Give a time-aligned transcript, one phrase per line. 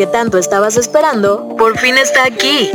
[0.00, 2.70] que tanto estabas esperando por fin está aquí.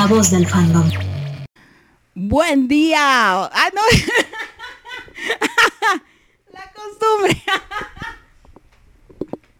[0.06, 0.88] Voz del fandom.
[2.14, 3.00] Buen día.
[3.00, 3.82] Ah, no.
[6.52, 7.42] La costumbre.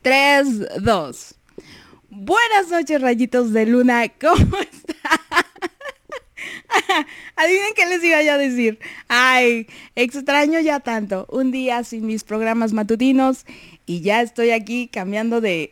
[0.02, 1.34] 3, 2.
[2.10, 4.06] Buenas noches, rayitos de luna.
[4.20, 5.44] ¿Cómo están?
[7.36, 8.78] Adivinen qué les iba a decir.
[9.08, 11.26] Ay, extraño ya tanto.
[11.30, 13.46] Un día sin mis programas matutinos
[13.86, 15.70] y ya estoy aquí cambiando de,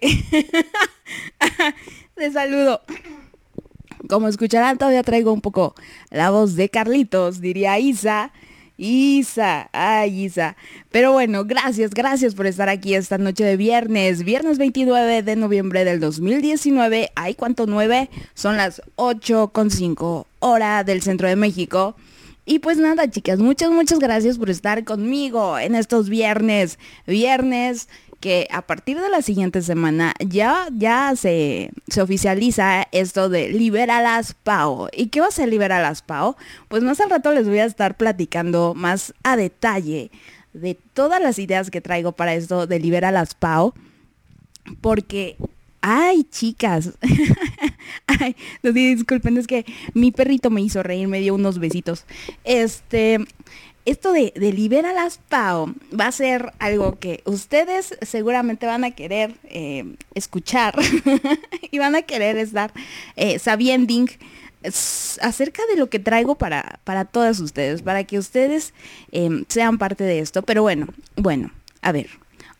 [2.17, 2.81] de saludo.
[4.13, 5.75] Como escucharán, todavía traigo un poco
[6.11, 8.31] la voz de Carlitos, diría Isa.
[8.77, 10.55] Isa, ay Isa.
[10.91, 14.23] Pero bueno, gracias, gracias por estar aquí esta noche de viernes.
[14.23, 17.11] Viernes 29 de noviembre del 2019.
[17.15, 18.11] Ay, ¿cuánto 9?
[18.35, 21.97] Son las 8.5 hora del centro de México.
[22.45, 26.79] Y pues nada, chicas, muchas, muchas gracias por estar conmigo en estos viernes.
[27.07, 27.89] Viernes
[28.23, 34.35] que a partir de la siguiente semana ya, ya se, se oficializa esto de Liberalas
[34.45, 34.89] Pau.
[34.97, 36.37] ¿Y qué va a ser Liberalas Pau?
[36.69, 40.13] Pues más al rato les voy a estar platicando más a detalle
[40.53, 43.75] de todas las ideas que traigo para esto de Liberalas Pau.
[44.81, 45.37] Porque,
[45.81, 46.93] ay, chicas.
[48.63, 52.05] disculpen, es que mi perrito me hizo reír, me dio unos besitos.
[52.45, 53.19] Este,
[53.85, 58.93] esto de, de Libera las PAO va a ser algo que ustedes seguramente van a
[58.93, 60.75] querer eh, escuchar
[61.71, 62.73] y van a querer estar
[63.17, 63.73] eh, sabiendo
[65.21, 68.73] acerca de lo que traigo para, para todas ustedes, para que ustedes
[69.11, 70.43] em, sean parte de esto.
[70.43, 70.87] Pero bueno,
[71.17, 71.51] bueno,
[71.81, 72.09] a ver,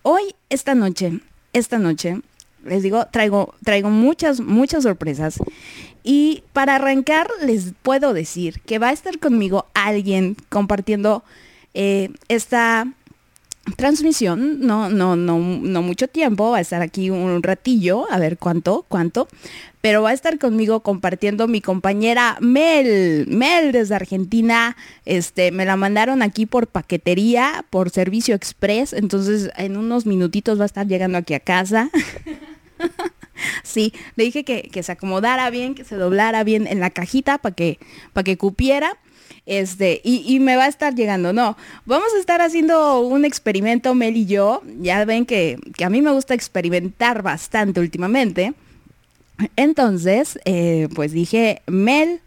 [0.01, 1.19] hoy, esta noche,
[1.53, 2.19] esta noche,
[2.63, 5.39] les digo, traigo, traigo muchas, muchas sorpresas.
[6.03, 11.23] Y para arrancar, les puedo decir que va a estar conmigo alguien compartiendo
[11.73, 12.87] eh, esta
[13.77, 18.37] transmisión, no, no, no, no mucho tiempo, va a estar aquí un ratillo, a ver
[18.37, 19.27] cuánto, cuánto,
[19.79, 24.75] pero va a estar conmigo compartiendo mi compañera Mel, Mel desde Argentina,
[25.05, 30.63] este, me la mandaron aquí por paquetería, por servicio express, entonces en unos minutitos va
[30.63, 31.89] a estar llegando aquí a casa.
[33.63, 37.55] sí, le dije que, se acomodara bien, que se doblara bien en la cajita para
[37.55, 37.79] que,
[38.13, 38.97] para que cupiera.
[39.45, 41.33] Este, y, me va a estar llegando.
[41.33, 44.61] No, vamos a estar haciendo un experimento, Mel y yo.
[44.79, 48.53] Ya ven que, a mí me gusta experimentar bastante últimamente.
[49.55, 52.21] Entonces, eh, pues dije, Mel,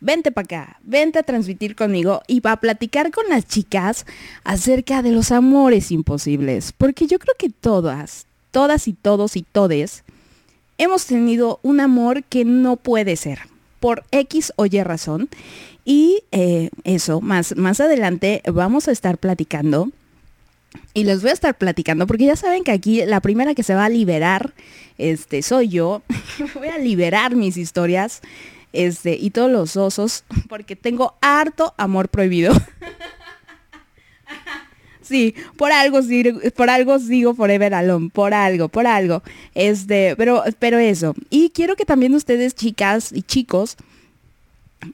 [0.00, 4.04] vente para acá, vente a transmitir conmigo y va a platicar con las chicas
[4.44, 6.72] acerca de los amores imposibles.
[6.76, 10.04] Porque yo creo que todas, todas y todos y todes
[10.76, 13.40] hemos tenido un amor que no puede ser
[13.80, 15.28] por X o Y razón.
[15.84, 19.90] Y eh, eso, más, más adelante vamos a estar platicando.
[20.92, 23.74] Y les voy a estar platicando, porque ya saben que aquí la primera que se
[23.74, 24.52] va a liberar
[24.98, 26.02] este, soy yo.
[26.54, 28.20] voy a liberar mis historias
[28.72, 32.52] este, y todos los osos, porque tengo harto amor prohibido.
[35.08, 36.00] Sí, por algo,
[36.54, 39.22] por algo sigo Forever Alone, por algo, por algo.
[39.54, 41.14] Este, pero, pero eso.
[41.30, 43.78] Y quiero que también ustedes, chicas y chicos,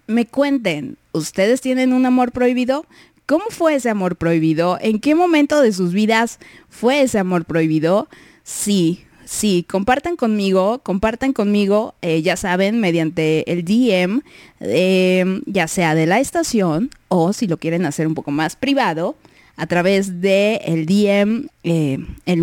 [0.06, 2.86] me cuenten, ¿ustedes tienen un amor prohibido?
[3.26, 4.78] ¿Cómo fue ese amor prohibido?
[4.80, 6.38] ¿En qué momento de sus vidas
[6.68, 8.06] fue ese amor prohibido?
[8.44, 14.22] Sí, sí, compartan conmigo, compartan conmigo, eh, ya saben, mediante el DM,
[14.60, 19.16] eh, ya sea de la estación o si lo quieren hacer un poco más privado,
[19.56, 21.98] a través de el DM, eh,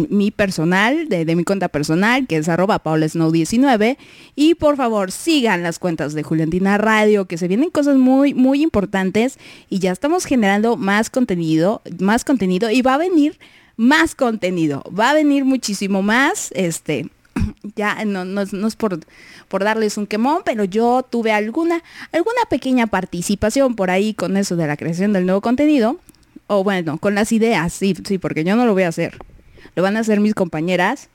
[0.10, 3.98] mi personal, de, mi cuenta personal, que es arroba paulesnow19.
[4.36, 8.62] Y por favor, sigan las cuentas de Juliantina Radio, que se vienen cosas muy, muy
[8.62, 9.38] importantes
[9.70, 13.38] y ya estamos generando más contenido, más contenido y va a venir
[13.76, 14.84] más contenido.
[14.98, 17.10] Va a venir muchísimo más, este,
[17.76, 19.00] ya no, no, es por,
[19.48, 24.56] por, darles un quemón, pero yo tuve alguna, alguna pequeña participación por ahí con eso
[24.56, 25.98] de la creación del nuevo contenido.
[26.54, 29.18] O bueno, con las ideas, sí, sí, porque yo no lo voy a hacer.
[29.74, 31.08] Lo van a hacer mis compañeras.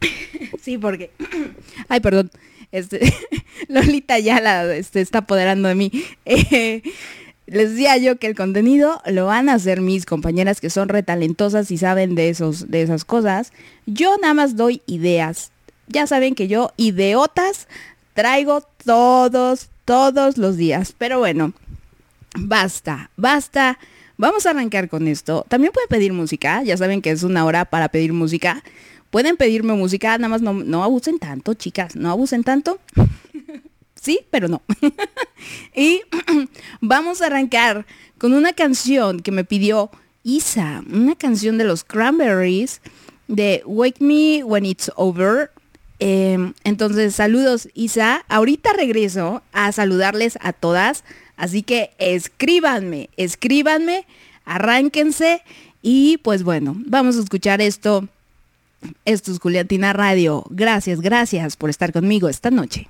[0.62, 1.10] sí, porque...
[1.88, 2.30] Ay, perdón.
[2.70, 3.12] Este,
[3.68, 5.90] Lolita ya la este, está apoderando de mí.
[6.24, 6.82] Eh,
[7.46, 11.72] les decía yo que el contenido lo van a hacer mis compañeras que son retalentosas
[11.72, 13.52] y saben de, esos, de esas cosas.
[13.86, 15.50] Yo nada más doy ideas.
[15.88, 17.66] Ya saben que yo ideotas
[18.14, 20.94] traigo todos, todos los días.
[20.96, 21.54] Pero bueno,
[22.38, 23.76] basta, basta
[24.20, 25.46] Vamos a arrancar con esto.
[25.48, 26.62] También pueden pedir música.
[26.62, 28.62] Ya saben que es una hora para pedir música.
[29.08, 31.96] Pueden pedirme música, nada más no, abusen tanto, chicas.
[31.96, 32.78] No abusen tanto.
[33.94, 34.60] sí, pero no.
[35.74, 36.02] y
[36.82, 37.86] vamos a arrancar
[38.18, 39.90] con una canción que me pidió
[40.22, 40.82] Isa.
[40.92, 42.82] Una canción de los Cranberries
[43.26, 45.50] de Wake Me When It's Over.
[45.98, 48.26] Em, entonces, saludos Isa.
[48.28, 51.04] Ahorita regreso a saludarles a todas
[51.40, 54.04] Así que escríbanme, escríbanme,
[54.50, 55.42] arránquense
[55.82, 58.06] y pues bueno, vamos a escuchar esto.
[59.04, 60.44] Esto es Juliatina Radio.
[60.50, 62.88] Gracias, gracias por estar conmigo esta noche.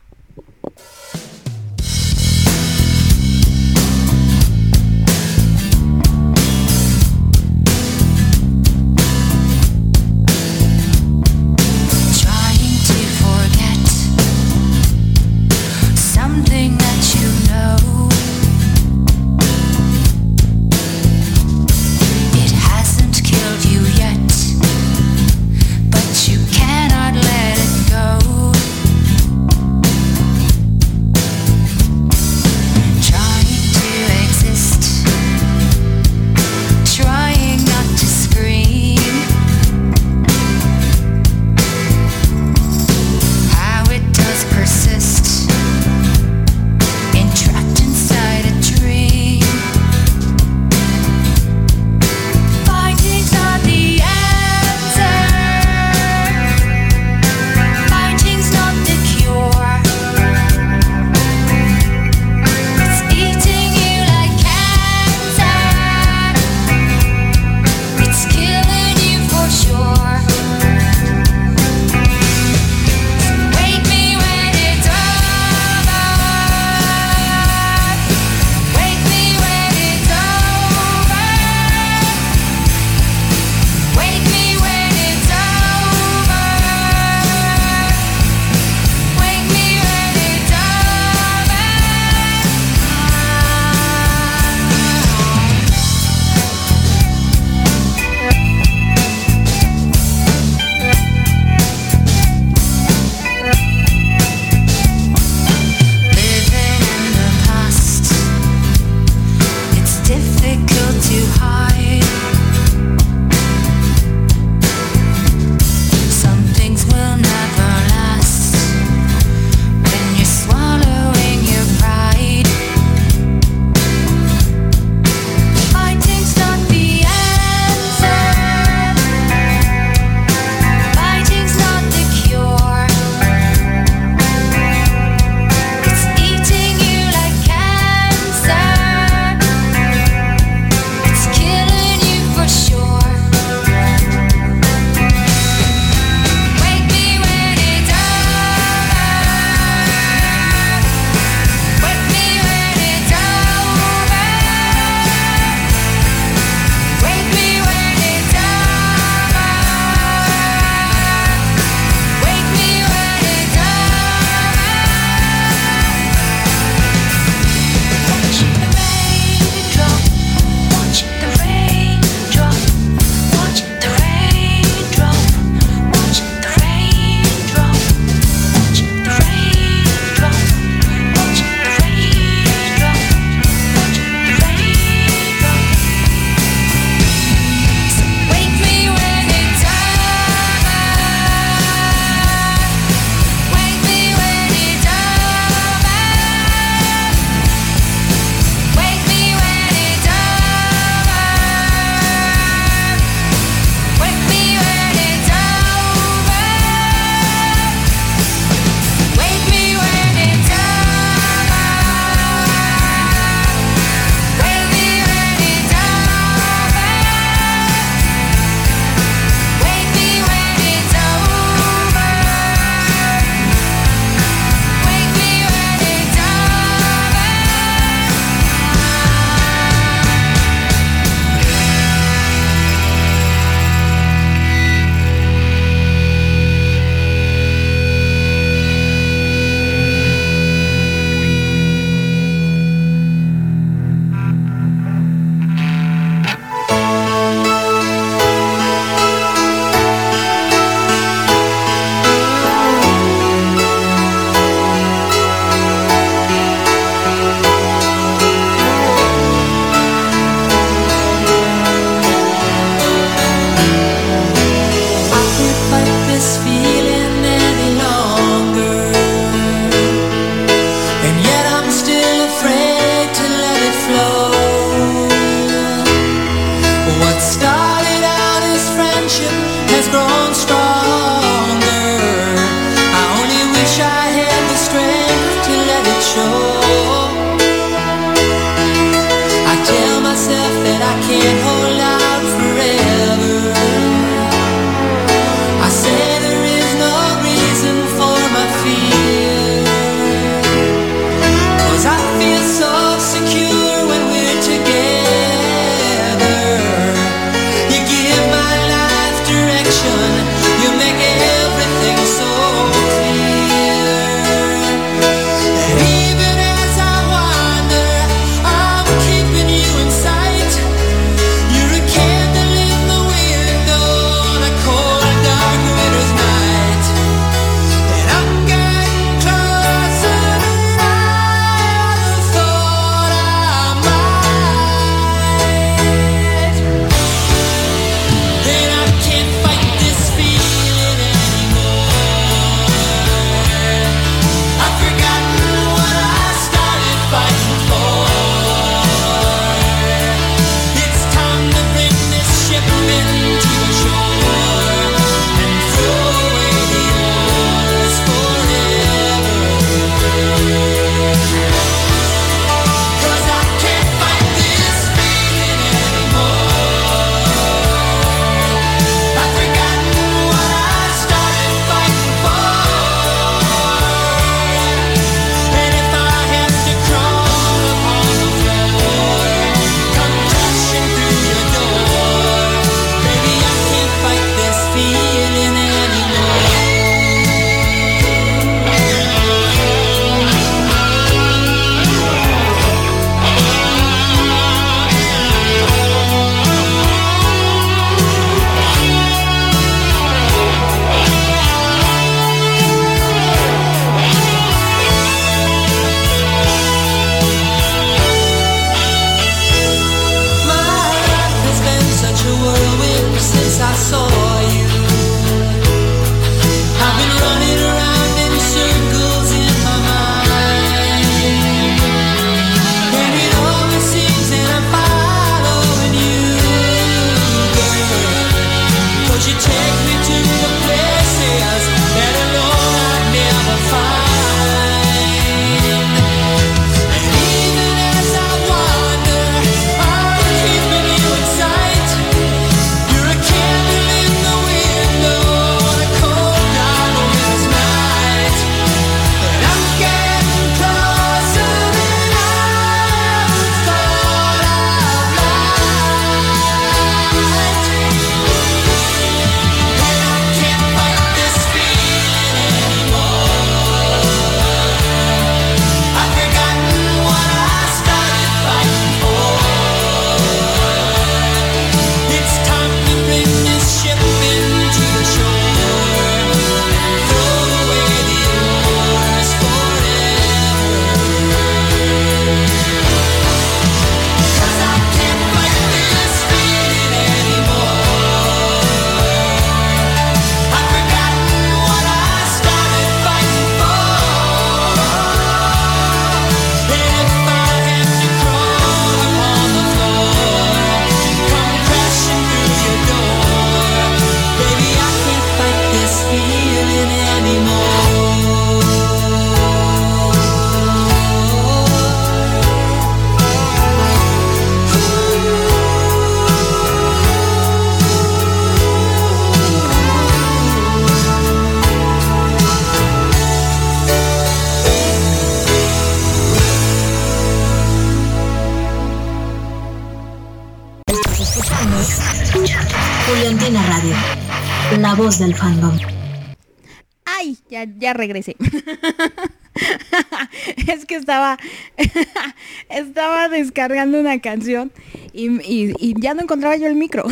[543.61, 544.73] Descargando una canción
[545.13, 547.05] y, ya no encontraba yo el micro.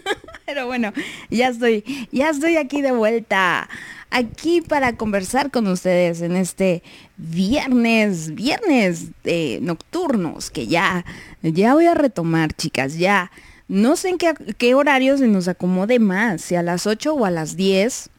[0.46, 0.92] Pero bueno,
[1.30, 3.68] ya estoy, ya estoy aquí de vuelta.
[4.10, 6.84] Aquí para conversar con ustedes en este
[7.16, 11.04] viernes, viernes de nocturnos, que ya,
[11.42, 13.32] ya voy a retomar, chicas, ya
[13.66, 17.24] no sé en qué, qué horario se nos acomode más, si a las 8 o
[17.24, 18.10] a las 10.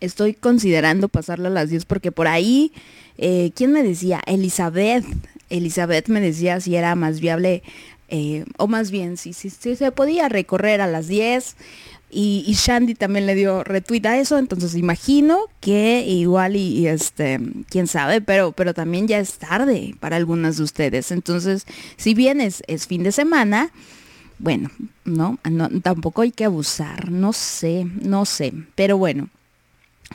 [0.00, 2.72] Estoy considerando pasarlo a las 10 porque por ahí,
[3.18, 4.20] eh, ¿quién me decía?
[4.26, 5.04] Elizabeth.
[5.52, 7.62] Elizabeth me decía si era más viable,
[8.08, 11.56] eh, o más bien, si, se podía recorrer a las 10.
[12.14, 17.86] Y, Shandy también le dio retweet a eso, entonces imagino que igual y, este, quién
[17.86, 21.10] sabe, pero, pero también ya es tarde para algunas de ustedes.
[21.10, 23.70] Entonces, si bien es, es fin de semana,
[24.38, 24.70] bueno,
[25.06, 29.30] no, no, tampoco hay que abusar, no sé, no sé, pero bueno,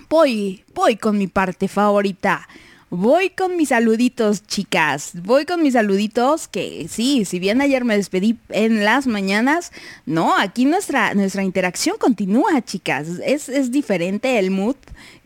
[0.10, 2.48] voy, voy con mi parte favorita.
[2.90, 5.12] Voy con mis saluditos, chicas.
[5.14, 9.74] Voy con mis saluditos que sí, si bien ayer me despedí en las mañanas,
[10.06, 13.10] no, aquí nuestra, nuestra interacción continúa, chicas.
[13.26, 14.78] Es, es diferente el mood,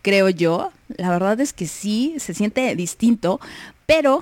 [0.01, 0.71] creo yo.
[0.97, 3.39] La verdad es que sí, se siente distinto,
[3.85, 4.21] pero,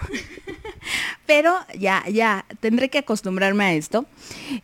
[1.26, 4.06] pero ya, ya, tendré que acostumbrarme a esto.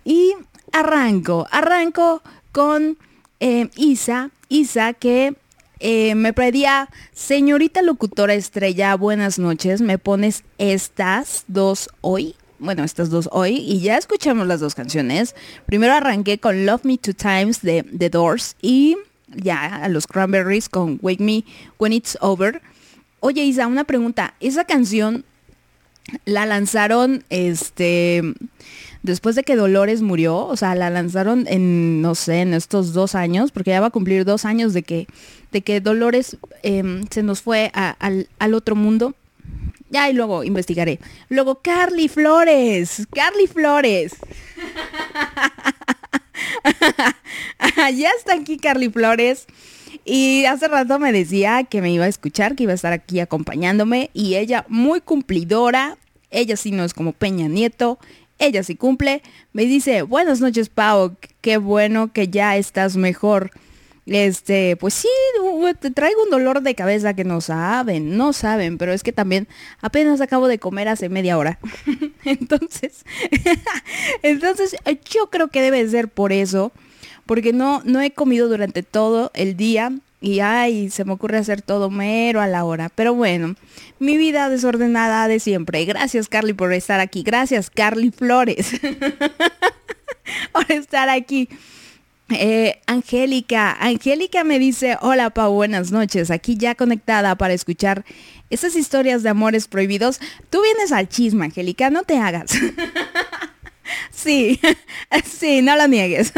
[0.04, 0.34] Y
[0.74, 2.98] arranco, arranco con
[3.40, 5.36] eh, Isa, Isa que
[5.80, 12.36] eh, me pedía, señorita locutora estrella, buenas noches, me pones estas dos hoy.
[12.58, 15.36] Bueno, estas dos hoy y ya escuchamos las dos canciones.
[15.66, 18.96] Primero arranqué con Love Me Two Times de The Doors y
[19.28, 21.44] ya a los Cranberries con Wake Me
[21.78, 22.62] When It's Over.
[23.20, 24.36] Oye Isa, una pregunta.
[24.40, 25.26] Esa canción
[26.26, 28.22] la lanzaron este
[29.06, 33.16] después de que Dolores murió, o sea, la lanzaron en, no sé, en estos dos
[33.16, 35.08] años, porque ya va a cumplir dos años de que,
[35.52, 39.16] de que Dolores em, se nos fue al, al otro mundo.
[39.90, 41.00] Ya, y luego investigaré.
[41.30, 44.16] Luego, Carly Flores, Carly Flores.
[47.96, 49.46] ya está aquí Carly Flores.
[50.04, 53.20] Y hace rato me decía que me iba a escuchar, que iba a estar aquí
[53.20, 54.10] acompañándome.
[54.14, 55.98] Y ella muy cumplidora.
[56.32, 58.00] Ella sí no es como Peña Nieto.
[58.40, 59.22] Ella sí cumple.
[59.54, 61.16] Me dice, buenas noches, Pau.
[61.42, 63.52] Qué bueno que ya estás mejor.
[64.06, 65.08] Este, pues sí,
[65.80, 69.48] te traigo un dolor de cabeza que no saben, no saben, pero es que también
[69.82, 71.58] apenas acabo de comer hace media hora.
[72.24, 73.04] entonces,
[74.22, 74.76] entonces
[75.10, 76.72] yo creo que debe ser por eso,
[77.26, 79.92] porque no, no he comido durante todo el día
[80.26, 82.90] y ay, se me ocurre hacer todo mero a la hora.
[82.90, 83.56] Pero bueno,
[84.00, 85.86] mi vida desordenada de siempre.
[85.86, 87.22] Gracias Carly por estar aquí.
[87.22, 88.72] Gracias Carly Flores
[90.52, 91.48] por estar aquí.
[92.30, 98.04] Eh, Angélica, Angélica me dice, hola Pau, buenas noches, aquí ya conectada para escuchar
[98.50, 100.20] esas historias de amores prohibidos.
[100.50, 102.50] Tú vienes al chisme, Angélica, no te hagas.
[104.10, 104.60] sí,
[105.24, 106.34] sí, no lo niegues.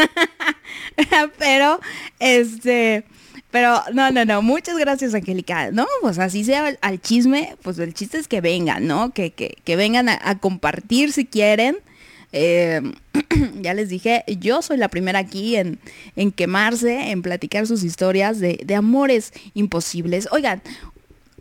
[1.39, 1.79] pero,
[2.19, 3.05] este,
[3.51, 5.71] pero no, no, no, muchas gracias Angélica.
[5.71, 9.11] No, pues así sea al, chisme, pues el chiste es que vengan, ¿no?
[9.11, 11.77] Que, que, vengan a compartir si quieren.
[12.33, 12.81] Eh,
[13.61, 15.79] ya les dije, yo soy la primera aquí en,
[16.15, 20.27] en quemarse, en platicar sus historias de, de, amores imposibles.
[20.31, 20.61] Oigan,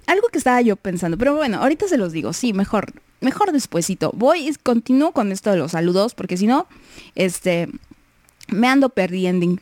[0.06, 4.12] algo que estaba yo pensando, pero bueno, ahorita se los digo, sí, mejor, mejor despuesito.
[4.14, 6.66] Voy y continúo con esto de los saludos, porque si no,
[7.14, 7.68] este,
[8.48, 9.56] me ando perdiendo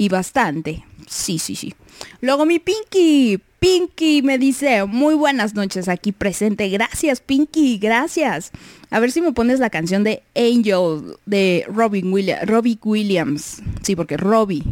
[0.00, 0.82] y bastante.
[1.06, 1.74] Sí, sí, sí.
[2.22, 6.70] Luego mi Pinky, Pinky me dice, muy buenas noches aquí presente.
[6.70, 8.50] Gracias, Pinky, gracias.
[8.88, 12.46] A ver si me pones la canción de Angel de Robin Williams.
[12.48, 13.60] Robbie Williams.
[13.82, 14.64] Sí, porque Robbie.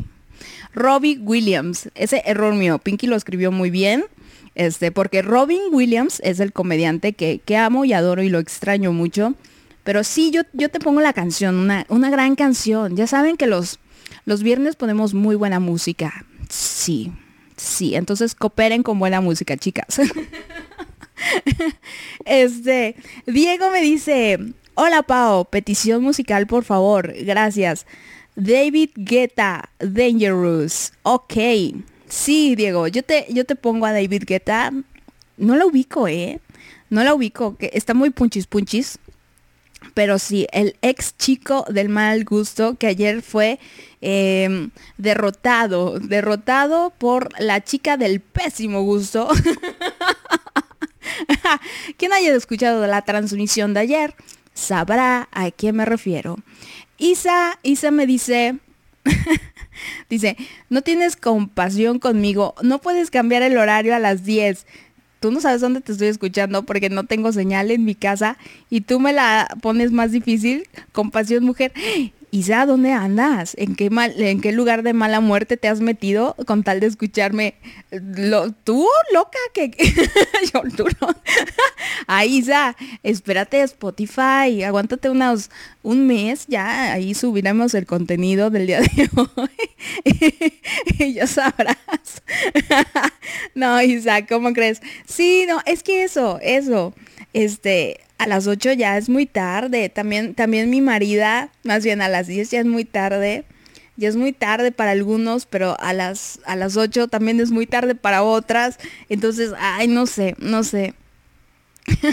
[0.72, 1.90] Robbie Williams.
[1.94, 2.78] Ese error mío.
[2.78, 4.06] Pinky lo escribió muy bien.
[4.54, 9.34] Este, porque Robin Williams es el comediante que, amo y adoro y lo extraño mucho.
[9.84, 12.96] Pero sí, yo, yo te pongo la canción, una, una gran canción.
[12.96, 13.78] Ya saben que los,
[14.28, 16.26] los viernes ponemos muy buena música.
[16.48, 17.12] Sí,
[17.58, 19.98] Sí, entonces cooperen con buena música, chicas.
[22.24, 22.94] este,
[23.26, 24.38] Diego me dice,
[24.74, 27.84] hola Pau, petición musical por favor, gracias.
[28.36, 30.92] David Guetta, Dangerous.
[31.02, 31.34] Ok.
[32.08, 34.72] Sí, Diego, yo te, yo te pongo a David Guetta.
[35.36, 36.40] No la ubico, ¿eh?
[36.90, 39.00] No la ubico, que está muy punchis punchis.
[39.98, 43.58] Pero sí, el ex chico del mal gusto que ayer fue
[44.00, 49.28] em, derrotado, derrotado por la chica del pésimo gusto.
[51.96, 54.14] Quien haya escuchado la transmisión de ayer
[54.54, 56.36] sabrá a quién me refiero.
[56.96, 58.56] Isa, Isa me dice,
[60.08, 60.36] dice,
[60.68, 64.64] no tienes compasión conmigo, no puedes cambiar el horario a las 10
[65.20, 68.38] tú no sabes dónde te estoy escuchando porque no tengo señal en mi casa
[68.70, 71.72] y tú me la pones más difícil, compasión mujer.
[72.30, 73.54] Isa, ¿dónde andas?
[73.58, 76.86] ¿En qué, mal, ¿En qué lugar de mala muerte te has metido con tal de
[76.86, 77.54] escucharme?
[78.64, 79.38] ¿Tú, loca?
[79.54, 79.70] que
[80.52, 80.62] Yo.
[82.06, 85.50] Ahí, Isa, espérate Spotify, aguántate unos,
[85.82, 89.50] un mes, ya ahí subiremos el contenido del día de hoy.
[90.98, 92.22] y ya sabrás.
[93.54, 94.80] no, Isa, ¿cómo crees?
[95.06, 96.94] Sí, no, es que eso, eso,
[97.32, 99.88] este, a las 8 ya es muy tarde.
[99.88, 103.44] También, también mi marida, más bien a las 10 ya es muy tarde.
[103.96, 107.66] Ya es muy tarde para algunos, pero a las, a las 8 también es muy
[107.66, 108.78] tarde para otras.
[109.08, 110.94] Entonces, ay, no sé, no sé.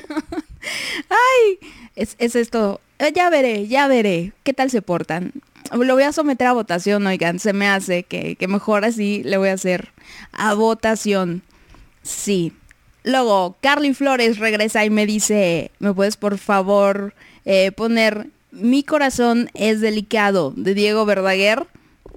[1.10, 1.60] Ay,
[1.96, 2.82] es, es esto.
[3.00, 4.34] Eh, Ya veré, ya veré.
[4.44, 5.34] ¿Qué tal se portan?
[5.72, 7.40] Lo voy a someter a votación, oigan.
[7.40, 9.92] Se me hace que, que mejor así le voy a hacer
[10.32, 11.44] a votación.
[12.04, 12.54] Sí.
[13.06, 17.14] Luego, Carly Flores regresa y me dice, ¿me puedes por favor
[17.46, 21.68] eh, poner Mi corazón es delicado de Diego Verdaguer?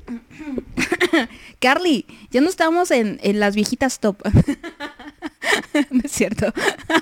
[1.60, 4.16] Carly, ya no estamos en, en las viejitas top.
[5.90, 6.54] no es cierto.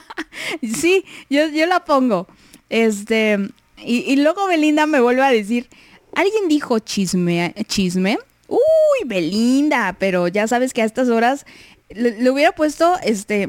[0.62, 2.27] sí, yo, yo la pongo.
[2.68, 3.38] Este,
[3.85, 5.68] y, y luego Belinda me vuelve a decir,
[6.12, 7.55] ¿alguien dijo chisme?
[7.68, 8.18] ¿Chisme?
[8.49, 11.46] Uy, Belinda, pero ya sabes que a estas horas
[11.90, 13.49] le, hubiera puesto, este,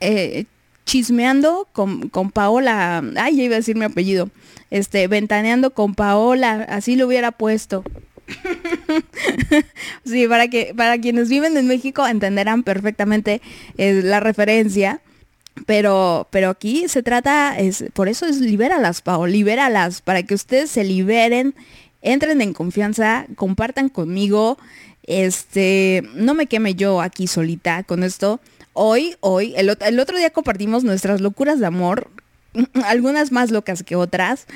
[0.00, 0.46] eh,
[0.84, 3.02] chismeando con, con Paola.
[3.16, 4.30] Ay, ya iba a decir mi apellido.
[4.70, 7.84] Este, ventaneando con Paola, así lo hubiera puesto.
[10.04, 13.40] sí, para que para quienes viven en México entenderán perfectamente
[13.76, 15.00] eh, la referencia.
[15.66, 20.70] Pero, pero aquí se trata, es, por eso es libéralas, Pao, libéralas, para que ustedes
[20.70, 21.54] se liberen,
[22.00, 24.56] entren en confianza, compartan conmigo,
[25.08, 28.40] este, no me queme yo aquí solita con esto.
[28.74, 32.08] Hoy, hoy, el, ot- el otro día compartimos nuestras locuras de amor,
[32.84, 34.46] algunas más locas que otras,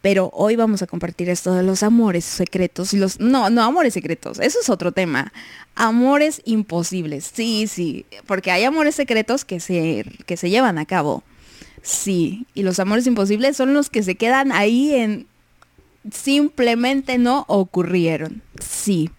[0.00, 3.18] pero hoy vamos a compartir esto de los amores secretos y los...
[3.18, 4.38] No, no, amores secretos.
[4.38, 5.32] Eso es otro tema.
[5.74, 7.28] Amores imposibles.
[7.34, 8.06] Sí, sí.
[8.26, 11.24] Porque hay amores secretos que se, que se llevan a cabo.
[11.82, 12.46] Sí.
[12.54, 15.26] Y los amores imposibles son los que se quedan ahí en...
[16.12, 18.42] Simplemente no ocurrieron.
[18.60, 19.10] Sí.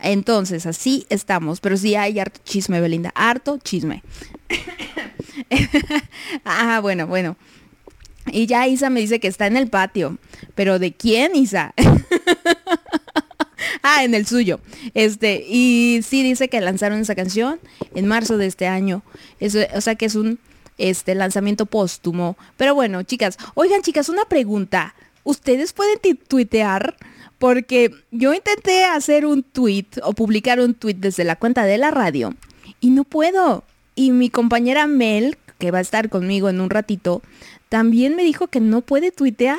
[0.00, 1.60] Entonces, así estamos.
[1.60, 3.12] Pero sí hay harto chisme, Belinda.
[3.14, 4.02] Harto chisme.
[6.44, 7.36] ah, bueno, bueno.
[8.26, 10.18] Y ya Isa me dice que está en el patio.
[10.54, 11.74] ¿Pero de quién, Isa?
[13.82, 14.60] ah, en el suyo.
[14.94, 17.60] Este, y sí dice que lanzaron esa canción
[17.94, 19.02] en marzo de este año.
[19.40, 20.38] Eso, o sea que es un
[20.78, 22.36] este lanzamiento póstumo.
[22.56, 24.94] Pero bueno, chicas, oigan, chicas, una pregunta.
[25.22, 26.96] ¿Ustedes pueden tuitear?
[27.38, 31.90] Porque yo intenté hacer un tweet o publicar un tweet desde la cuenta de la
[31.90, 32.34] radio
[32.80, 33.64] y no puedo.
[33.94, 37.22] Y mi compañera Mel, que va a estar conmigo en un ratito,
[37.68, 39.58] también me dijo que no puede tuitear.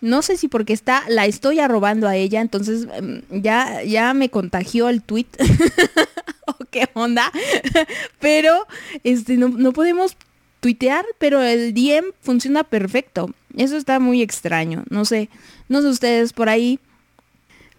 [0.00, 4.28] No sé si porque está, la estoy arrobando a ella, entonces em, ya, ya me
[4.28, 5.26] contagió el tweet.
[6.46, 7.32] o qué onda.
[8.20, 8.66] pero
[9.02, 10.16] este, no, no podemos
[10.60, 13.30] tuitear, pero el DM funciona perfecto.
[13.56, 14.84] Eso está muy extraño.
[14.90, 15.30] No sé,
[15.68, 16.78] no sé ustedes por ahí,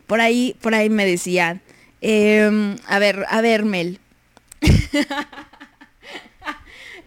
[0.10, 1.62] por ahí, por ahí me decían.
[2.02, 4.00] em, a ver, a ver, Mel.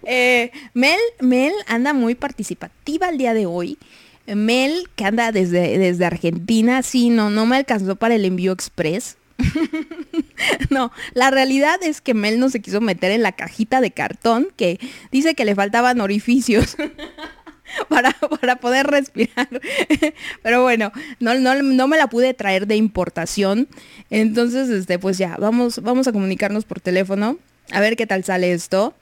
[0.04, 3.78] Eh, Mel, Mel anda muy participativa el día de hoy.
[4.26, 9.16] Mel, que anda desde, desde Argentina, sí, no, no me alcanzó para el envío express.
[10.70, 14.48] no, la realidad es que Mel no se quiso meter en la cajita de cartón
[14.56, 14.80] que
[15.12, 16.76] dice que le faltaban orificios.
[17.88, 19.48] Para, para poder respirar.
[20.42, 23.68] Pero bueno, no, no, no me la pude traer de importación.
[24.10, 27.38] Entonces, este, pues ya, vamos, vamos a comunicarnos por teléfono.
[27.70, 28.94] A ver qué tal sale esto.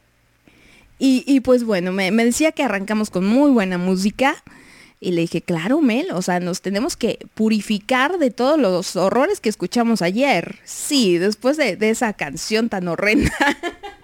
[0.98, 4.42] Y, y pues bueno, me, me decía que arrancamos con muy buena música.
[5.02, 9.40] Y le dije, claro, Mel, o sea, nos tenemos que purificar de todos los horrores
[9.40, 10.58] que escuchamos ayer.
[10.64, 13.32] Sí, después de, de esa canción tan horrenda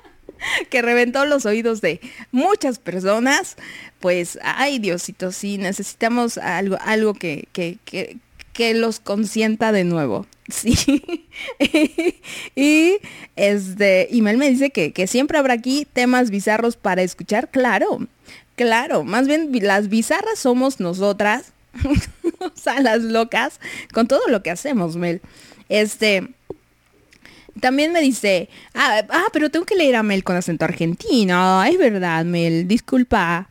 [0.70, 2.00] que reventó los oídos de
[2.32, 3.56] muchas personas,
[4.00, 8.18] pues, ay Diosito, sí, necesitamos algo, algo que, que, que,
[8.52, 10.26] que los consienta de nuevo.
[10.48, 11.02] Sí.
[12.54, 12.98] y
[13.34, 17.50] este, y Mel me dice que, que siempre habrá aquí temas bizarros para escuchar.
[17.50, 18.06] Claro,
[18.54, 19.02] claro.
[19.02, 21.52] Más bien las bizarras somos nosotras.
[22.38, 23.58] o sea, las locas.
[23.92, 25.20] Con todo lo que hacemos, Mel.
[25.68, 26.28] Este.
[27.60, 31.64] También me dice, ah, ah, pero tengo que leer a Mel con acento argentino.
[31.64, 33.48] Es verdad, Mel, disculpa.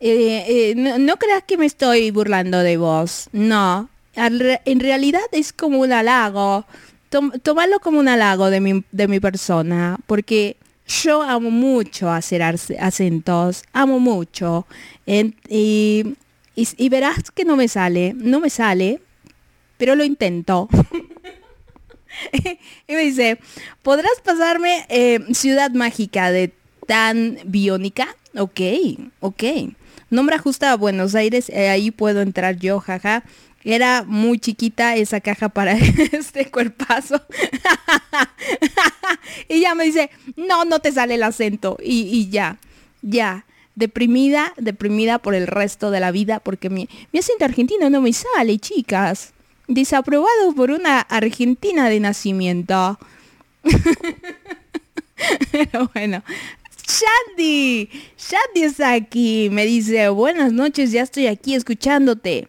[0.00, 3.28] Eh, eh, no, creas que me estoy burlando de vos.
[3.32, 3.88] No.
[4.14, 6.64] En realidad es como un halago.
[7.10, 9.98] Tom- tómalo como un halago de mi, de mi persona.
[10.06, 13.62] Porque yo amo mucho hacer acentos.
[13.72, 14.66] Amo mucho.
[15.06, 16.04] Y,
[16.56, 18.14] y verás que no me sale.
[18.16, 19.00] No me sale.
[19.76, 20.68] Pero lo intento.
[22.88, 23.38] y me dice,
[23.82, 26.52] ¿podrás pasarme eh, Ciudad Mágica de
[26.86, 28.08] Tan Biónica?
[28.36, 28.60] Ok,
[29.20, 29.42] ok.
[30.10, 33.24] Nombra justa a Buenos Aires, eh, ahí puedo entrar yo, jaja.
[33.64, 35.72] Era muy chiquita esa caja para
[36.12, 37.22] este cuerpazo.
[39.48, 41.78] y ya me dice, no, no te sale el acento.
[41.82, 42.58] Y, y ya,
[43.02, 43.46] ya.
[43.74, 48.12] Deprimida, deprimida por el resto de la vida porque mi, mi acento argentino no me
[48.12, 49.32] sale, chicas.
[49.66, 52.98] Desaprobado por una argentina de nacimiento.
[55.52, 56.22] Pero bueno,
[56.86, 57.88] Shandy.
[58.18, 59.48] Shandy está aquí.
[59.50, 62.48] Me dice, buenas noches, ya estoy aquí escuchándote.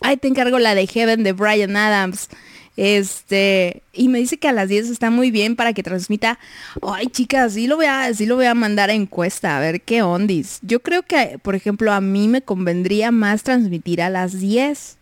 [0.00, 2.28] Ahí te encargo la de Heaven de Brian Adams.
[2.76, 6.38] Este, y me dice que a las 10 está muy bien para que transmita.
[6.80, 9.80] Ay, chicas, sí lo voy a, sí lo voy a mandar a encuesta, a ver
[9.80, 10.60] qué ondis.
[10.62, 14.97] Yo creo que, por ejemplo, a mí me convendría más transmitir a las 10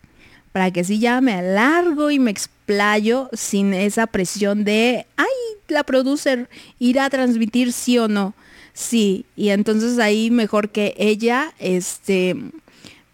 [0.57, 5.27] para que sí ya me alargo y me explayo sin esa presión de, ay,
[5.69, 8.33] la producer irá a transmitir sí o no.
[8.73, 12.37] Sí, y entonces ahí mejor que ella, este,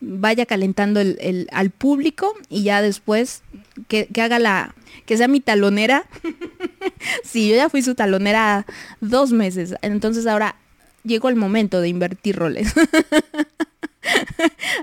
[0.00, 3.42] vaya calentando el, al público y ya después
[3.88, 6.06] que, haga la, que sea mi talonera.
[7.24, 8.66] sí, yo ya fui su talonera
[9.00, 10.54] dos meses, entonces ahora
[11.02, 12.72] llegó el momento de invertir roles.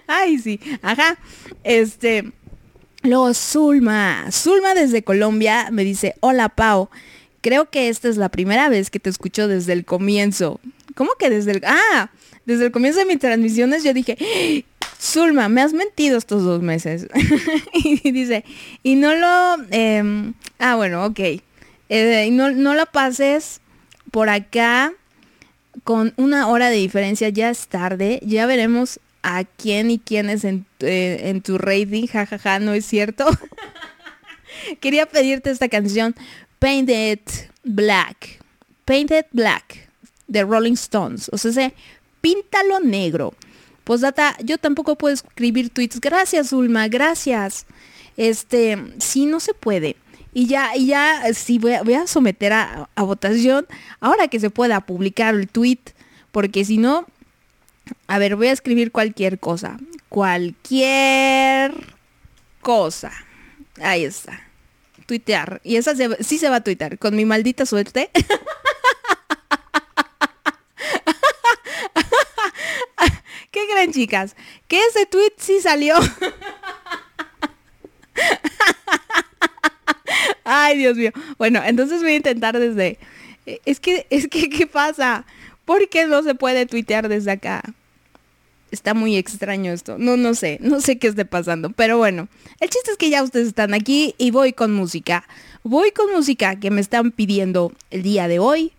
[0.07, 1.17] Ay, sí, ajá.
[1.63, 2.31] Este,
[3.03, 6.89] luego Zulma, Zulma desde Colombia me dice, hola Pau,
[7.41, 10.59] creo que esta es la primera vez que te escucho desde el comienzo.
[10.95, 11.61] ¿Cómo que desde el...
[11.65, 12.11] Ah,
[12.45, 14.65] desde el comienzo de mis transmisiones yo dije,
[14.99, 17.07] Zulma, me has mentido estos dos meses.
[17.73, 18.43] y dice,
[18.83, 19.63] y no lo...
[19.71, 21.19] Em, ah, bueno, ok.
[21.89, 23.61] Eh, no, no lo pases
[24.11, 24.93] por acá
[25.83, 30.43] con una hora de diferencia, ya es tarde, ya veremos a quién y quién es
[30.43, 33.25] en, eh, en tu rating, jajaja, ja, ja, no es cierto.
[34.79, 36.15] Quería pedirte esta canción,
[36.59, 37.19] Painted
[37.63, 38.39] Black,
[38.85, 39.89] Painted Black,
[40.27, 41.73] de Rolling Stones, o sea,
[42.21, 43.33] píntalo negro.
[43.83, 45.99] Postdata, yo tampoco puedo escribir tweets.
[45.99, 47.65] Gracias, Ulma, gracias.
[48.17, 49.95] Este, sí, no se puede.
[50.31, 53.65] Y ya, y ya, sí, voy a, someter a, votación
[53.99, 55.79] ahora que se pueda publicar el tweet,
[56.31, 57.07] porque si no,
[58.07, 59.77] a ver, voy a escribir cualquier cosa.
[60.09, 61.73] Cualquier
[62.61, 63.11] cosa.
[63.81, 64.41] Ahí está.
[65.05, 65.61] Tuitear.
[65.63, 66.99] Y esa sí se va a tuitear.
[66.99, 68.11] Con mi maldita suerte.
[73.51, 74.35] ¿Qué creen, chicas?
[74.67, 75.95] Que ese tweet sí salió.
[80.43, 81.11] Ay, Dios mío.
[81.37, 82.99] Bueno, entonces voy a intentar desde...
[83.65, 85.25] Es que, es que, ¿qué pasa?
[85.65, 87.63] ¿Por qué no se puede tuitear desde acá?
[88.71, 89.97] Está muy extraño esto.
[89.97, 90.57] No, no sé.
[90.61, 91.71] No sé qué esté pasando.
[91.71, 92.27] Pero bueno,
[92.59, 95.27] el chiste es que ya ustedes están aquí y voy con música.
[95.63, 98.73] Voy con música que me están pidiendo el día de hoy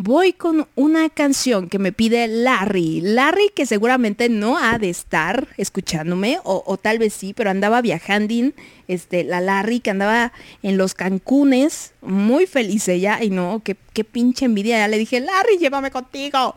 [0.00, 3.00] voy con una canción que me pide Larry.
[3.00, 8.52] Larry que seguramente no ha de estar escuchándome, o, tal vez sí, pero andaba viajando,
[8.88, 14.02] este, la Larry que andaba en los Cancunes, muy feliz ella, y no, qué, qué
[14.02, 16.54] pinche envidia, ya le dije, Larry, llévame contigo.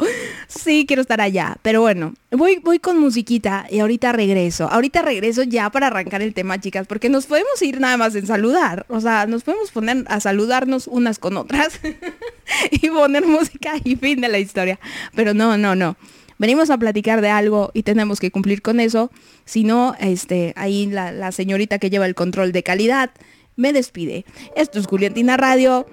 [0.47, 4.69] Sí, quiero estar allá, pero bueno, voy, voy con musiquita y ahorita regreso.
[4.69, 8.27] Ahorita regreso ya para arrancar el tema, chicas, porque nos podemos ir nada más en
[8.27, 11.79] saludar, o sea, nos podemos poner a saludarnos unas con otras
[12.71, 14.79] y poner música y fin de la historia.
[15.15, 15.95] Pero no, no, no.
[16.41, 19.11] Venimos a platicar de algo y tenemos que cumplir con eso.
[19.45, 23.11] Si no, este, ahí la, señorita que lleva el control de calidad
[23.55, 24.25] me despide.
[24.55, 25.85] Esto es Juliantina Radio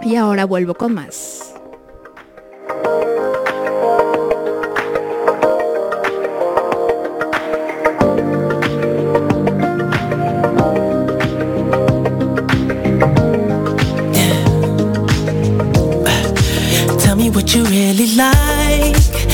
[0.00, 1.50] y ahora vuelvo con más.
[17.34, 19.33] what you really like.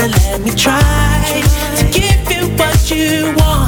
[0.00, 0.80] gotta let me try
[1.76, 3.59] to give you what you want.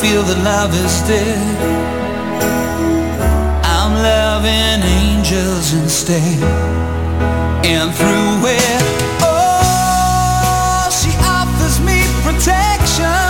[0.00, 1.56] feel that love is dead.
[3.62, 6.40] I'm loving angels instead,
[7.68, 8.82] and through it,
[9.20, 13.29] oh, she offers me protection.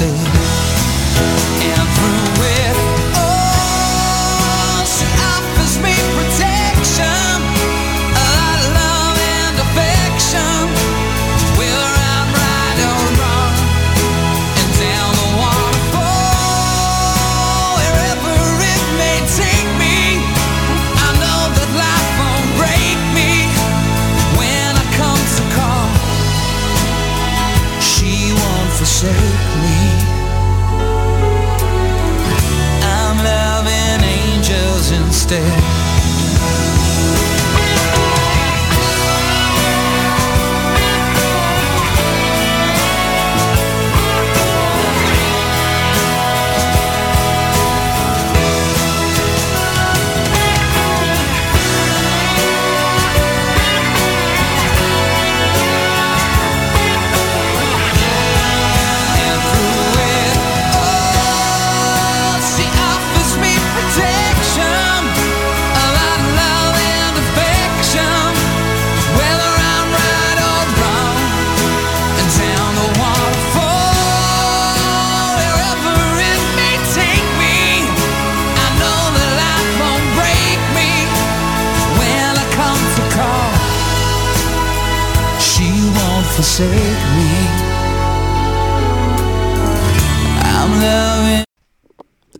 [0.00, 0.14] And
[1.96, 2.37] through
[35.30, 35.77] instead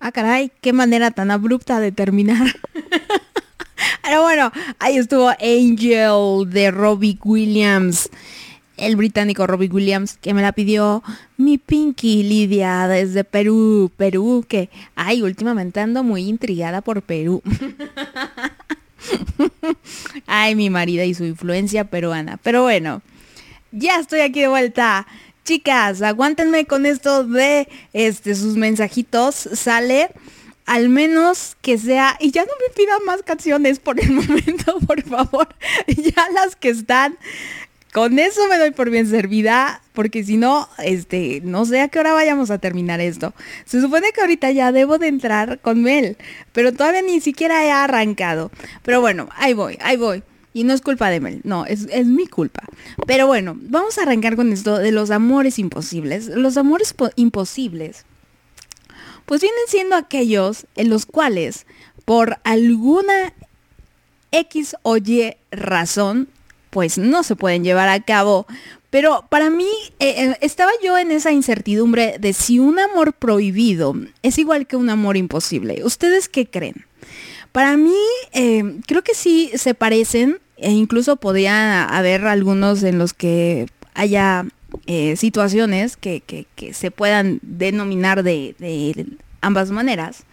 [0.01, 2.45] Ah, caray, qué manera tan abrupta de terminar.
[4.03, 4.51] Pero bueno,
[4.81, 8.11] ahí estuvo Angel de Robbie Williams.
[8.77, 11.05] El británico Robbie Williams que me la pidió
[11.37, 13.93] mi Pinky Lidia desde Perú.
[13.97, 17.41] Perú, que, ay, últimamente ando muy intrigada por Perú.
[20.27, 22.37] ay, mi marido y su influencia peruana.
[22.43, 23.01] Pero bueno,
[23.73, 25.07] ya estoy aquí de vuelta.
[25.45, 29.35] Chicas, aguántenme con esto de este sus mensajitos.
[29.35, 30.11] Sale
[30.69, 35.03] al menos que sea, y ya no me pidan más canciones por el momento, por
[35.03, 35.49] favor.
[35.87, 37.17] Ya las que están,
[37.95, 41.99] con eso me doy por bien servida, porque si no, este, no sé a qué
[42.01, 43.33] hora vayamos a terminar esto.
[43.65, 46.19] Se supone que ahorita ya debo de entrar con Mel,
[46.53, 48.51] pero todavía ni siquiera he arrancado.
[48.83, 50.23] Pero bueno, ahí voy, ahí voy.
[50.55, 52.63] Y no es culpa de Mel, no, es, es mi culpa.
[53.07, 56.29] Pero bueno, vamos a arrancar con esto de los amores imposibles.
[56.29, 58.05] Los amores imposibles
[59.29, 61.67] pues vienen siendo aquellos en los cuales
[62.07, 63.35] por alguna
[64.33, 66.29] X o Y razón,
[66.71, 68.47] pues no se pueden llevar a cabo.
[68.89, 69.69] Pero para mí
[69.99, 74.77] eh, eh, estaba yo en esa incertidumbre de si un amor prohibido es igual que
[74.77, 75.85] un amor imposible.
[75.85, 76.88] ¿Ustedes qué creen?
[77.53, 77.97] Para mí
[78.33, 84.45] eh, creo que sí se parecen e incluso podría haber algunos en los que haya
[84.87, 89.07] eh, situaciones que, que, se puedan denominar de,
[89.41, 90.25] ambas maneras.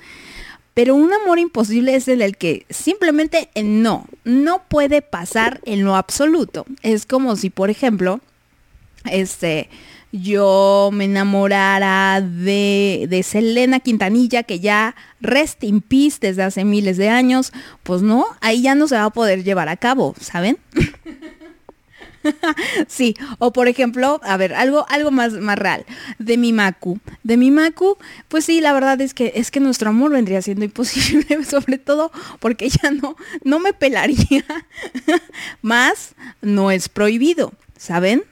[0.73, 6.65] Pero un amor imposible es el que simplemente no, no puede pasar en lo absoluto.
[6.81, 8.19] Es como si, por ejemplo,
[9.05, 9.69] este,
[10.21, 17.09] yo me enamorara de, de, Selena Quintanilla, que ya rest peace desde hace miles de
[17.09, 17.51] años,
[17.83, 20.57] pues no, ahí ya no se va a poder llevar a cabo, ¿saben?
[22.87, 25.85] sí, o por ejemplo, a ver, algo, algo más, más real,
[26.19, 26.99] de mi Macu.
[27.23, 27.97] De mi Macu,
[28.27, 32.11] pues sí, la verdad es que es que nuestro amor vendría siendo imposible, sobre todo
[32.39, 34.45] porque ella no, no me pelaría.
[35.61, 38.23] más no es prohibido, ¿saben?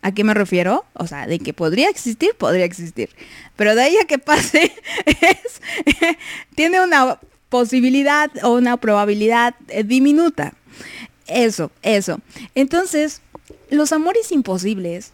[0.00, 0.84] ¿A qué me refiero?
[0.94, 3.10] O sea, de que podría existir, podría existir.
[3.56, 4.72] Pero de ahí a que pase,
[5.06, 5.60] es,
[6.54, 7.18] tiene una
[7.48, 10.54] posibilidad o una probabilidad diminuta.
[11.26, 12.20] Eso, eso.
[12.54, 13.20] Entonces,
[13.70, 15.12] los amores imposibles,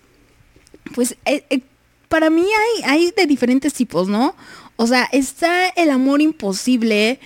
[0.94, 1.60] pues eh, eh,
[2.08, 4.36] para mí hay, hay de diferentes tipos, ¿no?
[4.76, 7.20] O sea, está el amor imposible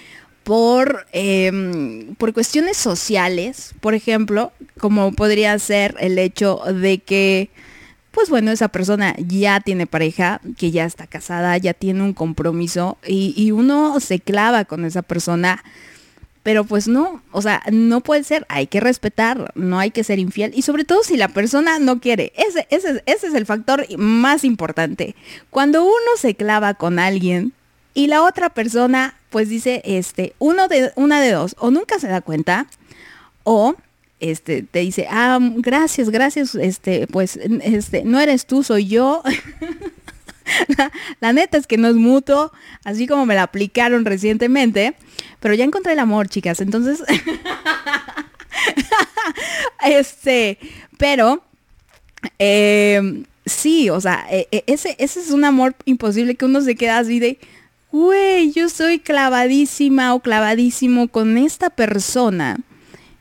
[0.48, 7.50] por, eh, por cuestiones sociales, por ejemplo, como podría ser el hecho de que,
[8.12, 12.96] pues bueno, esa persona ya tiene pareja, que ya está casada, ya tiene un compromiso
[13.06, 15.62] y, y uno se clava con esa persona
[16.42, 20.18] pero pues no, o sea, no puede ser, hay que respetar, no hay que ser
[20.18, 20.52] infiel.
[20.54, 24.44] Y sobre todo si la persona no quiere, ese, ese, ese es el factor más
[24.44, 25.14] importante.
[25.50, 27.52] Cuando uno se clava con alguien
[27.98, 32.06] y la otra persona pues dice, este, uno de, una de dos, o nunca se
[32.06, 32.68] da cuenta,
[33.42, 33.74] o
[34.20, 39.24] este, te dice, ah, gracias, gracias, este, pues, este, no eres tú, soy yo.
[41.20, 42.52] la, neta es que no es mutuo,
[42.84, 44.94] así como me la aplicaron recientemente,
[45.40, 47.02] pero ya encontré el amor, chicas, entonces,
[49.84, 50.60] este,
[50.98, 51.42] pero,
[52.38, 57.18] eh, sí, o sea, ese, ese es un amor imposible que uno se queda así
[57.18, 57.40] de,
[57.92, 62.58] güey, yo soy clavadísima o clavadísimo con esta persona.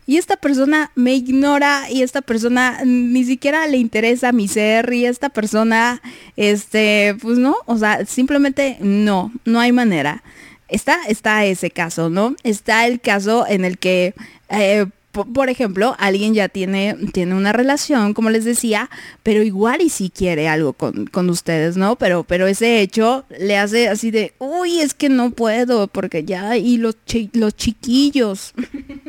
[0.06, 5.04] Y esta persona me ignora y esta persona ni siquiera le interesa mi ser y
[5.04, 6.00] esta persona,
[6.36, 10.22] este, pues no, o sea, simplemente no, no hay manera.
[10.68, 12.36] Está, está ese caso, ¿no?
[12.42, 14.14] Está el caso en el que
[14.48, 14.86] eh,
[15.24, 18.90] por ejemplo, alguien ya tiene, tiene una relación, como les decía,
[19.22, 21.96] pero igual y si quiere algo con, con, ustedes, ¿no?
[21.96, 26.56] Pero, pero ese hecho le hace así de, uy, es que no puedo, porque ya,
[26.56, 26.96] y los,
[27.32, 28.52] los chiquillos.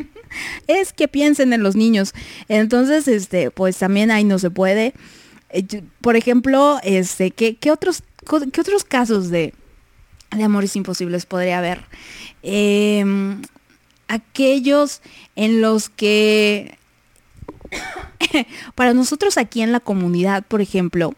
[0.67, 2.13] es que piensen en los niños.
[2.47, 4.93] Entonces, este, pues también ahí no se puede.
[5.49, 8.03] Eh, por ejemplo, este, ¿qué, qué otros,
[8.51, 9.53] qué otros casos de,
[10.35, 11.85] de amores imposibles podría haber?
[12.43, 13.03] Eh,
[14.09, 15.01] aquellos
[15.37, 16.77] en los que
[18.75, 21.13] para nosotros aquí en la comunidad, por ejemplo,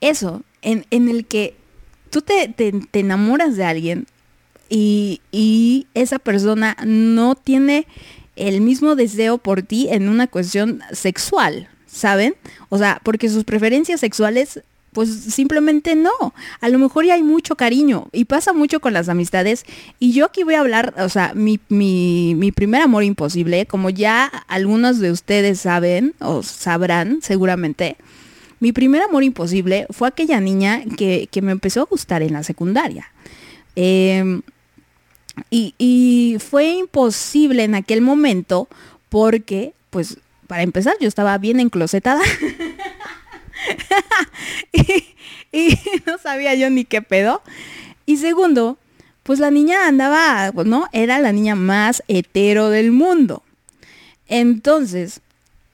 [0.00, 1.56] eso, en, en el que
[2.10, 4.06] tú te, te, enamoras de alguien
[4.68, 7.86] y, y, esa persona no tiene
[8.36, 12.36] el mismo deseo por ti en una cuestión sexual, ¿saben?
[12.68, 14.62] O sea, porque sus preferencias sexuales
[14.98, 16.34] pues simplemente no.
[16.60, 19.64] A lo mejor ya hay mucho cariño y pasa mucho con las amistades.
[20.00, 24.24] Y yo aquí voy a hablar, o sea, mi, mi, primer amor imposible, como ya
[24.48, 27.96] algunos de ustedes saben o sabrán seguramente,
[28.58, 33.06] mi primer amor imposible fue aquella niña que, me empezó a gustar en la secundaria.
[33.76, 34.42] Em,
[35.48, 38.66] y, y fue imposible en aquel momento
[39.10, 40.18] porque, pues,
[40.48, 42.20] para empezar, yo estaba bien enclosetada.
[45.52, 45.74] y,
[46.06, 47.42] no sabía yo ni qué pedo.
[48.06, 48.78] Y segundo,
[49.22, 50.86] pues la niña andaba, ¿no?
[50.92, 53.42] Era la niña más hetero del mundo.
[54.26, 55.20] Entonces,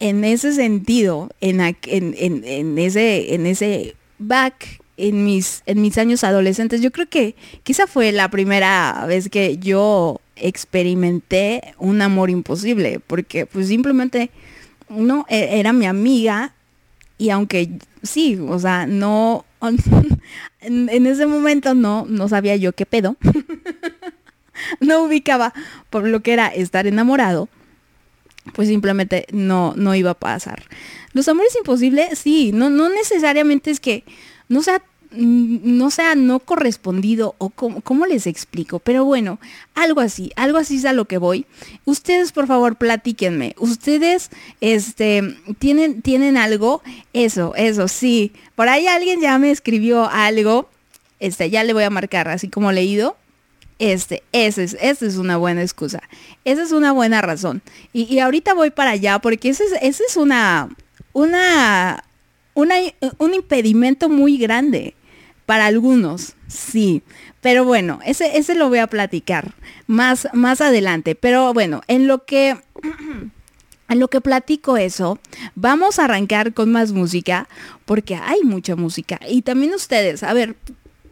[0.01, 6.81] en ese sentido, en, en, ese, en ese back, en mis, en mis años adolescentes,
[6.81, 13.47] yo creo que quizá fue la primera vez que yo experimenté un amor imposible, porque
[13.47, 14.31] pues simplemente
[14.89, 16.55] no e, era mi amiga
[17.19, 19.45] y aunque sí, o sea, no,
[20.61, 23.17] en, ese momento no, no sabía yo qué pedo.
[24.81, 25.53] no ubicaba
[25.91, 27.49] por lo que era estar enamorado,
[28.53, 30.65] pues simplemente no, no iba a pasar.
[31.13, 34.05] Los amores imposibles, sí, no, no necesariamente es que
[34.49, 34.83] no sea
[35.17, 39.39] no sea no correspondido o cómo, les explico, pero bueno,
[39.75, 41.47] algo así, algo así es a lo que voy.
[41.85, 45.23] Ustedes por favor platíquenme, ustedes este
[45.59, 48.33] tienen tienen algo, eso, eso sí.
[48.55, 50.69] Por ahí alguien ya me escribió algo,
[51.21, 53.17] este ya le voy a marcar así como leído.
[53.79, 56.03] Este, ese es, esa es una buena excusa.
[56.45, 57.63] Esa es una buena razón.
[57.93, 60.69] Y, ahorita voy para allá porque ese es, ese es una,
[61.13, 62.05] una,
[62.55, 62.75] una,
[63.19, 64.95] un impedimento muy grande.
[65.47, 67.03] Para algunos, sí.
[67.41, 69.55] Pero bueno, ese, ese lo voy a platicar
[69.87, 71.15] más, más adelante.
[71.15, 72.57] Pero bueno, en lo que...
[73.87, 75.19] En lo que platico eso,
[75.55, 77.51] vamos a arrancar con más música,
[77.85, 79.21] porque hay mucha música.
[79.29, 80.57] Y también ustedes, a ver,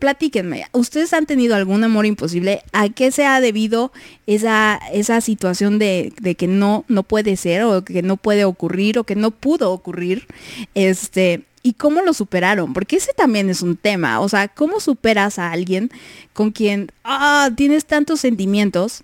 [0.03, 2.65] platíquenme, ¿ustedes han tenido algún amor imposible?
[2.73, 3.93] ¿A qué se ha debido
[4.27, 8.99] esa, esa situación de, de, que no, no puede ser o que no puede ocurrir
[8.99, 10.27] o que no pudo ocurrir?
[10.75, 15.39] Este, y cómo lo superaron, porque ese también es un tema, o sea, cómo superas
[15.39, 15.91] a alguien
[16.33, 19.03] con quien ah, tienes tantos sentimientos,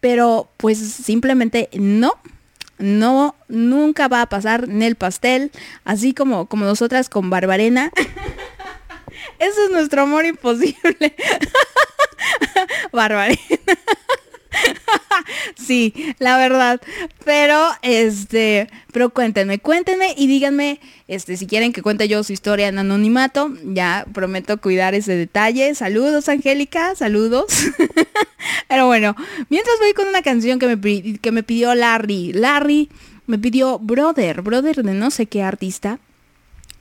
[0.00, 2.14] pero pues simplemente no,
[2.78, 5.52] no, nunca va a pasar en el pastel,
[5.84, 7.92] así como, como nosotras con Barbarena.
[9.38, 11.14] Eso es nuestro amor imposible.
[12.92, 13.38] Barbarena.
[15.56, 16.80] sí, la verdad.
[17.24, 22.68] Pero, este, pero cuéntenme, cuéntenme y díganme, este, si quieren que cuente yo su historia
[22.68, 25.74] en anonimato, ya prometo cuidar ese detalle.
[25.74, 27.46] Saludos, Angélica, saludos.
[28.68, 29.16] pero bueno,
[29.48, 32.32] mientras voy con una canción que me, que me pidió Larry.
[32.32, 32.88] Larry
[33.26, 35.98] me pidió Brother, Brother de no sé qué artista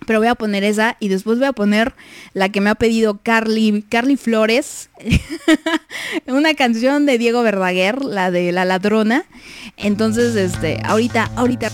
[0.06, 1.94] pero voy a poner esa y después voy a poner
[2.34, 4.90] la que me ha pedido Carly, Carly Flores,
[6.28, 9.26] una canción de Diego Verdaguer, la de La Ladrona.
[9.78, 11.72] Entonces, este, ahorita, ahorita...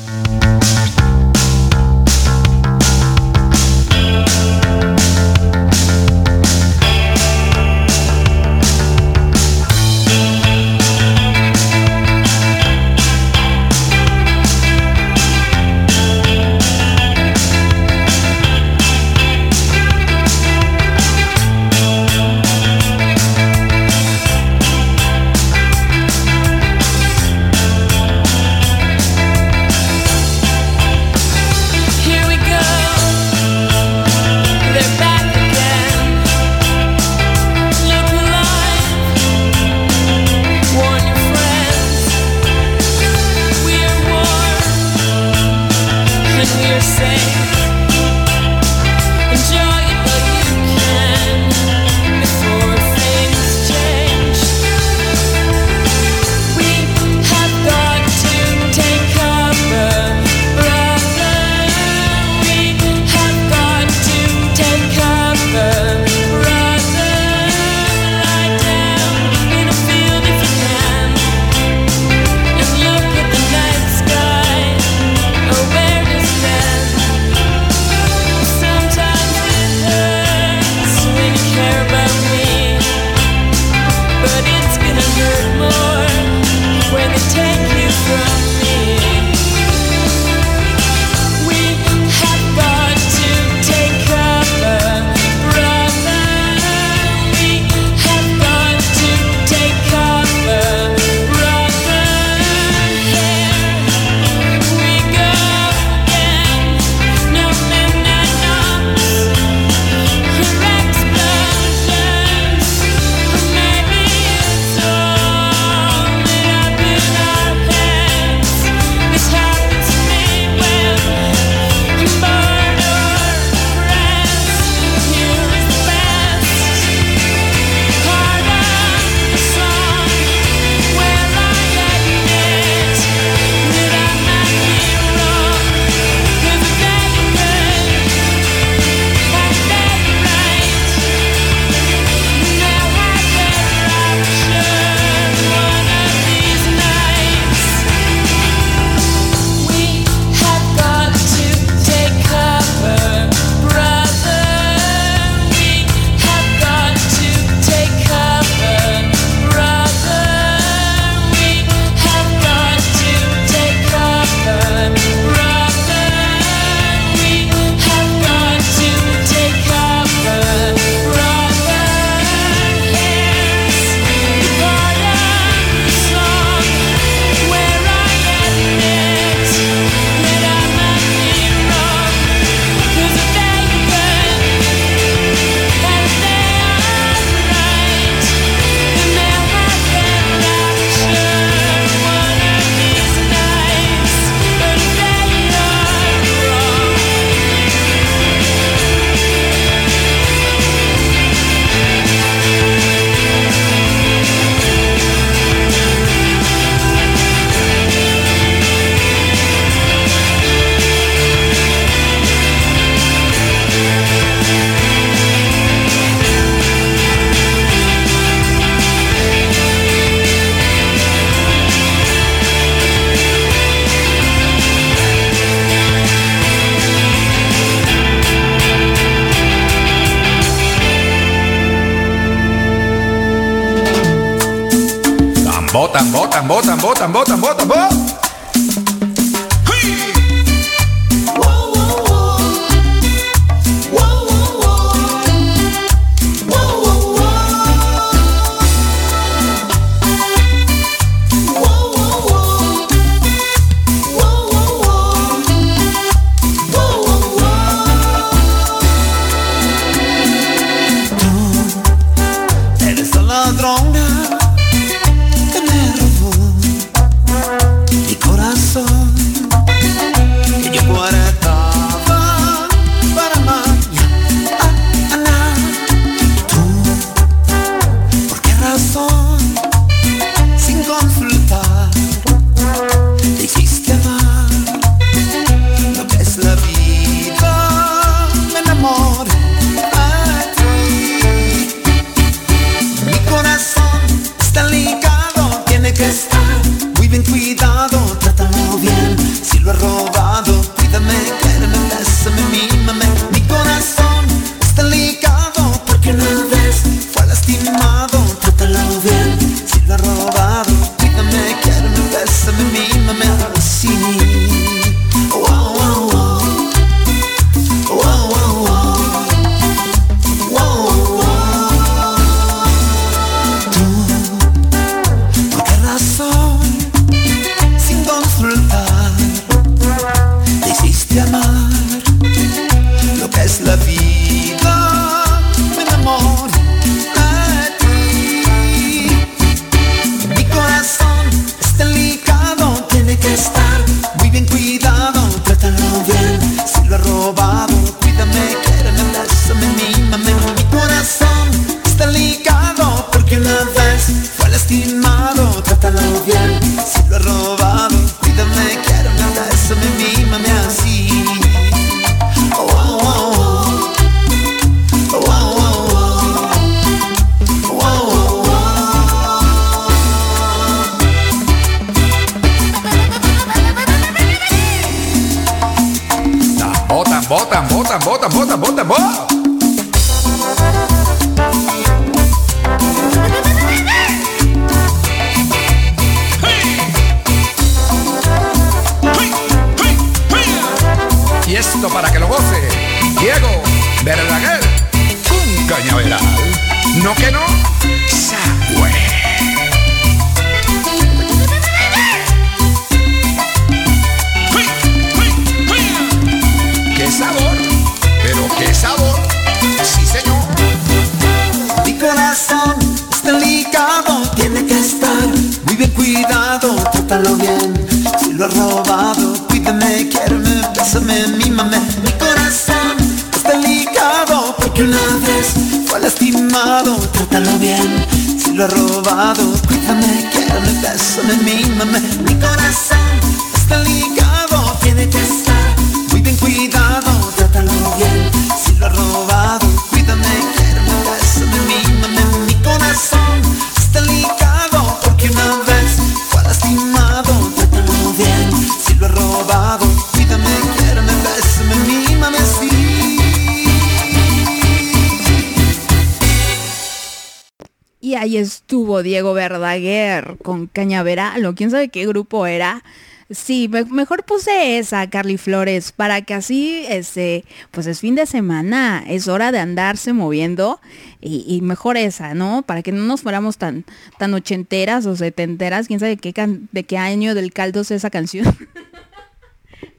[460.75, 462.83] Cañaveral, o quién sabe qué grupo era.
[463.31, 468.27] Sí, me- mejor puse esa, Carly Flores, para que así, este, pues es fin de
[468.27, 470.79] semana, es hora de andarse moviendo
[471.21, 472.61] y, y mejor esa, ¿no?
[472.61, 473.83] Para que no nos fuéramos tan,
[474.19, 478.11] tan ochenteras o setenteras, quién sabe qué can- de qué año del caldo es esa
[478.11, 478.45] canción.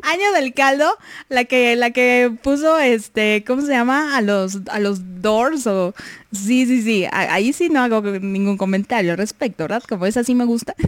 [0.02, 0.96] Año del caldo,
[1.28, 4.16] la que, la que puso este, ¿cómo se llama?
[4.16, 5.94] A los, a los Doors o.
[6.32, 7.06] Sí, sí, sí.
[7.12, 9.82] Ahí sí no hago ningún comentario al respecto, ¿verdad?
[9.88, 10.74] Como esa sí me gusta.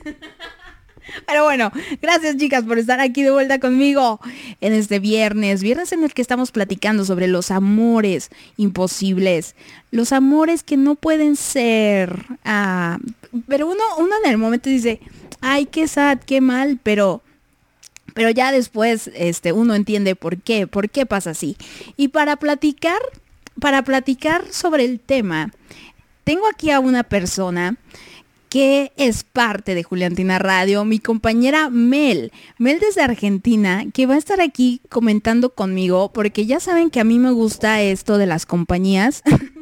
[1.26, 4.20] Pero bueno, gracias chicas por estar aquí de vuelta conmigo
[4.60, 9.54] en este viernes, viernes en el que estamos platicando sobre los amores imposibles,
[9.90, 12.98] los amores que no pueden ser, ah,
[13.46, 15.00] pero uno, uno en el momento dice,
[15.40, 17.22] ay, qué sad, qué mal, pero
[18.18, 21.56] pero ya después este, uno entiende por qué, por qué pasa así.
[21.96, 22.98] Y para platicar,
[23.60, 25.52] para platicar sobre el tema,
[26.24, 27.76] tengo aquí a una persona
[28.48, 34.18] que es parte de Juliantina Radio, mi compañera Mel, Mel desde Argentina, que va a
[34.18, 38.46] estar aquí comentando conmigo, porque ya saben que a mí me gusta esto de las
[38.46, 39.22] compañías.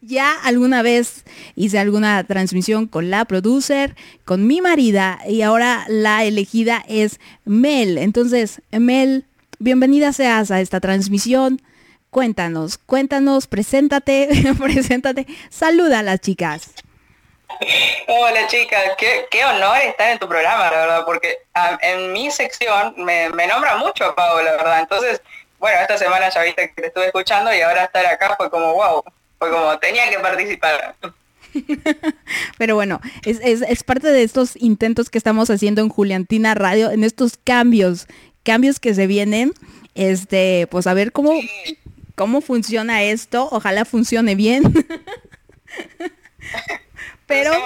[0.00, 1.24] Ya alguna vez
[1.56, 7.98] hice alguna transmisión con la producer, con mi marida y ahora la elegida es Mel.
[7.98, 9.26] Entonces, Mel,
[9.58, 11.60] bienvenida seas a esta transmisión.
[12.10, 14.28] Cuéntanos, cuéntanos, preséntate,
[14.62, 16.74] preséntate, saluda a las chicas.
[18.06, 22.94] Hola chicas, qué, honor estar en tu programa, la verdad, porque ah, en mi sección
[22.98, 24.78] me, me nombra mucho a Pau, la verdad.
[24.78, 25.20] Entonces,
[25.58, 28.74] bueno, esta semana ya viste que te estuve escuchando y ahora estar acá fue como,
[28.74, 29.02] wow,
[29.38, 30.96] fue como, tenía que participar.
[32.58, 36.90] Pero bueno, es, es, es, parte de estos intentos que estamos haciendo en Juliantina Radio,
[36.90, 38.06] en estos cambios,
[38.42, 39.52] cambios que se vienen,
[39.94, 41.78] este, pues a ver cómo, sí.
[42.14, 44.62] cómo funciona esto, ojalá funcione bien.
[47.26, 47.52] pero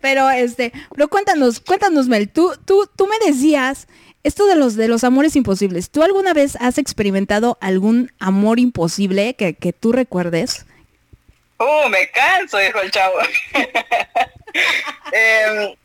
[0.00, 3.88] pero este pero cuéntanos cuéntanos Mel tú tú tú me decías
[4.28, 9.34] esto de los de los amores imposibles tú alguna vez has experimentado algún amor imposible
[9.34, 10.66] que, que tú recuerdes
[11.58, 13.18] uh me canso dijo el chavo
[15.12, 15.76] eh,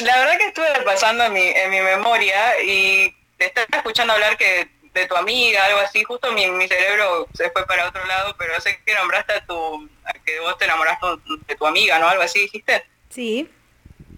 [0.00, 4.36] la verdad que estuve pasando en mi en mi memoria y te estaba escuchando hablar
[4.36, 8.34] que de tu amiga, algo así, justo mi, mi, cerebro se fue para otro lado,
[8.38, 11.06] pero sé que nombraste a tu, a que vos te enamoraste
[11.46, 12.08] de tu amiga, ¿no?
[12.08, 12.84] Algo así dijiste.
[13.08, 13.48] Sí.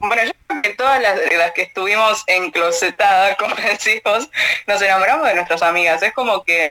[0.06, 4.28] Bueno, yo creo que todas las, las que estuvimos enclosetadas, como decimos,
[4.66, 6.02] nos enamoramos de nuestras amigas.
[6.02, 6.70] Es como que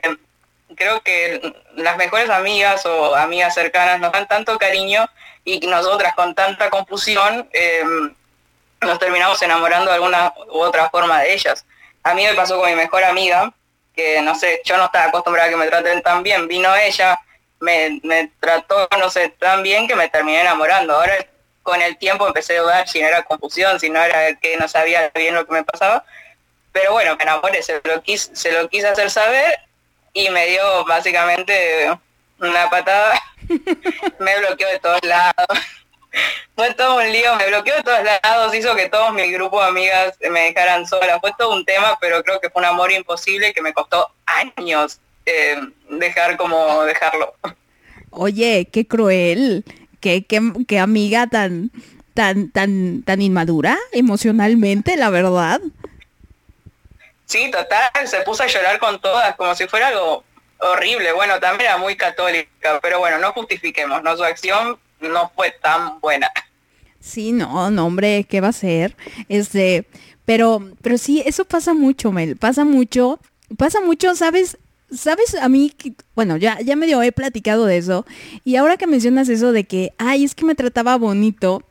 [0.76, 1.40] creo que
[1.74, 5.08] las mejores amigas o amigas cercanas nos dan tanto cariño
[5.44, 7.82] y nosotras con tanta confusión eh,
[8.80, 11.64] nos terminamos enamorando de alguna u otra forma de ellas.
[12.02, 13.52] A mí me pasó con mi mejor amiga,
[13.94, 17.18] que no sé, yo no estaba acostumbrada a que me traten tan bien, vino ella,
[17.60, 20.94] me, me, trató, no sé, tan bien que me terminé enamorando.
[20.94, 21.14] Ahora
[21.64, 24.68] con el tiempo empecé a dudar si no era confusión, si no era que no
[24.68, 26.04] sabía bien lo que me pasaba.
[26.70, 29.58] Pero bueno, me enamoré, se lo quise, se lo quise hacer saber
[30.12, 31.90] y me dio básicamente
[32.38, 33.20] una patada.
[34.20, 35.46] me bloqueó de todos lados.
[36.54, 39.68] Fue todo un lío, me bloqueó de todos lados, hizo que todos mi grupo de
[39.68, 41.18] amigas me dejaran sola.
[41.18, 45.00] Fue todo un tema, pero creo que fue un amor imposible que me costó años
[45.26, 45.56] eh,
[45.88, 47.34] dejar como dejarlo.
[48.10, 49.64] Oye, qué cruel,
[50.04, 51.70] qué, qué, qué amiga tan,
[52.12, 55.62] tan, tan, tan inmadura emocionalmente, la verdad.
[57.24, 60.22] Sí, total, se puso a llorar con todas, como si fuera algo
[60.58, 61.12] horrible.
[61.12, 64.14] Bueno, también era muy católica, pero bueno, no justifiquemos, ¿no?
[64.14, 66.30] Su acción no fue tan buena.
[67.00, 68.96] Sí, no, no, hombre, ¿qué va a ser?
[69.30, 69.86] Este,
[70.26, 73.20] pero, pero sí, eso pasa mucho, Mel, pasa mucho,
[73.56, 74.58] pasa mucho, ¿sabes?
[74.96, 75.72] ¿Sabes a mí?
[76.14, 78.06] Bueno, ya, ya medio he platicado de eso.
[78.44, 81.62] Y ahora que mencionas eso de que, ay, es que me trataba bonito.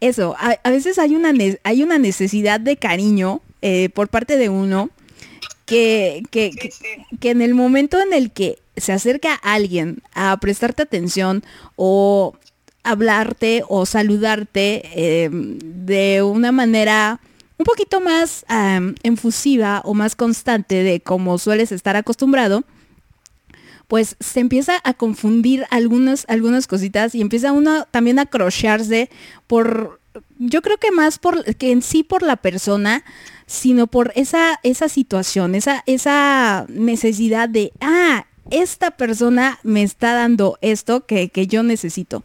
[0.00, 1.32] Eso, a, a veces hay una,
[1.64, 4.90] hay una necesidad de cariño eh, por parte de uno
[5.66, 6.70] que, que, que,
[7.18, 11.42] que en el momento en el que se acerca a alguien a prestarte atención
[11.76, 12.36] o
[12.84, 17.20] hablarte o saludarte eh, de una manera
[17.58, 18.44] un poquito más
[19.02, 22.64] enfusiva o más constante de como sueles estar acostumbrado,
[23.88, 29.10] pues se empieza a confundir algunas, algunas cositas y empieza uno también a crocharse
[29.46, 30.00] por,
[30.38, 33.02] yo creo que más por, que en sí por la persona,
[33.46, 40.58] sino por esa, esa situación, esa, esa necesidad de, ah, esta persona me está dando
[40.60, 42.22] esto que, que yo necesito.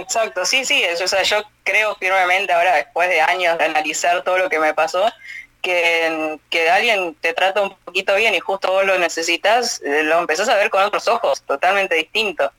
[0.00, 4.22] Exacto, sí, sí, eso, o sea, yo creo firmemente ahora, después de años de analizar
[4.22, 5.10] todo lo que me pasó,
[5.62, 10.18] que, que alguien te trata un poquito bien y justo vos lo necesitas, eh, lo
[10.18, 12.52] empezás a ver con otros ojos, totalmente distinto.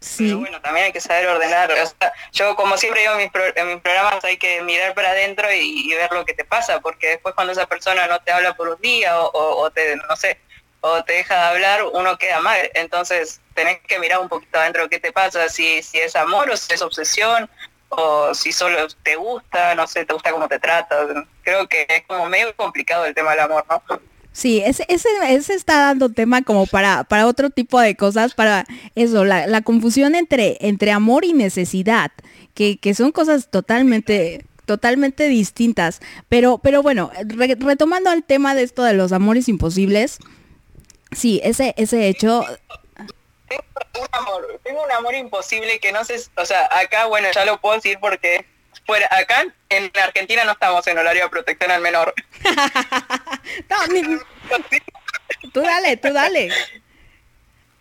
[0.00, 0.26] Sí.
[0.26, 1.70] Pero bueno, también hay que saber ordenar.
[1.72, 4.94] O sea, yo como siempre digo en mis, pro, en mis, programas hay que mirar
[4.94, 8.20] para adentro y, y, ver lo que te pasa, porque después cuando esa persona no
[8.20, 10.38] te habla por un día o, o, o te, no sé,
[10.86, 12.58] o te deja de hablar, uno queda mal.
[12.74, 16.56] Entonces tenés que mirar un poquito adentro qué te pasa, si, si es amor o
[16.58, 17.48] si es obsesión,
[17.88, 21.06] o si solo te gusta, no sé, te gusta cómo te trata.
[21.42, 23.82] Creo que es como medio complicado el tema del amor, ¿no?
[24.32, 28.66] Sí, ese, ese, ese está dando tema como para, para otro tipo de cosas, para
[28.94, 32.10] eso, la, la confusión entre, entre amor y necesidad,
[32.52, 36.00] que, que son cosas totalmente totalmente distintas.
[36.28, 40.18] Pero, pero bueno, re, retomando al tema de esto de los amores imposibles,
[41.14, 42.44] Sí, ese, ese hecho...
[43.48, 43.62] Tengo
[44.00, 47.60] un, amor, tengo un amor imposible que no sé, o sea, acá, bueno, ya lo
[47.60, 48.44] puedo decir porque
[48.86, 52.12] fuera, acá en Argentina no estamos en horario de protección al menor.
[53.70, 54.18] no, ni...
[55.52, 56.50] tú dale, tú dale.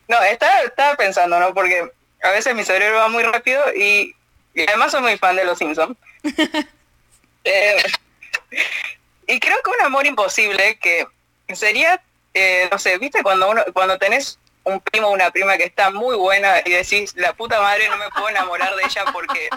[0.08, 1.54] No, estaba, estaba pensando, ¿no?
[1.54, 1.90] Porque
[2.22, 4.16] a veces mi cerebro va muy rápido y,
[4.54, 5.98] y además soy muy fan de Los Simpsons.
[7.44, 7.84] eh,
[9.28, 11.08] y creo que un amor imposible que
[11.56, 12.02] sería
[12.34, 15.92] eh, no sé, viste cuando uno, cuando tenés un primo o una prima que está
[15.92, 19.50] muy buena y decís, la puta madre no me puedo enamorar de ella porque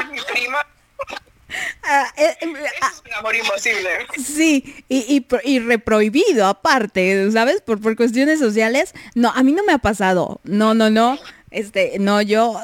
[0.00, 0.58] es mi prima.
[1.82, 3.88] Ah, eh, eh, ah, Es un amor imposible.
[4.22, 7.62] Sí, y, y, y reprohibido aparte, ¿sabes?
[7.62, 8.92] Por, por cuestiones sociales.
[9.14, 10.40] No, a mí no me ha pasado.
[10.44, 11.18] No, no, no.
[11.50, 12.60] Este, no, yo,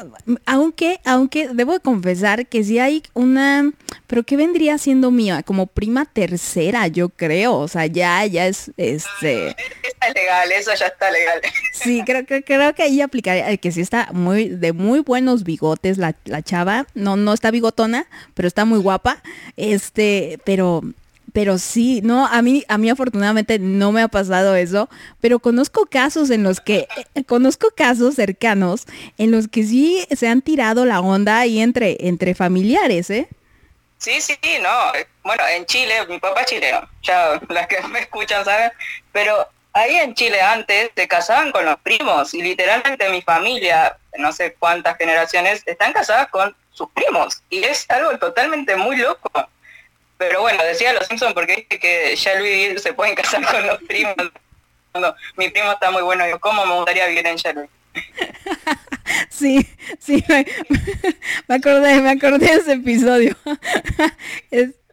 [0.46, 3.72] aunque, aunque debo de confesar que sí hay una,
[4.06, 7.54] pero que vendría siendo mía, como prima tercera, yo creo.
[7.54, 11.40] O sea, ya, ya es, este, Esa es legal, eso ya está legal.
[11.72, 15.44] sí, creo que creo que ahí aplicaría, eh, que sí está muy, de muy buenos
[15.44, 16.86] bigotes la, la chava.
[16.94, 19.22] No, no está bigotona, pero está muy guapa.
[19.56, 20.82] Este, pero,
[21.34, 24.88] pero sí, no, a mí, a mí afortunadamente no me ha pasado eso,
[25.20, 28.86] pero conozco casos en los que, eh, conozco casos cercanos
[29.18, 33.28] en los que sí se han tirado la onda ahí entre, entre familiares, ¿eh?
[33.98, 34.94] Sí, sí, no.
[34.94, 38.70] eh, Bueno, en Chile, mi papá es chileno, ya las que me escuchan saben,
[39.10, 44.30] pero ahí en Chile antes se casaban con los primos y literalmente mi familia, no
[44.30, 49.30] sé cuántas generaciones, están casadas con sus primos y es algo totalmente muy loco.
[50.18, 53.82] Pero bueno, decía los Simpsons porque dice que ya Luis se pueden casar con los
[53.82, 54.14] primos.
[55.36, 57.68] Mi primo está muy bueno, yo cómo me gustaría vivir en Shelby.
[59.28, 59.66] Sí,
[59.98, 60.24] sí,
[61.48, 63.36] me, acordé, me acordé de ese episodio.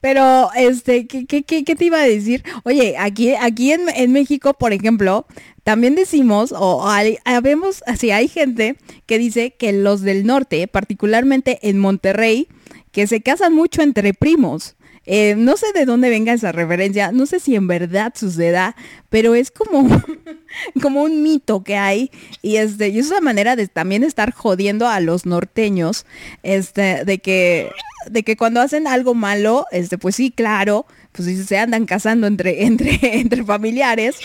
[0.00, 2.44] Pero, este, ¿qué, qué, qué- qué te iba a decir?
[2.64, 5.26] Oye, aquí, aquí en, en México, por ejemplo,
[5.64, 11.58] también decimos, o hay, habemos, así hay gente que dice que los del norte, particularmente
[11.62, 12.46] en Monterrey,
[12.92, 14.76] que se casan mucho entre primos.
[15.10, 18.76] Eh, no sé de dónde venga esa referencia, no sé si en verdad suceda,
[19.08, 19.88] pero es como,
[20.82, 22.10] como un mito que hay
[22.42, 26.04] y este y es una manera de también estar jodiendo a los norteños,
[26.42, 27.70] este, de que
[28.10, 32.64] de que cuando hacen algo malo, este, pues sí, claro, pues se andan casando entre
[32.66, 34.16] entre entre familiares.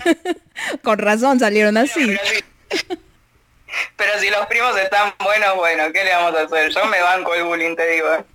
[0.82, 2.16] Con razón salieron así.
[3.96, 6.70] Pero si, los primos están buenos, bueno, ¿qué le vamos a hacer?
[6.70, 8.08] Yo me banco el bullying, te digo.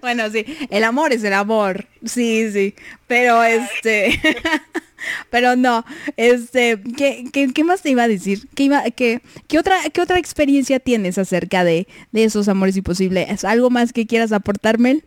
[0.00, 1.86] Bueno, sí, el amor es el amor.
[2.06, 2.74] Sí, sí.
[3.06, 4.18] Pero este.
[5.30, 5.84] Pero no,
[6.16, 8.48] este, ¿qué, qué, qué más te iba a decir?
[8.54, 13.30] ¿Qué, iba, qué, qué otra, ¿Qué otra experiencia tienes acerca de, de esos amores imposibles?
[13.30, 15.00] ¿Es algo más que quieras aportarme?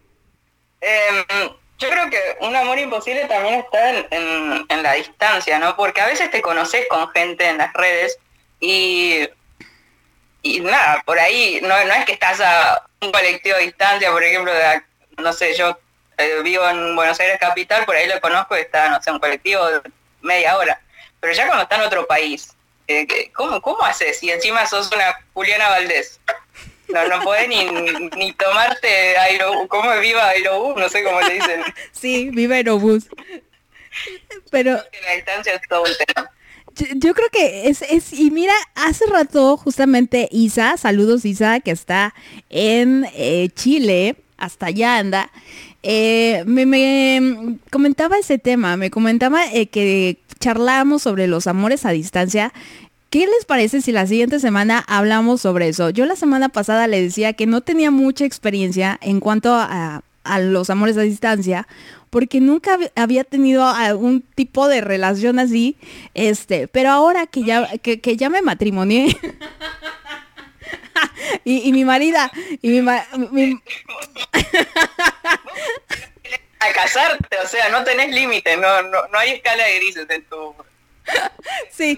[0.81, 1.49] Eh,
[1.83, 5.75] yo creo que un amor imposible también está en, la distancia, ¿no?
[5.75, 8.17] Porque a veces te conoces con gente en las redes
[8.59, 9.27] y,
[10.41, 14.23] y nada, por ahí no, no es que estás a un colectivo de distancia, por
[14.23, 14.51] ejemplo,
[15.17, 15.77] no sé, yo
[16.17, 19.65] eh, vivo en Buenos Aires capital, por ahí lo conozco está, no sé, un colectivo
[19.65, 19.81] de
[20.21, 20.79] media hora.
[21.19, 22.55] Pero ya cuando está en otro país,
[22.87, 24.21] eh, ¿cómo, ¿cómo haces?
[24.23, 26.19] Y encima sos una Juliana Valdés.
[26.89, 27.65] No, no podés ni,
[28.17, 30.75] ni tomarte aero, ¿cómo es viva aerobús?
[30.75, 31.61] No sé cómo le dicen.
[31.91, 33.07] Sí, vive Aerobús.
[34.51, 36.29] Pero La distancia es todo un tema.
[36.75, 41.71] Yo, yo creo que es, es, y mira, hace rato justamente Isa, saludos Isa, que
[41.71, 42.13] está
[42.49, 45.31] en eh, Chile, hasta allá anda,
[45.83, 51.91] eh, me, me comentaba ese tema, me comentaba eh, que charlábamos sobre los amores a
[51.91, 52.53] distancia.
[53.13, 55.91] ¿Qué les parece si la siguiente semana hablamos sobre eso?
[55.91, 60.01] Yo la semana pasada le decía que no tenía mucha experiencia en cuanto a,
[60.39, 61.67] los amores a distancia,
[62.09, 65.77] porque nunca hab- había tenido algún tipo de relación así,
[66.15, 69.15] este, pero ahora que ya, que, ya me matrimonié,
[71.43, 72.31] y, y mi marida,
[72.63, 73.61] y mi, ma- mi-
[76.61, 80.23] A casarte, o sea, no tenés límite, no, no, no hay escala de grises en
[80.23, 80.55] tu...
[81.71, 81.97] sí,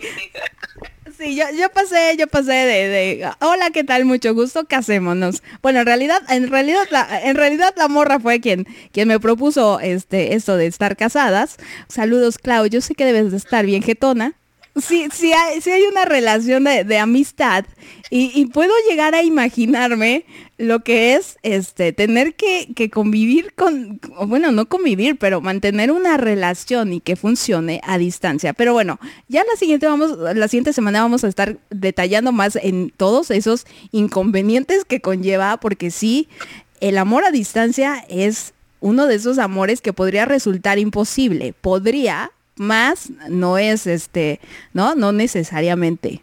[1.18, 4.06] sí, yo, yo pasé, yo pasé de, de, hola, ¿qué tal?
[4.06, 5.44] Mucho gusto, casémonos.
[5.62, 9.80] Bueno, en realidad, en realidad, la, en realidad la morra fue quien, quien me propuso
[9.80, 11.58] este, esto de estar casadas.
[11.88, 14.36] Saludos, Clau, yo sé que debes de estar bien jetona.
[14.76, 17.64] Sí, sí hay, sí hay una relación de, de amistad
[18.10, 20.26] y, y puedo llegar a imaginarme
[20.58, 26.18] lo que es este tener que, que convivir con, bueno, no convivir, pero mantener una
[26.18, 28.54] relación y que funcione a distancia.
[28.54, 32.92] Pero bueno, ya la siguiente vamos, la siguiente semana vamos a estar detallando más en
[32.96, 36.28] todos esos inconvenientes que conlleva, porque sí,
[36.80, 41.54] el amor a distancia es uno de esos amores que podría resultar imposible.
[41.60, 44.40] Podría, más no es este,
[44.74, 44.96] ¿no?
[44.96, 46.22] No necesariamente.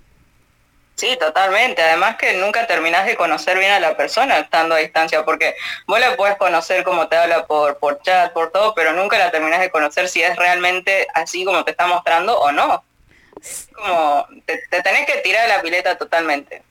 [0.95, 1.83] Sí, totalmente.
[1.83, 5.57] Además que nunca terminás de conocer bien a la persona estando a distancia, porque
[5.87, 9.31] vos la puedes conocer como te habla por, por chat, por todo, pero nunca la
[9.31, 12.85] terminás de conocer si es realmente así como te está mostrando o no.
[13.41, 16.63] Es como, te, te tenés que tirar la pileta totalmente.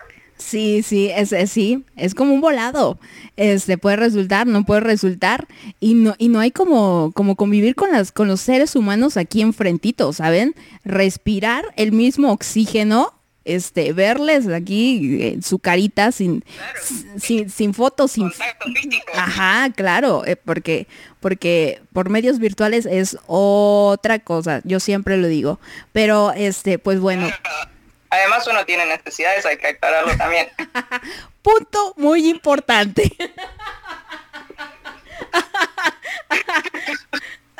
[0.41, 2.97] Sí, sí, es, es- sí, es como un volado.
[3.37, 5.47] Este puede resultar, no puede resultar
[5.79, 9.41] y no y no hay como como convivir con las con los seres humanos aquí
[9.41, 10.55] enfrentito, ¿saben?
[10.83, 13.13] Respirar el mismo oxígeno,
[13.45, 16.43] este verles aquí eh, su carita sin
[17.17, 19.11] sin, sin fotos, sin Contacto físico.
[19.15, 20.87] Ajá, claro, eh, porque
[21.19, 25.59] porque por medios virtuales es otra cosa, yo siempre lo digo.
[25.93, 27.27] Pero este, pues bueno,
[28.11, 30.49] Además uno tiene necesidades, hay que aclararlo también.
[31.41, 33.11] punto muy importante.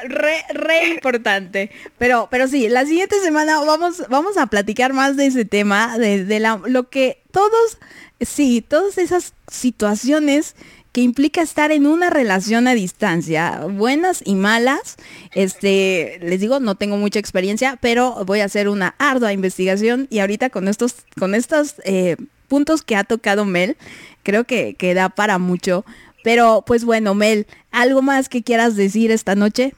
[0.04, 1.72] Re, re importante.
[1.98, 6.26] Pero, pero sí, la siguiente semana vamos, vamos a platicar más de ese tema, de,
[6.26, 7.78] de la, lo que todos,
[8.20, 10.56] sí, todas esas situaciones
[10.92, 14.98] que implica estar en una relación a distancia, buenas y malas.
[15.34, 20.20] Este, les digo, no tengo mucha experiencia, pero voy a hacer una ardua investigación y
[20.20, 22.18] ahorita con estos, con estos eh,
[22.48, 23.78] puntos que ha tocado Mel,
[24.24, 25.86] creo que, que da para mucho.
[26.24, 29.74] Pero, pues bueno, Mel, ¿algo más que quieras decir esta noche?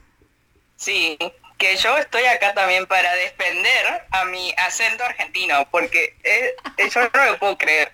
[0.76, 1.18] Sí,
[1.58, 7.02] que yo estoy acá también para defender a mi acento argentino, porque eh, eh, yo
[7.02, 7.92] no lo puedo creer.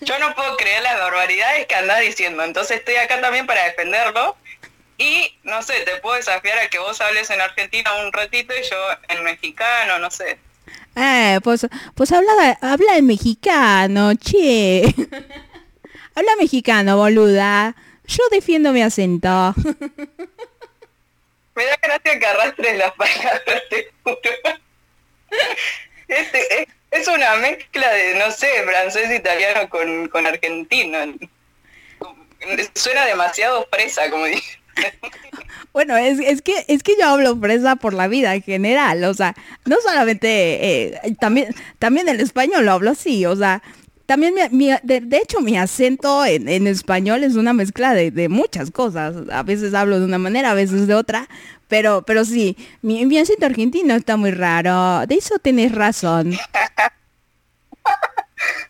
[0.00, 4.36] Yo no puedo creer las barbaridades que andás diciendo, entonces estoy acá también para defenderlo.
[4.96, 8.62] Y no sé, te puedo desafiar a que vos hables en argentino un ratito y
[8.62, 8.76] yo
[9.08, 10.38] en mexicano, no sé.
[10.96, 14.84] Eh, pues, pues habla, habla en mexicano, che.
[16.14, 17.74] habla mexicano, boluda.
[18.06, 19.54] Yo defiendo mi acento.
[21.54, 24.18] Me da gracia que arrastres las palabras, te juro.
[26.06, 30.98] Este, es, es una mezcla de, no sé, francés italiano con, con argentino.
[32.74, 34.58] Suena demasiado fresa, como dije.
[35.72, 39.12] Bueno, es, es que es que yo hablo fresa por la vida en general, o
[39.14, 39.34] sea,
[39.64, 40.28] no solamente
[40.94, 43.60] eh, también también el español lo hablo así, o sea,
[44.06, 48.12] también mi, mi- de, de hecho mi acento en, en español es una mezcla de,
[48.12, 49.16] de muchas cosas.
[49.32, 51.28] A veces hablo de una manera, a veces de otra,
[51.74, 55.04] pero pero sí, mi, mi acento argentino está muy raro.
[55.08, 56.38] De eso tenés razón.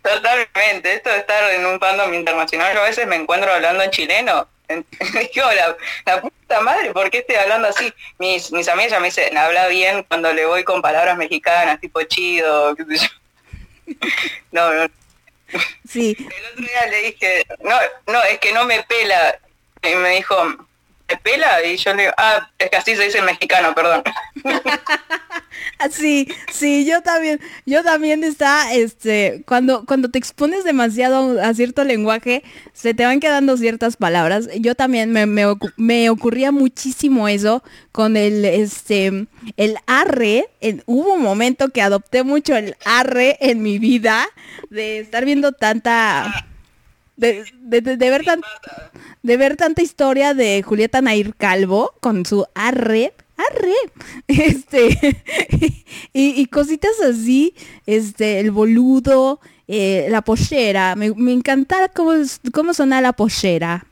[0.02, 0.94] Totalmente.
[0.94, 4.48] Esto de estar en un fandom internacional, yo a veces me encuentro hablando en chileno.
[4.68, 4.86] En-
[5.34, 5.76] Digo, la,
[6.06, 7.92] la puta madre, ¿por qué estoy hablando así?
[8.18, 12.74] Mis, mis amigas me dicen, habla bien cuando le voy con palabras mexicanas, tipo chido,
[12.74, 13.94] qué sé yo.
[14.50, 14.86] No, no,
[15.86, 17.76] Sí, El otro día le dije, no,
[18.10, 19.38] no, es que no me pela.
[19.82, 20.34] Y me dijo,
[21.14, 21.64] ¿me pela?
[21.64, 24.02] Y yo le digo, ah, es así se dice en mexicano, perdón.
[25.90, 31.84] Sí, sí, yo también, yo también está, este, cuando, cuando te expones demasiado a cierto
[31.84, 32.42] lenguaje,
[32.72, 34.48] se te van quedando ciertas palabras.
[34.58, 35.44] Yo también me, me,
[35.76, 37.62] me ocurría muchísimo eso
[37.92, 39.26] con el, este,
[39.56, 40.48] el arre.
[40.60, 44.26] En- hubo un momento que adopté mucho el arre en mi vida,
[44.70, 46.46] de estar viendo tanta,
[47.16, 48.40] de, de, de- de ver tan,
[49.22, 53.74] de ver tanta historia de Julieta Nair Calvo con su arre, arre,
[54.28, 54.88] este,
[56.12, 57.54] y, y cositas así,
[57.86, 62.12] este, el boludo, eh, la pollera, me, me encantaba cómo,
[62.52, 63.86] cómo sonaba la pollera,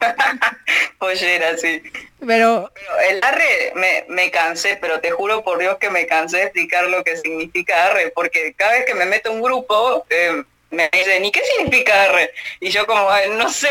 [0.98, 1.82] Pollera, sí.
[2.26, 6.38] pero Pero el arre me, me cansé, pero te juro por Dios que me cansé
[6.38, 10.04] de explicar lo que significa arre, porque cada vez que me meto a un grupo,
[10.10, 12.30] eh, me dicen, ¿y qué significa arre?
[12.60, 13.68] Y yo como, "Ay, no sé,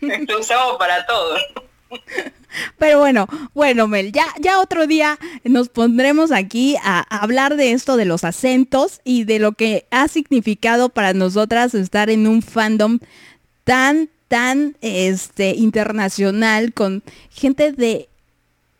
[0.00, 1.36] lo usamos para todo.
[2.78, 7.72] Pero bueno, bueno, Mel, ya, ya otro día nos pondremos aquí a, a hablar de
[7.72, 12.42] esto de los acentos y de lo que ha significado para nosotras estar en un
[12.42, 13.00] fandom
[13.64, 18.08] tan, tan este, internacional con gente de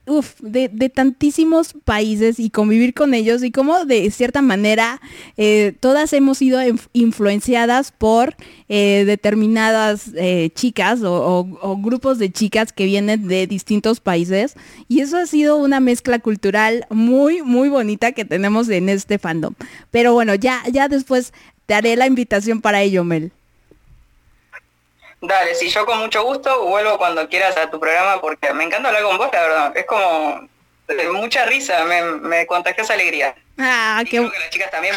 [0.07, 5.01] uf, de, de tantísimos países y convivir con ellos y como de cierta manera
[5.37, 8.37] eh, todas hemos sido inf- influenciadas por
[8.69, 14.55] eh, determinadas eh, chicas o, o- o grupos de chicas que vienen de distintos países
[14.89, 19.55] y eso ha sido una mezcla cultural muy muy bonita que tenemos en este fandom.
[19.91, 21.33] Pero bueno, ya, ya después
[21.67, 23.33] te haré la invitación para ello, Mel.
[25.27, 28.89] Dale, si yo con mucho gusto vuelvo cuando quieras a tu programa porque me encanta
[28.89, 29.77] hablar con vos, la verdad.
[29.77, 30.49] Es como
[30.89, 33.35] eh, mucha risa, me, me contagias alegría.
[33.57, 34.95] Ah, Y qué, que las chicas también,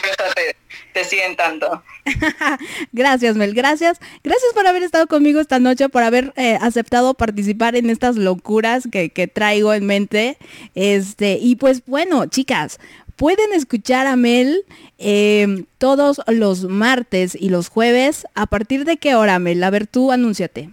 [0.93, 1.83] te siguen tanto.
[2.91, 3.99] gracias, Mel, gracias.
[4.23, 8.87] Gracias por haber estado conmigo esta noche, por haber eh, aceptado participar en estas locuras
[8.91, 10.37] que, que traigo en mente.
[10.75, 12.79] Este, y pues bueno, chicas,
[13.18, 14.64] pueden escuchar a Mel
[14.98, 18.26] eh, todos los martes y los jueves.
[18.35, 19.61] ¿A partir de qué hora, Mel?
[19.64, 20.69] A ver, tú anúnciate.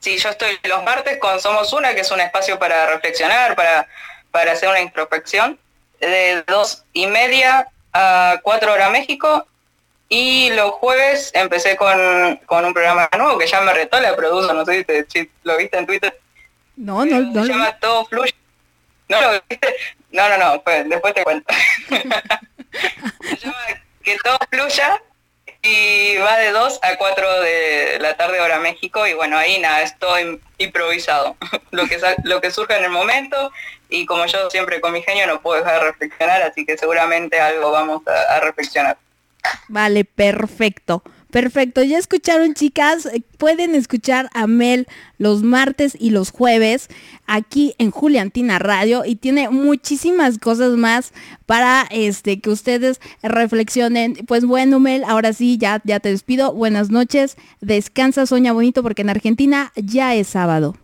[0.00, 3.86] Sí, yo estoy los martes con Somos Una, que es un espacio para reflexionar, para,
[4.30, 5.58] para hacer una introspección,
[6.00, 9.46] de dos y media a cuatro horas México.
[10.12, 14.52] Y los jueves empecé con, con un programa nuevo que ya me retó, la produzo,
[14.52, 16.18] no sé si, te- si lo viste en Twitter.
[16.76, 17.44] No, no, no.
[17.44, 18.34] Se llama Todo Fluye.
[20.12, 20.28] ¿No?
[20.28, 21.52] No, no, no, pues, después te cuento.
[24.02, 25.02] Que Todo Fluya
[25.62, 29.82] y va de 2 a 4 de la tarde hora México y bueno, ahí nada,
[29.82, 30.14] es todo
[30.58, 31.36] improvisado.
[31.70, 33.52] lo, que lo que surge en el momento
[33.90, 37.38] y como yo siempre con mi genio no puedo dejar de reflexionar, así que seguramente
[37.40, 38.96] algo vamos a- a reflexionar.
[39.68, 41.02] Vale, perfecto.
[41.30, 44.86] Perfecto, ya escucharon chicas, Eh, pueden escuchar a Mel
[45.18, 46.88] los martes y los jueves
[47.26, 51.12] aquí en Juliantina Radio y tiene muchísimas cosas más
[51.46, 54.14] para este que ustedes reflexionen.
[54.26, 56.52] Pues bueno, Mel, ahora sí ya ya te despido.
[56.52, 57.36] Buenas noches.
[57.60, 60.76] Descansa, sueña bonito porque en Argentina ya es sábado.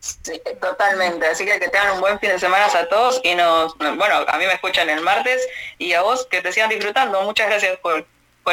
[0.00, 1.26] Sí, totalmente.
[1.26, 4.38] Así que que tengan un buen fin de semana a todos y nos, bueno, a
[4.38, 5.46] mí me escuchan el martes
[5.78, 7.20] y a vos que te sigan disfrutando.
[7.22, 8.06] Muchas gracias por,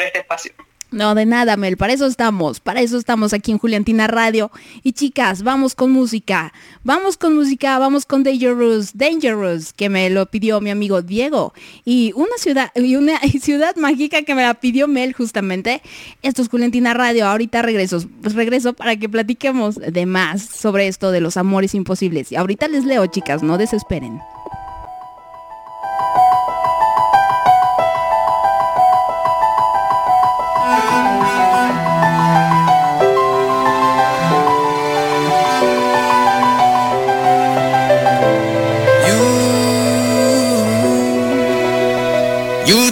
[0.03, 0.53] este espacio.
[0.89, 4.51] No, de nada, Mel, para eso estamos, para eso estamos aquí en Juliantina Radio.
[4.83, 6.53] Y chicas, vamos con música,
[6.85, 11.53] vamos con música, vamos con Dangerous, Dangerous, que me lo pidió mi amigo Diego.
[11.83, 15.81] Y una ciudad, y una ciudad mágica que me la pidió Mel justamente.
[16.21, 21.11] Esto es Juliantina Radio, ahorita regreso, pues regreso para que platiquemos de más sobre esto
[21.11, 22.31] de los amores imposibles.
[22.31, 24.21] Y ahorita les leo, chicas, no desesperen.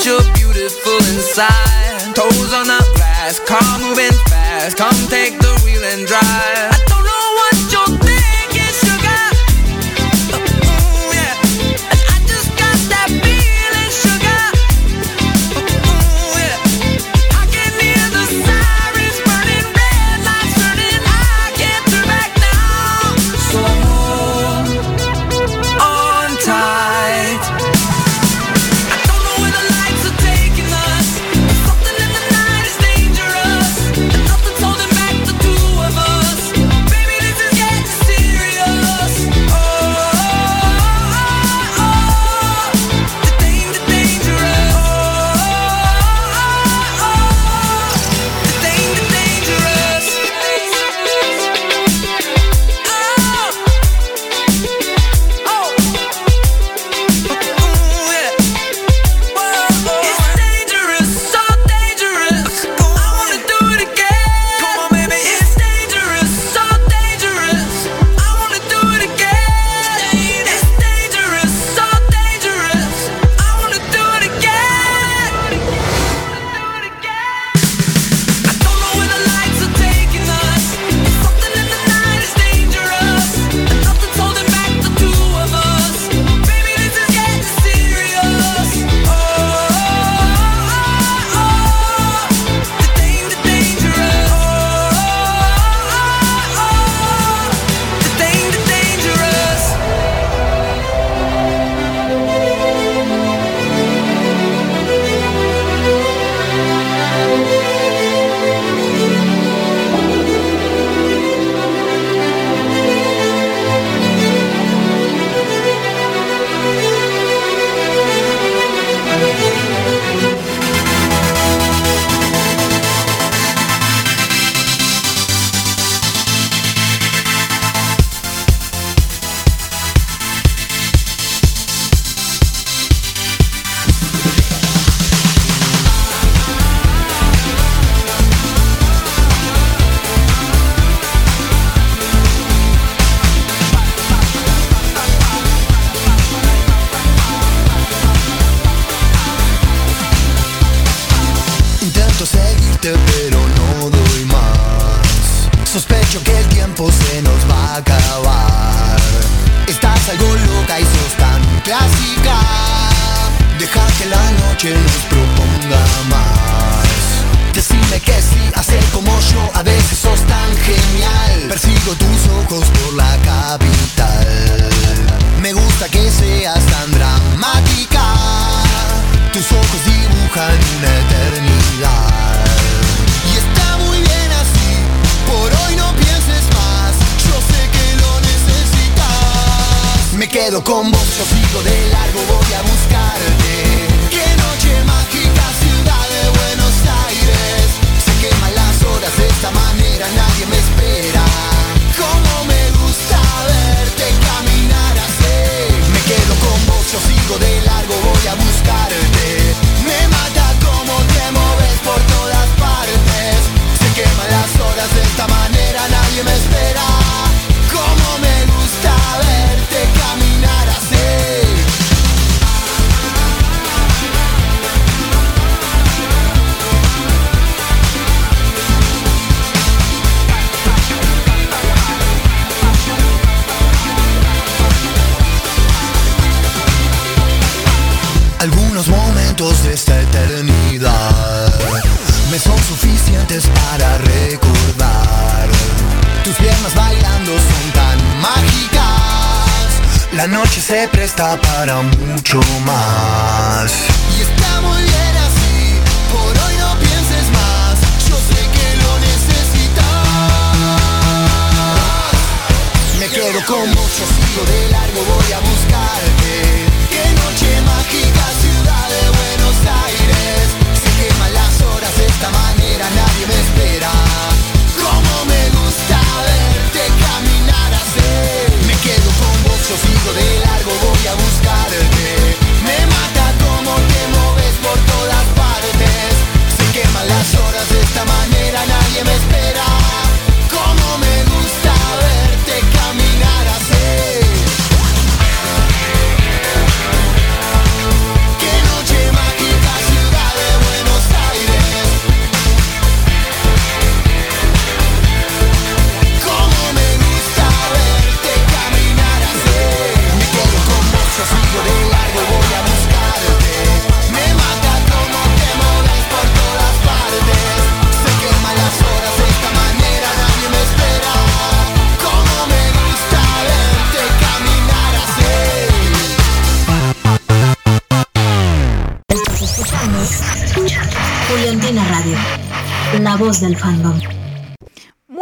[0.00, 2.14] that you're beautiful inside.
[2.14, 4.76] Toes on the glass, car moving fast.
[4.76, 6.99] Come take the wheel and drive.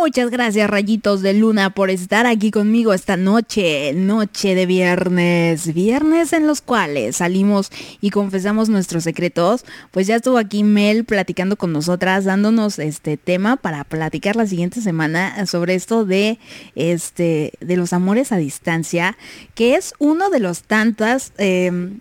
[0.09, 6.33] Muchas gracias rayitos de luna por estar aquí conmigo esta noche, noche de viernes, viernes
[6.33, 7.71] en los cuales salimos
[8.01, 9.67] y confesamos nuestros secretos.
[9.91, 14.81] Pues ya estuvo aquí Mel platicando con nosotras, dándonos este tema para platicar la siguiente
[14.81, 16.39] semana sobre esto de
[16.75, 19.19] este de los amores a distancia,
[19.55, 22.01] que es uno de los tantas em,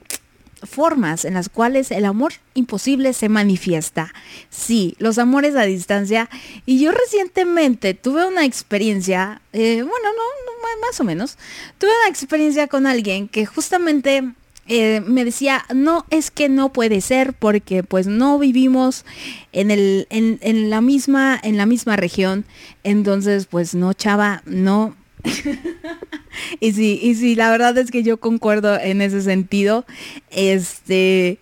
[0.63, 4.13] formas en las cuales el amor imposible se manifiesta.
[4.49, 6.29] Sí, los amores a distancia.
[6.65, 11.37] Y yo recientemente tuve una experiencia, eh, bueno, no, más o menos,
[11.77, 14.33] tuve una experiencia con alguien que justamente
[14.67, 19.05] eh, me decía, no, es que no puede ser porque pues no vivimos
[19.53, 22.45] en, el, en la misma, en la misma región.
[22.83, 24.95] Entonces, pues no, chava, no,
[26.59, 29.85] y sí, y sí, la verdad es que yo concuerdo en ese sentido.
[30.29, 31.39] Este,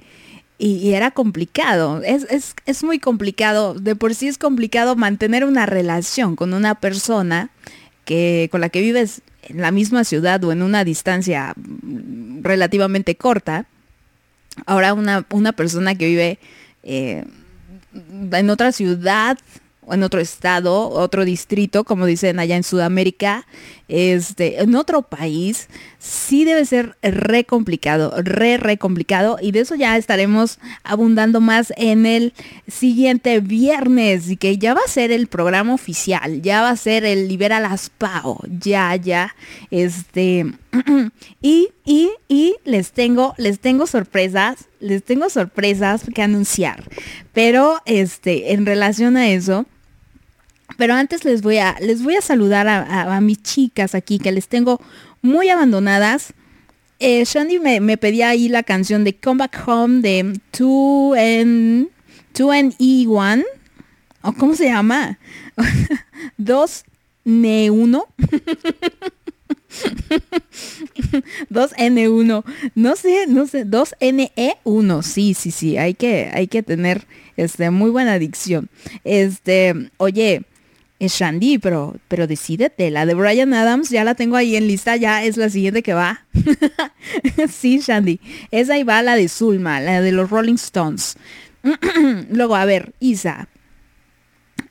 [0.58, 2.02] y, era complicado.
[2.04, 3.74] Es, es, es muy complicado.
[3.74, 7.50] De por sí es complicado mantener una relación con una persona
[8.06, 11.54] que, con la que vives en la misma ciudad o en una distancia
[12.42, 13.66] relativamente corta.
[14.66, 16.40] Ahora una, una persona que vive
[16.84, 17.26] eh,
[18.32, 19.38] en otra ciudad
[19.92, 23.46] en otro estado, otro distrito, como dicen allá en Sudamérica,
[23.88, 25.68] este, en otro país,
[26.00, 29.38] sí debe ser re complicado, re, re complicado.
[29.42, 32.34] Y de eso ya estaremos abundando más en el
[32.68, 37.06] siguiente viernes, y que ya va a ser el programa oficial, ya va a ser
[37.06, 39.36] el Libera las Pao, ya, ya,
[39.70, 40.46] este,
[41.42, 46.90] y, y, y les tengo, les tengo sorpresas, les tengo sorpresas que anunciar.
[47.34, 49.66] Pero, este, en relación a eso,
[50.78, 54.20] pero antes les voy a, les voy a saludar a, a- a mis chicas aquí
[54.20, 54.82] que les tengo
[55.22, 56.34] muy abandonadas.
[57.00, 61.90] Eh, Shandy me, me pedía ahí la canción de Come Back Home de 2N,
[62.34, 63.44] 2NE1.
[64.22, 65.20] ¿O cómo se llama?
[66.40, 68.04] 2N1.
[71.52, 72.44] 2N1.
[72.76, 73.66] No sé, no sé.
[73.66, 75.02] 2NE1.
[75.04, 75.78] Sí, sí, sí.
[75.78, 77.06] Hay que, hay que tener
[77.38, 78.70] este, muy buena dicción.
[79.04, 80.44] Este, oye,
[81.00, 82.90] es Shandy, pero, pero decídete.
[82.90, 84.96] La de Brian Adams ya la tengo ahí en lista.
[84.96, 86.26] Ya es la siguiente que va.
[87.52, 88.20] sí, Shandy.
[88.52, 91.18] Esa ahí va la de Zulma, la de los Rolling Stones.
[92.30, 93.50] Luego, a ver, Isa.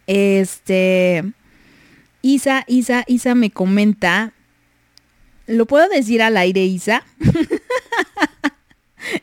[0.07, 1.25] Este.
[2.23, 4.33] Isa, Isa, Isa me comenta.
[5.47, 7.05] ¿Lo puedo decir al aire, Isa?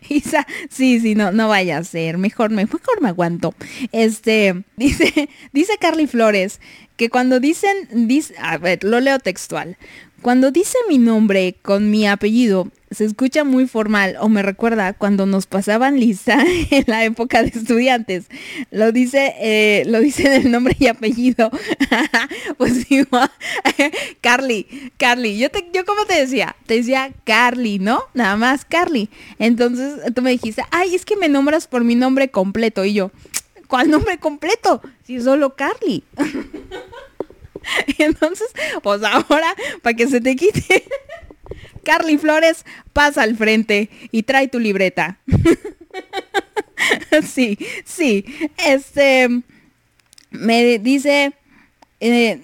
[0.09, 2.17] Isa, sí, sí, no, no vaya a ser.
[2.19, 3.55] Mejor me, mejor me aguanto.
[3.91, 6.59] Este, dice, dice Carly Flores
[7.01, 9.75] que cuando dicen, dice, a ver, lo leo textual.
[10.21, 15.25] Cuando dice mi nombre con mi apellido, se escucha muy formal o me recuerda cuando
[15.25, 18.25] nos pasaban lista en la época de estudiantes.
[18.69, 21.49] Lo dice, eh, lo dice el nombre y apellido.
[22.59, 23.31] pues igual,
[24.21, 28.03] Carly, Carly, yo te, yo como te decía, te decía Carly, ¿no?
[28.13, 29.09] Nada más Carly.
[29.39, 32.85] Entonces tú me dijiste, ay, es que me nombras por mi nombre completo.
[32.85, 33.11] Y yo,
[33.71, 34.81] ¿cuál nombre completo?
[35.05, 36.03] Si solo Carly.
[37.97, 38.49] Entonces,
[38.83, 40.83] pues ahora, para que se te quite,
[41.85, 45.19] Carly Flores pasa al frente y trae tu libreta.
[47.25, 48.25] sí, sí.
[48.57, 49.41] Este,
[50.31, 51.31] me dice,
[52.01, 52.41] eh,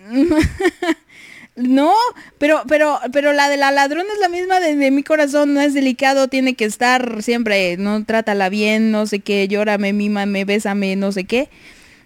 [1.57, 1.91] no,
[2.37, 5.61] pero, pero, pero la de la ladrón es la misma de, de, mi corazón, no
[5.61, 10.95] es delicado, tiene que estar siempre, no trátala bien, no sé qué, llórame, mímame, bésame,
[10.95, 11.49] no sé qué.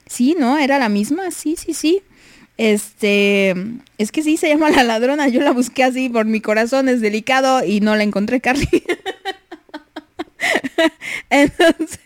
[0.07, 2.01] Sí, no, era la misma, sí, sí, sí.
[2.57, 3.53] Este,
[3.97, 7.01] es que sí se llama la ladrona, yo la busqué así por mi corazón, es
[7.01, 8.69] delicado y no la encontré, Carly.
[11.29, 11.99] entonces,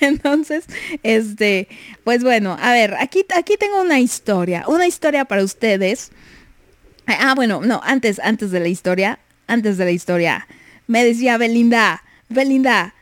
[0.00, 0.64] entonces,
[1.04, 1.68] este,
[2.02, 6.10] pues bueno, a ver, aquí, aquí tengo una historia, una historia para ustedes.
[7.06, 10.46] Ah, bueno, no, antes, antes de la historia, antes de la historia,
[10.86, 12.94] me decía Belinda, Belinda,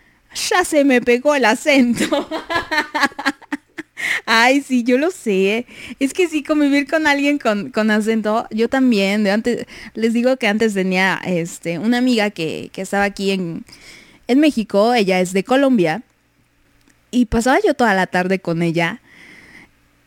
[0.50, 2.28] ya se me pegó el acento.
[4.26, 5.66] Ay, sí, yo lo sé.
[6.00, 9.22] Es que sí, convivir con alguien con, con acento, yo también.
[9.24, 13.64] De antes, les digo que antes tenía este, una amiga que, que estaba aquí en,
[14.26, 16.02] en México, ella es de Colombia,
[17.10, 19.00] y pasaba yo toda la tarde con ella.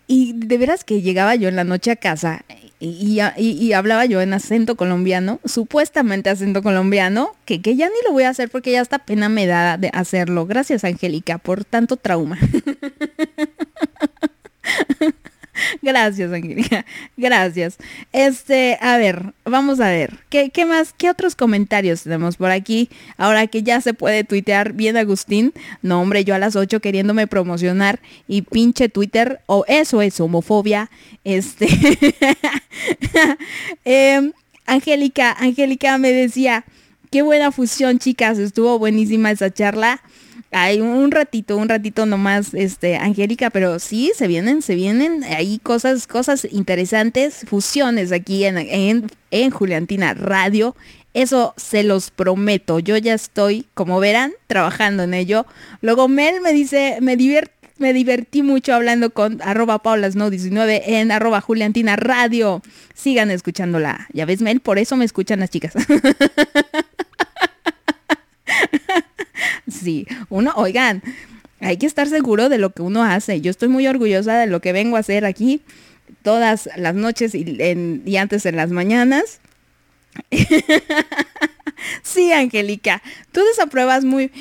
[0.07, 2.43] Y de veras que llegaba yo en la noche a casa
[2.79, 8.23] y, hablaba yo en acento colombiano, supuestamente acento colombiano, que, que ya ni lo voy
[8.23, 10.45] a hacer porque ya hasta pena me da de hacerlo.
[10.45, 12.37] Gracias, Angélica, por tanto trauma.
[15.81, 16.85] Gracias, Angélica.
[17.17, 17.77] Gracias.
[18.11, 20.19] Este, a ver, vamos a ver.
[20.29, 20.93] ¿Qué, ¿Qué, más?
[20.93, 22.89] ¿Qué otros comentarios tenemos por aquí?
[23.17, 25.53] Ahora que ya se puede tuitear bien, Agustín.
[25.81, 29.41] No, hombre, yo a las 8 queriéndome promocionar y pinche Twitter.
[29.45, 30.89] O eso es homofobia.
[31.23, 31.67] Este.
[33.85, 34.31] eh,
[34.65, 36.65] Angélica, Angélica me decía,
[37.11, 38.37] qué buena fusión, chicas.
[38.39, 40.01] Estuvo buenísima esa charla.
[40.57, 45.59] Hay un ratito, un ratito nomás, este, Angélica, pero sí, se vienen, se vienen ahí
[45.59, 50.73] cosas, cosas interesantes, fusiones aquí en, en, en Juliantina Radio.
[51.13, 52.79] Eso se los prometo.
[52.79, 55.45] Yo ya estoy, como verán, trabajando en ello.
[55.81, 57.17] Luego Mel me dice, me
[57.77, 62.61] me divertí mucho hablando con arroba paulasno19 en arroba juliantina radio.
[62.93, 64.07] Sigan escuchándola.
[64.13, 65.73] Ya ves, Mel, por eso me escuchan las chicas.
[69.67, 71.01] sí, uno, oigan,
[71.59, 73.41] hay que estar seguro de lo que uno hace.
[73.41, 75.61] Yo estoy muy orgullosa de lo que vengo a hacer aquí
[76.21, 79.39] todas las noches y, antes en las mañanas.
[82.03, 83.01] sí, Angélica,
[83.31, 84.31] tú desapruebas muy...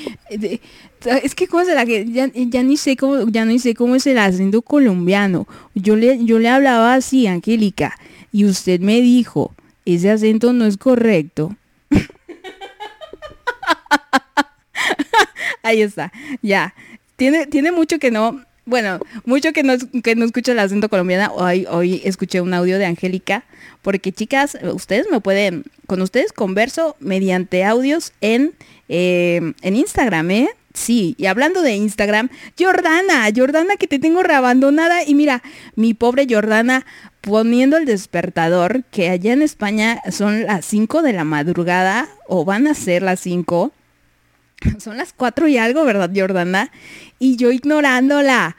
[1.23, 4.07] Es que cómo será que ya, ya, ni sé cómo ya ni sé cómo es
[4.07, 5.47] el acento colombiano.
[5.75, 7.95] Yo le yo le hablaba así, Angélica,
[8.33, 9.55] y usted me dijo,
[9.85, 11.55] ese acento no es correcto.
[15.63, 16.13] Ahí está,
[16.43, 16.75] ya.
[17.17, 21.33] Tiene, tiene mucho que no, bueno, mucho que no, que no escucho el acento colombiano.
[21.35, 23.45] Hoy, hoy escuché un audio de Angélica,
[23.83, 28.55] porque chicas, ustedes me pueden, con ustedes converso mediante audios en,
[28.89, 30.49] eh, en Instagram, ¿eh?
[30.73, 35.41] Sí, y hablando de Instagram, Jordana, Jordana que te tengo reabandonada y mira,
[35.77, 36.85] mi pobre Jordana
[37.21, 42.67] poniendo el despertador, que allá en España son las 5 de la madrugada o van
[42.67, 43.73] a ser las 5
[44.79, 46.71] son las cuatro y algo, ¿verdad, Jordana?
[47.19, 48.57] Y yo ignorándola.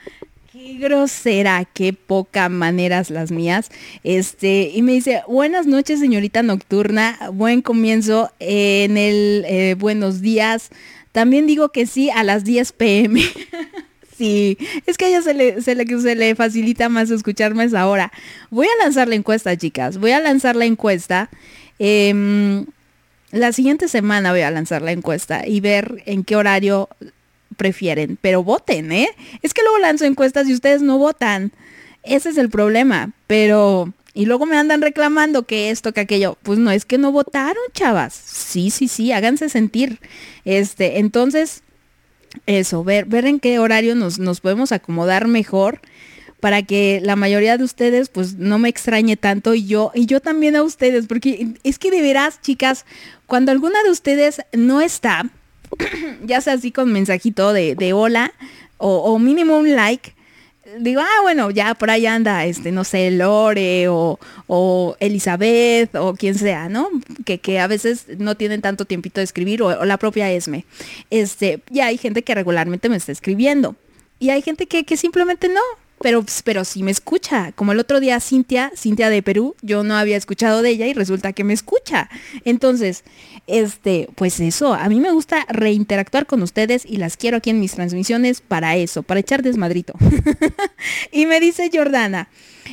[0.52, 3.70] Qué grosera, qué poca maneras las mías.
[4.04, 10.70] Este, y me dice, buenas noches, señorita nocturna, buen comienzo en el eh, buenos días.
[11.12, 13.22] También digo que sí a las 10 pm.
[14.18, 18.14] Sí, es que a ella se le, se, le, facilita más escucharme esa hora.
[18.50, 19.98] Voy a lanzar la encuesta, chicas.
[19.98, 21.30] Voy a lanzar la encuesta.
[21.80, 22.66] Em,
[23.36, 26.90] la siguiente semana voy a lanzar la encuesta y ver en qué horario
[27.57, 28.18] prefieren.
[28.22, 29.10] Pero voten, ¿eh?
[29.41, 31.52] Es que luego lanzo encuestas y ustedes no votan.
[32.03, 33.12] Ese es el problema.
[33.28, 33.94] Pero...
[34.18, 36.38] Y luego me andan reclamando que esto, que aquello.
[36.41, 38.14] Pues no, es que no votaron, chavas.
[38.14, 39.99] Sí, sí, sí, háganse sentir.
[40.45, 41.64] Este, entonces,
[42.45, 45.82] eso, ver, ver en qué horario nos, nos podemos acomodar mejor
[46.40, 50.20] para que la mayoría de ustedes pues no me extrañe tanto y yo y yo
[50.20, 52.86] también a ustedes porque es que de veras chicas
[53.26, 55.30] cuando alguna de ustedes no está
[56.26, 58.34] ya sea así con mensajito de, de hola
[58.78, 60.14] o, mínimo un like
[60.80, 66.16] digo, ah, bueno, ya por ahí anda, este, no sé, Lore o, o Elizabeth o
[66.16, 66.90] quien sea, ¿no?
[67.24, 70.66] Que, que, a veces no tienen tanto tiempito de escribir o, o, la propia Esme.
[71.10, 73.76] Este, ya hay gente que regularmente me está escribiendo.
[74.20, 75.62] Y hay gente que, que simplemente no,
[76.02, 77.52] pero, pero sí me escucha.
[77.54, 80.94] Como el otro día Cintia, Cintia de Perú, yo no había escuchado de ella y
[80.94, 82.10] resulta que me escucha.
[82.44, 83.04] Entonces,
[83.48, 87.60] este, pues eso, a mí me gusta reinteractuar con ustedes y las quiero aquí en
[87.60, 89.94] mis transmisiones para eso, para echar desmadrito.
[91.12, 92.30] y me dice Jordana,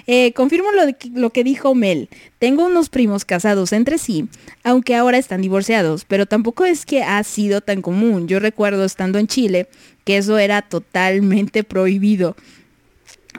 [0.07, 0.83] eh, confirmo lo,
[1.15, 2.09] lo que dijo Mel.
[2.39, 4.29] Tengo unos primos casados entre sí,
[4.65, 8.27] aunque ahora están divorciados, pero tampoco es que ha sido tan común.
[8.27, 9.69] Yo recuerdo estando en Chile
[10.05, 12.37] que eso era totalmente prohibido.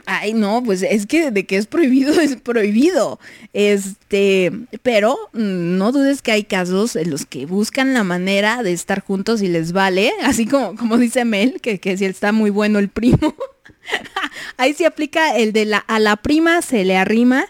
[0.06, 3.18] Ay, no, pues es que de que es prohibido, es prohibido.
[3.52, 4.52] Este,
[4.82, 9.00] pero mm, no dudes que hay casos en los que buscan la manera de estar
[9.00, 12.78] juntos y les vale, así como, como dice Mel, que, que si está muy bueno
[12.78, 13.34] el primo.
[14.56, 17.46] Ahí se aplica el de la, a la prima se le arrima.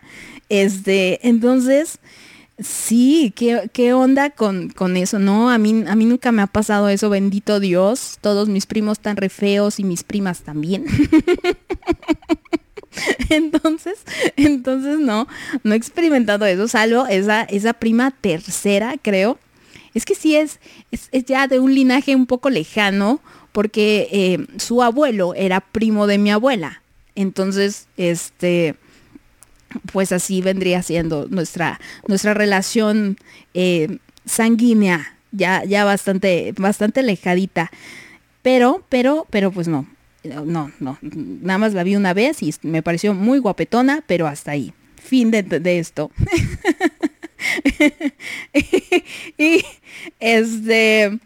[0.49, 1.99] Este, entonces,
[2.59, 5.19] sí, ¿qué, qué onda con, con, eso?
[5.19, 8.19] No, a mí, a mí nunca me ha pasado eso, bendito Dios.
[8.21, 10.85] Todos mis primos están re feos y mis primas también.
[13.31, 13.99] entonces,
[14.37, 15.27] entonces no,
[15.63, 19.39] no he experimentado eso, salvo esa, esa prima tercera, creo.
[19.95, 20.61] Es que sí es,
[20.91, 23.21] es, es ya de un linaje un poco lejano,
[23.53, 26.83] porque eh, su abuelo era primo de mi abuela.
[27.15, 28.75] Entonces, este,
[29.93, 33.17] pues así vendría siendo nuestra, nuestra relación
[33.55, 37.71] eh, sanguínea, ya, ya bastante, bastante alejadita.
[38.43, 39.87] Pero, pero, pero pues no,
[40.23, 44.53] no, no, nada más la vi una vez y me pareció muy guapetona, pero hasta
[44.53, 44.73] ahí.
[44.97, 46.11] Fin de, de esto.
[49.39, 49.65] y,
[50.21, 51.19] este...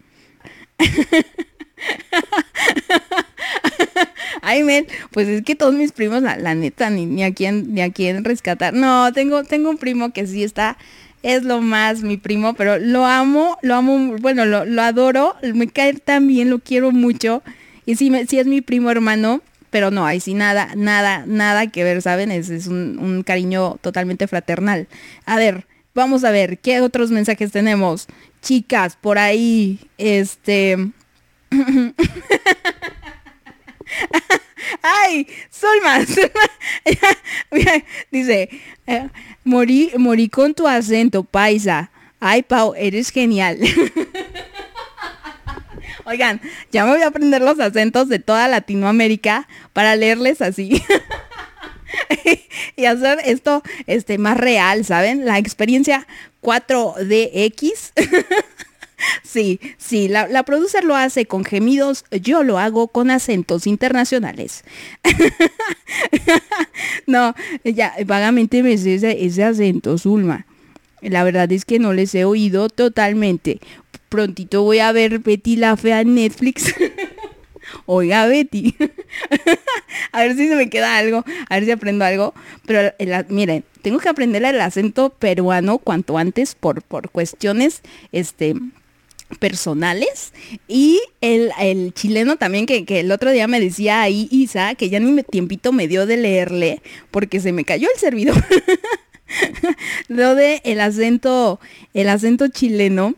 [4.41, 7.81] Ay, men, pues es que todos mis primos, la, neta, ni, ni, a quién, ni
[7.81, 8.73] a quién rescatar.
[8.73, 10.77] No, tengo, tengo un primo que sí está,
[11.23, 15.67] es lo más mi primo, pero lo amo, lo amo, bueno, lo, lo adoro, me
[15.67, 17.43] cae tan bien, lo quiero mucho.
[17.85, 21.67] Y sí, me, sí es mi primo hermano, pero no, ahí sí nada, nada, nada
[21.67, 22.31] que ver, ¿saben?
[22.31, 24.87] Es, es un, un cariño totalmente fraternal.
[25.25, 28.07] A ver, vamos a ver, ¿qué otros mensajes tenemos?
[28.41, 30.91] Chicas, por ahí, este...
[34.81, 37.83] Ay, Solma, Solma.
[38.11, 38.49] dice,
[38.87, 39.09] eh,
[39.43, 41.91] morí, morí con tu acento, paisa.
[42.19, 43.57] Ay, Pau, eres genial.
[46.05, 46.41] Oigan,
[46.71, 50.83] ya me voy a aprender los acentos de toda Latinoamérica para leerles así.
[52.75, 55.25] y hacer esto este, más real, ¿saben?
[55.25, 56.07] La experiencia
[56.41, 57.91] 4DX.
[59.23, 64.63] Sí, sí, la, la, producer lo hace con gemidos, yo lo hago con acentos internacionales.
[67.07, 70.45] no, ya vagamente me sé ese, acento, Zulma.
[71.01, 73.59] La verdad es que no les he oído totalmente.
[74.09, 76.73] Prontito voy a ver Betty la Fea en Netflix.
[77.85, 78.75] Oiga, Betty.
[80.11, 82.33] a ver si se me queda algo, a ver si aprendo algo.
[82.65, 82.93] Pero
[83.29, 87.81] miren, tengo que aprender el acento peruano cuanto antes por, por cuestiones
[88.11, 88.55] este,
[89.37, 90.33] personales.
[90.67, 94.89] Y el, el chileno también que, que, el otro día me decía ahí Isa que
[94.89, 96.81] ya ni tiempito me dio de leerle
[97.11, 98.43] porque se me cayó el servidor.
[100.07, 101.59] Lo de el acento
[101.93, 103.15] el acento chileno.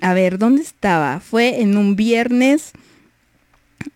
[0.00, 2.72] A ver dónde estaba fue en un viernes.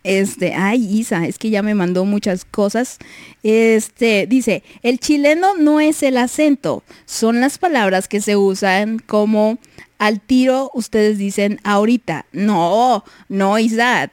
[0.04, 2.98] Este, ay Isa, es que ya me mandó muchas cosas.
[3.42, 9.58] Este, dice, el chileno no es el acento, son las palabras que se usan como
[9.98, 12.26] al tiro ustedes dicen ahorita.
[12.32, 14.08] No, no, Isa,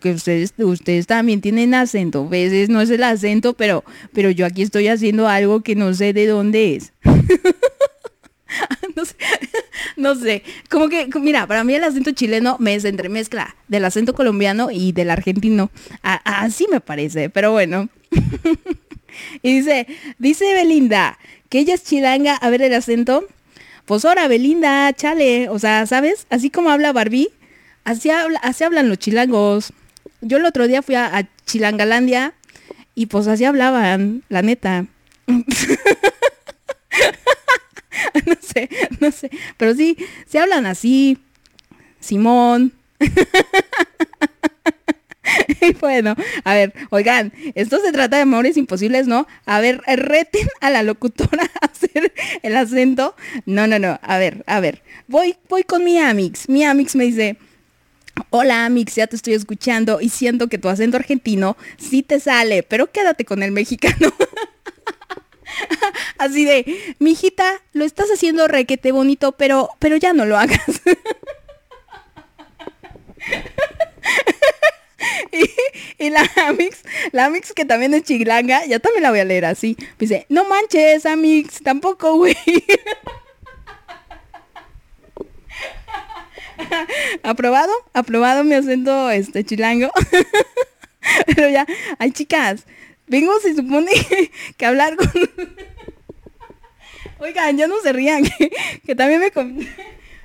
[0.00, 2.24] que ustedes, ustedes también tienen acento.
[2.24, 5.92] A veces no es el acento, pero, pero yo aquí estoy haciendo algo que no
[5.94, 6.92] sé de dónde es.
[8.96, 9.16] no, sé,
[9.96, 14.14] no sé, como que, mira, para mí el acento chileno me se entremezcla del acento
[14.14, 15.70] colombiano y del argentino.
[16.02, 17.88] Así me parece, pero bueno.
[19.42, 19.86] y dice,
[20.18, 21.18] dice Belinda,
[21.48, 23.26] que ella es chilanga, a ver el acento.
[23.88, 26.26] Pues ahora, Belinda, chale, o sea, ¿sabes?
[26.28, 27.30] Así como habla Barbie,
[27.84, 29.72] así, habla, así hablan los chilangos.
[30.20, 32.34] Yo el otro día fui a, a Chilangalandia
[32.94, 34.84] y pues así hablaban, la neta.
[35.26, 35.38] no
[38.42, 38.68] sé,
[39.00, 39.30] no sé.
[39.56, 39.96] Pero sí,
[40.26, 41.16] se hablan así.
[41.98, 42.74] Simón.
[45.60, 46.14] Y bueno,
[46.44, 49.26] a ver, oigan, esto se trata de amores imposibles, ¿no?
[49.46, 53.14] A ver, reten a la locutora hacer el acento.
[53.46, 53.98] No, no, no.
[54.02, 54.82] A ver, a ver.
[55.06, 56.48] Voy, voy con mi Amix.
[56.48, 57.36] Mi Amix me dice,
[58.30, 62.62] Hola Amix, ya te estoy escuchando y siento que tu acento argentino sí te sale,
[62.62, 64.12] pero quédate con el mexicano.
[66.18, 70.82] Así de, mijita, lo estás haciendo requete bonito, pero, pero ya no lo hagas.
[75.98, 76.82] y, la Amix,
[77.12, 79.76] la Amix que también es chilanga, ya también la voy a leer así.
[79.98, 82.36] Dice, no manches, Amix, tampoco, güey.
[87.22, 89.90] aprobado, aprobado mi acento este chilango.
[91.26, 91.66] Pero ya,
[91.98, 92.64] ay chicas,
[93.06, 93.90] vengo se supone
[94.56, 95.10] que hablar con
[97.20, 98.52] Oigan, ya no se rían, que,
[98.86, 99.32] que también me,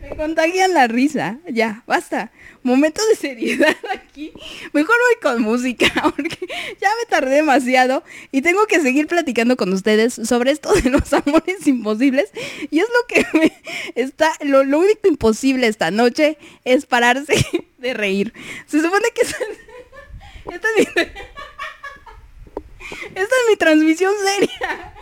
[0.03, 1.39] me contagian la risa.
[1.47, 2.31] Ya, basta.
[2.61, 4.31] Momento de seriedad aquí.
[4.73, 6.37] Mejor voy con música, porque
[6.79, 11.11] ya me tardé demasiado y tengo que seguir platicando con ustedes sobre esto de los
[11.13, 12.31] amores imposibles.
[12.69, 13.53] Y es lo que me
[13.95, 17.35] está, lo, lo único imposible esta noche es pararse
[17.77, 18.33] de reír.
[18.67, 19.37] Se supone que esta,
[20.77, 21.01] es mi,
[23.15, 24.92] esta es mi transmisión seria.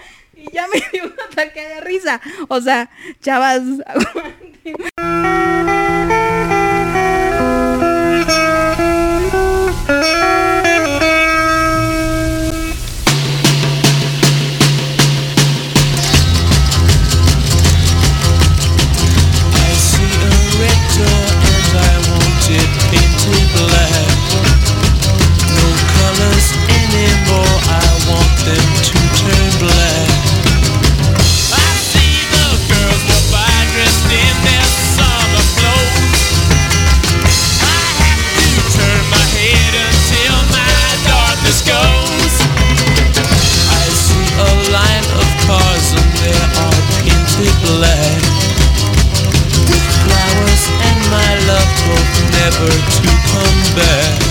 [0.41, 2.21] Y ya me dio un ataque de risa.
[2.47, 2.89] O sea,
[3.21, 3.61] chavas.
[52.51, 54.30] never to come back.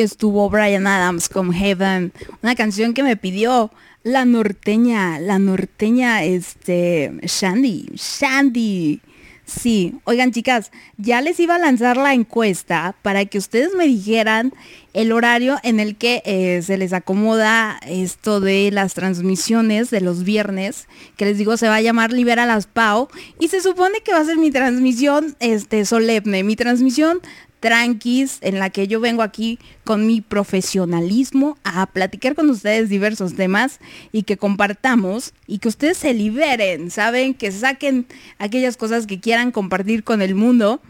[0.00, 2.12] estuvo Brian Adams con Heaven,
[2.42, 3.70] una canción que me pidió
[4.02, 9.00] la norteña, la norteña, este, Shandy, Shandy.
[9.44, 14.54] Sí, oigan chicas, ya les iba a lanzar la encuesta para que ustedes me dijeran
[14.92, 20.22] el horario en el que eh, se les acomoda esto de las transmisiones de los
[20.22, 20.86] viernes,
[21.16, 23.08] que les digo se va a llamar Libera las Pau
[23.40, 27.18] y se supone que va a ser mi transmisión este, solemne, mi transmisión
[27.60, 33.34] tranquis en la que yo vengo aquí con mi profesionalismo a platicar con ustedes diversos
[33.34, 33.78] temas
[34.12, 37.34] y que compartamos y que ustedes se liberen, ¿saben?
[37.34, 38.06] Que saquen
[38.38, 40.80] aquellas cosas que quieran compartir con el mundo.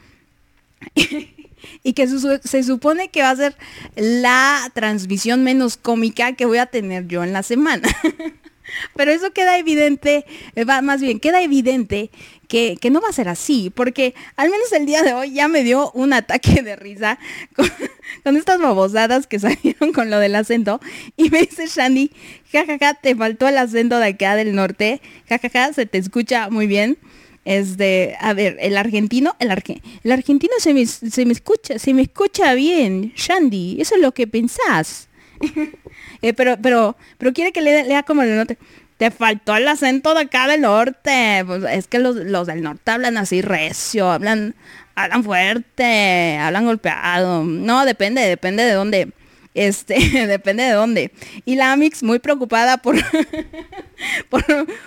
[1.83, 3.57] y que se supone que va a ser
[3.97, 7.89] la transmisión menos cómica que voy a tener yo en la semana.
[8.95, 10.25] Pero eso queda evidente,
[10.55, 12.11] eh, va, más bien, queda evidente
[12.49, 15.49] que, que, no va a ser así, porque al menos el día de hoy ya
[15.49, 17.19] me dio un ataque de risa
[17.55, 17.69] con,
[18.25, 20.81] con estas babosadas que salieron con lo del acento.
[21.17, 22.11] Y me dice Shandy,
[22.53, 26.99] jajaja, te faltó el acento de acá del norte, jajaja, se te escucha muy bien.
[27.47, 31.95] Este, a ver, el argentino, el, arge, el argentino se me, se me escucha, se
[31.95, 35.10] me escucha bien, Shandy, eso es lo que pensás.
[36.23, 38.59] Eh, pero, pero, pero quiere que le lea como el norte.
[38.99, 41.43] Te faltó el acento de acá del norte.
[41.47, 44.55] Pues es que los, los del norte hablan así recio, hablan,
[44.95, 47.43] hablan fuerte, hablan golpeado.
[47.45, 49.13] No, depende, depende de dónde.
[49.55, 51.13] Este, depende de dónde.
[51.47, 52.97] Y la Amix muy preocupada por,
[54.29, 54.45] por,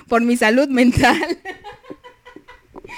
[0.07, 1.39] por mi salud mental.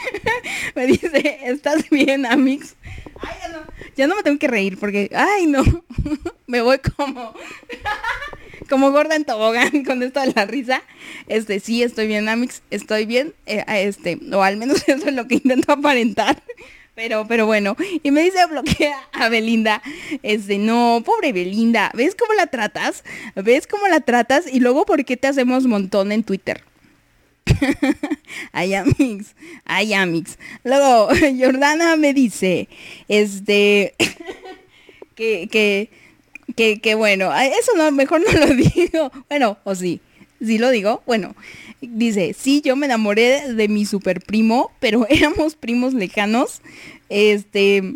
[0.76, 2.76] me dice, ¿estás bien, Amix?
[3.20, 3.60] Ay, ya no,
[3.96, 5.64] ya no me tengo que reír porque, ay, no,
[6.48, 7.34] me voy como,
[8.70, 10.82] como gorda en tobogán con esto de la risa.
[11.28, 15.28] Este, sí, estoy bien, Amix, estoy bien, eh, este, o al menos eso es lo
[15.28, 16.42] que intento aparentar.
[16.96, 19.82] Pero, pero bueno, y me dice bloquea a Belinda.
[20.24, 23.04] Este, no, pobre Belinda, ¿ves cómo la tratas?
[23.36, 24.46] ¿Ves cómo la tratas?
[24.52, 26.64] Y luego, ¿por qué te hacemos montón en Twitter?
[28.52, 29.36] Ay, Amix.
[29.66, 30.38] Ay, Amix.
[30.64, 31.10] Luego,
[31.40, 32.68] Jordana me dice,
[33.08, 33.94] este,
[35.16, 35.90] que, que,
[36.56, 39.12] que, que bueno, eso no, mejor no lo digo.
[39.30, 40.02] Bueno, o sí,
[40.42, 41.04] sí lo digo.
[41.06, 41.36] Bueno,
[41.82, 46.62] dice, sí, yo me enamoré de mi super primo, pero éramos primos lejanos.
[47.10, 47.96] Este,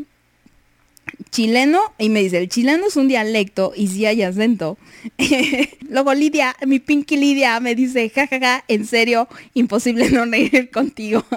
[1.31, 4.77] chileno y me dice, el chileno es un dialecto y sí hay acento.
[5.89, 11.23] Luego Lidia, mi Pinky Lidia me dice, jajaja, en serio, imposible no reír contigo.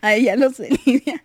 [0.00, 1.22] Ay, ya lo sé, Lidia.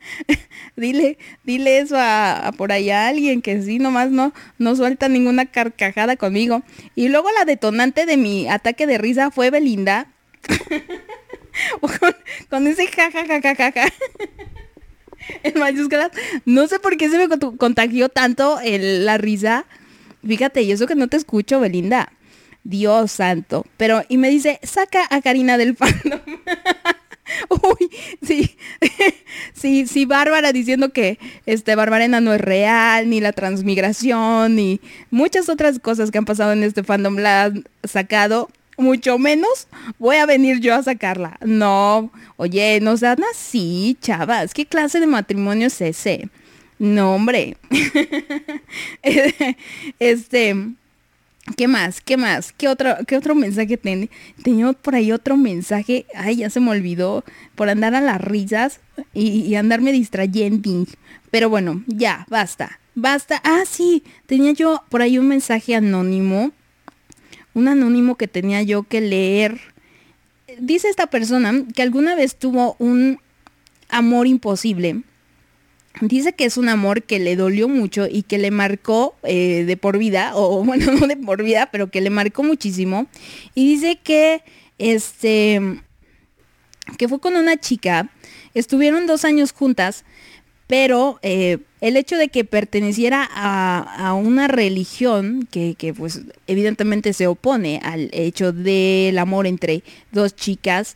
[0.75, 5.45] dile, dile eso a, por allá a alguien que sí, nomás no, no suelta ninguna
[5.45, 6.63] carcajada conmigo.
[6.95, 10.07] Y luego la detonante de mi ataque de risa fue Belinda.
[12.49, 13.85] con, ese jajajajaja
[15.43, 16.11] en mayúsculas.
[16.45, 19.65] No sé por qué se me cont- contagió tanto el- la risa.
[20.25, 22.11] Fíjate, y eso que no te escucho, Belinda.
[22.63, 23.65] Dios santo.
[23.77, 26.19] Pero, y me dice, saca a Karina del fandom.
[27.49, 27.89] Uy,
[28.21, 28.57] sí,
[29.53, 34.81] sí, sí, Bárbara diciendo que este Barbarena no es real, ni la transmigración, ni
[35.11, 39.67] muchas otras cosas que han pasado en este fandom la han sacado, mucho menos
[39.97, 41.37] voy a venir yo a sacarla.
[41.41, 46.29] No, oye, no sean así, chavas, ¿qué clase de matrimonio es ese?
[46.81, 47.57] No, hombre.
[49.99, 50.55] este,
[51.55, 52.01] ¿Qué más?
[52.01, 52.53] ¿Qué más?
[52.53, 54.09] ¿Qué otro, qué otro mensaje tiene?
[54.41, 56.07] Tenía por ahí otro mensaje.
[56.15, 57.23] Ay, ya se me olvidó.
[57.53, 58.79] Por andar a las risas
[59.13, 60.87] y, y andarme distrayendo.
[61.29, 62.79] Pero bueno, ya, basta.
[62.95, 63.39] Basta.
[63.43, 64.01] Ah, sí.
[64.25, 66.49] Tenía yo por ahí un mensaje anónimo.
[67.53, 69.61] Un anónimo que tenía yo que leer.
[70.57, 73.19] Dice esta persona que alguna vez tuvo un
[73.87, 75.03] amor imposible.
[75.99, 79.77] Dice que es un amor que le dolió mucho y que le marcó eh, de
[79.77, 83.07] por vida, o bueno, no de por vida, pero que le marcó muchísimo.
[83.55, 84.43] Y dice que,
[84.77, 85.81] este,
[86.97, 88.09] que fue con una chica,
[88.53, 90.05] estuvieron dos años juntas,
[90.67, 97.11] pero eh, el hecho de que perteneciera a, a una religión que, que, pues evidentemente
[97.11, 100.95] se opone al hecho del amor entre dos chicas,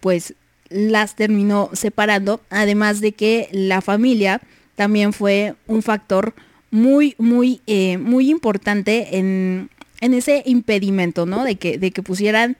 [0.00, 0.34] pues
[0.70, 4.40] las terminó separando, además de que la familia
[4.76, 6.32] también fue un factor
[6.70, 9.68] muy, muy, eh, muy importante en,
[10.00, 11.44] en ese impedimento, ¿no?
[11.44, 12.56] De que, de que pusieran,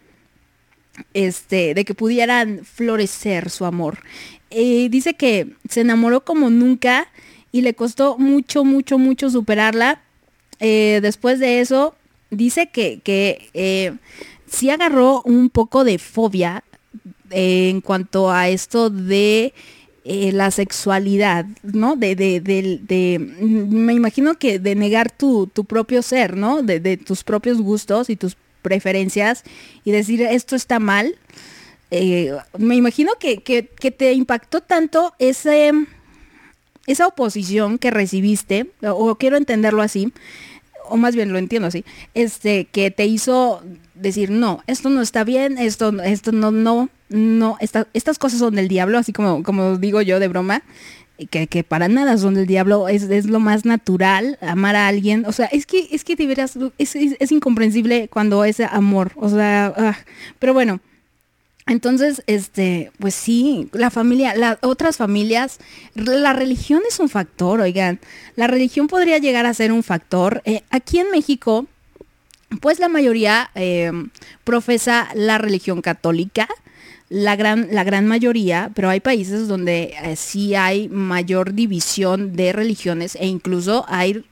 [1.15, 4.01] este, de que pudieran florecer su amor.
[4.51, 7.09] Eh, dice que se enamoró como nunca
[7.53, 10.03] y le costó mucho, mucho, mucho superarla.
[10.59, 11.95] Eh, después de eso,
[12.31, 13.97] dice que, que
[14.47, 16.65] sí agarró un poco de fobia
[17.31, 19.53] eh, en cuanto a esto de
[20.05, 21.97] eh, la sexualidad, ¿no?
[21.97, 26.63] De, de, de, de- mm, me imagino que de negar tu, tu propio ser, ¿no?
[26.63, 29.45] De, de tus propios gustos y tus preferencias
[29.85, 31.17] y decir esto está mal.
[31.91, 35.73] Eh, me imagino que, que, que te impactó tanto ese,
[36.87, 40.13] esa oposición que recibiste, o, o quiero entenderlo así,
[40.89, 41.85] o más bien lo entiendo así,
[42.15, 43.63] este, que te hizo
[43.95, 48.55] decir, no, esto no está bien, esto, esto no, no, no, esta- estas cosas son
[48.55, 50.63] del diablo, así como, como digo yo de broma,
[51.19, 54.89] y que, que para nada son del diablo, es, es lo más natural, amar a
[54.89, 58.61] alguien, o sea, es que, es que de veras, es, es, es incomprensible cuando es
[58.61, 59.99] amor, o sea, ah,
[60.39, 60.81] pero bueno,
[61.67, 65.59] entonces, este, pues sí, la familia, las otras familias,
[65.95, 68.01] la religión es un factor, oigan,
[68.35, 70.43] la religión podría llegar a ser un factor.
[70.47, 71.67] Eh, aquí en México,
[72.61, 73.93] pues la mayoría eh,
[74.43, 76.49] profesa la religión católica,
[77.11, 82.53] la gran, la gran mayoría, pero hay países donde eh, sí hay mayor división de
[82.53, 84.25] religiones e incluso hay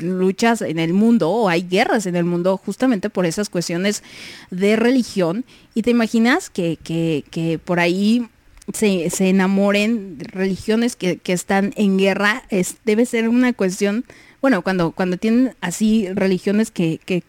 [0.00, 4.02] luchas en el mundo o hay guerras en el mundo justamente por esas cuestiones
[4.50, 5.46] de religión.
[5.74, 8.28] Y te imaginas que, que- que por ahí
[8.72, 14.04] se, se enamoren religiones que, que están en guerra, es, debe ser una cuestión,
[14.42, 17.22] bueno, cuando, cuando tienen así religiones que, que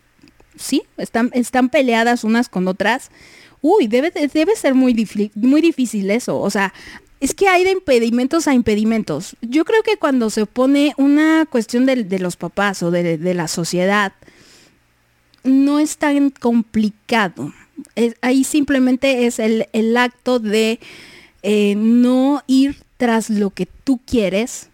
[0.58, 3.10] sí, están, están peleadas unas con otras,
[3.76, 4.94] uy, debe, de- debe ser muy,
[5.36, 6.74] muy difícil eso, o sea,
[7.20, 9.36] es que hay de impedimentos a impedimentos.
[9.42, 13.34] Yo creo que cuando se pone una cuestión de, de los papás o de, de
[13.34, 14.14] la sociedad,
[15.44, 17.54] no es tan complicado.
[17.96, 20.80] Es- ahí simplemente es el, el acto de
[21.44, 24.70] eh, no ir tras lo que tú quieres,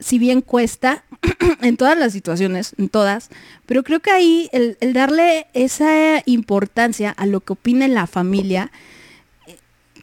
[0.00, 1.04] si bien cuesta
[1.60, 3.28] en todas las situaciones, en todas,
[3.66, 8.72] pero creo que ahí el, darle esa importancia a lo que opina la familia,
[9.46, 9.56] eh,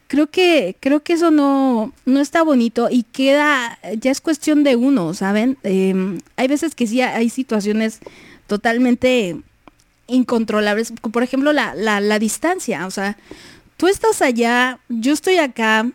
[0.06, 4.76] creo que, creo que eso no, no está bonito y queda, ya es cuestión de
[4.76, 5.58] uno, ¿saben?
[5.64, 7.98] Eh, hay veces que sí hay situaciones
[8.46, 9.36] totalmente
[10.06, 13.18] incontrolables, por ejemplo la, la, la distancia, o sea,
[13.76, 15.90] tú estás allá, yo estoy acá,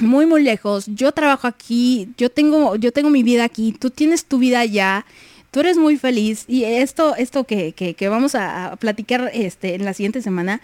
[0.00, 4.24] muy muy lejos, yo trabajo aquí, yo tengo, yo tengo mi vida aquí, tú tienes
[4.24, 5.04] tu vida allá,
[5.50, 9.84] tú eres muy feliz y esto, esto que, que- que vamos a, platicar este, en
[9.84, 10.60] la siguiente semana,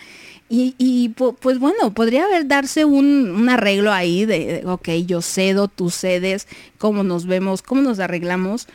[0.49, 4.89] y, y, pu- pues bueno, podría haber darse un, un arreglo ahí de, de, ok,
[5.07, 6.47] yo cedo, tú cedes,
[6.79, 8.69] cómo nos vemos, cómo nos arreglamos.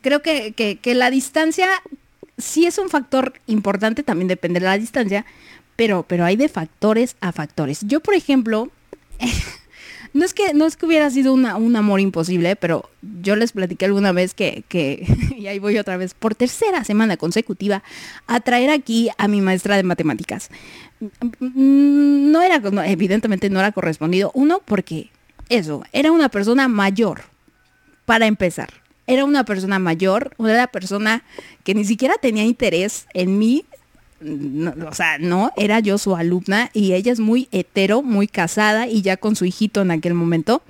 [0.00, 1.68] Creo que, que- que la distancia
[2.38, 5.24] sí es un factor importante, también depende de la distancia,
[5.76, 7.80] pero, pero hay de factores a factores.
[7.82, 8.70] Yo, por ejemplo,
[10.12, 12.88] no es que, no es que hubiera sido una- un amor imposible, pero
[13.22, 15.06] yo les platiqué alguna vez que, que,
[15.36, 17.82] y ahí voy otra vez, por tercera semana consecutiva,
[18.26, 20.50] a traer aquí a mi maestra de matemáticas.
[21.40, 24.30] Mm, No era, evidentemente no era correspondido.
[24.34, 25.10] Uno, porque
[25.48, 27.22] eso, era una persona mayor,
[28.04, 28.68] para empezar.
[29.06, 31.22] Era una persona mayor, una persona
[31.62, 33.64] que ni siquiera tenía interés en mí,
[34.20, 38.86] no, o sea, no, era yo su alumna y ella es muy hetero, muy casada
[38.86, 40.62] y ya con su hijito en aquel momento.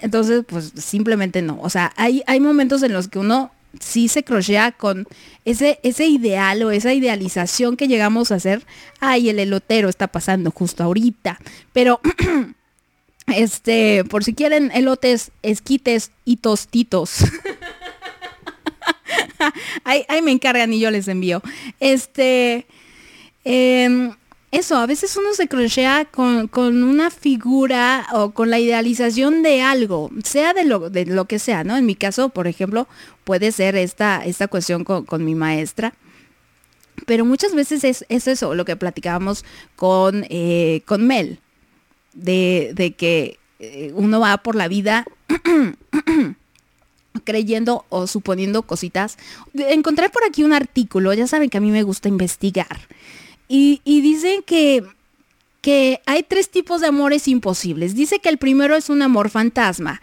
[0.00, 1.58] Entonces, pues simplemente no.
[1.60, 3.50] O sea, hay, hay momentos en los que uno
[3.80, 5.06] sí se crochea con
[5.44, 8.64] ese, ese ideal o esa idealización que llegamos a hacer.
[9.00, 11.38] Ay, el elotero está pasando justo ahorita.
[11.72, 12.00] Pero,
[13.26, 17.24] este, por si quieren elotes, esquites y tostitos.
[19.84, 21.42] ahí, me encargan y yo les envío.
[21.80, 22.66] Este,
[23.44, 24.12] em,
[24.50, 29.62] eso, a veces uno se crochea con, con una figura o con la idealización de
[29.62, 31.76] algo, sea de lo, de lo que sea, ¿no?
[31.76, 32.88] En mi caso, por ejemplo,
[33.24, 35.94] puede ser esta, esta cuestión con, con mi maestra.
[37.06, 39.44] Pero muchas veces es, es eso, lo que platicábamos
[39.76, 41.40] con, eh, con Mel,
[42.14, 45.04] de, de que eh, uno va por la vida
[47.20, 49.18] creyendo o suponiendo cositas.
[49.54, 52.88] Encontré por aquí un artículo, ya saben que a mí me gusta investigar.
[53.48, 54.84] Y, y dicen que,
[55.60, 57.94] que hay tres tipos de amores imposibles.
[57.94, 60.00] Dice que el primero es un amor fantasma.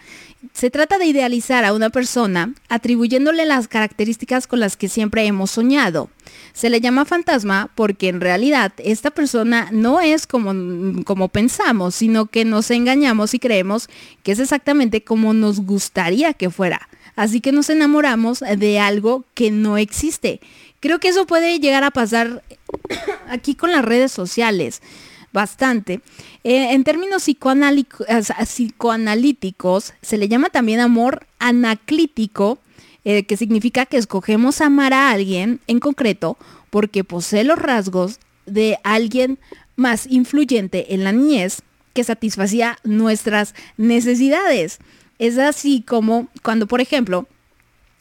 [0.53, 5.51] Se trata de idealizar a una persona atribuyéndole las características con las que siempre hemos
[5.51, 6.09] soñado.
[6.53, 12.27] Se le llama fantasma porque en realidad esta persona no es como, como pensamos, sino
[12.27, 13.89] que nos engañamos y creemos
[14.23, 16.87] que es exactamente como nos gustaría que fuera.
[17.15, 20.41] Así que nos enamoramos de algo que no existe.
[20.79, 22.43] Creo que eso puede llegar a pasar
[23.29, 24.81] aquí con las redes sociales
[25.35, 26.01] bastante.
[26.43, 32.57] Eh, en términos psicoanalíticos, se le llama también amor anaclítico,
[33.03, 36.39] eh, que significa que escogemos amar a alguien en concreto
[36.71, 39.37] porque posee los rasgos de alguien
[39.75, 41.61] más influyente en la niñez
[41.93, 44.79] que satisfacía nuestras necesidades.
[45.19, 47.27] Es así como cuando, por ejemplo,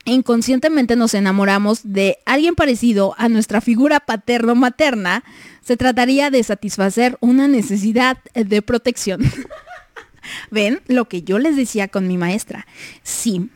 [0.05, 5.25] inconscientemente nos enamoramos de alguien parecido a nuestra figura paterno-materna,
[5.63, 9.23] se trataría de satisfacer una necesidad de protección.
[10.51, 12.67] ¿Ven lo que yo les decía con mi maestra?
[13.03, 13.51] Sí,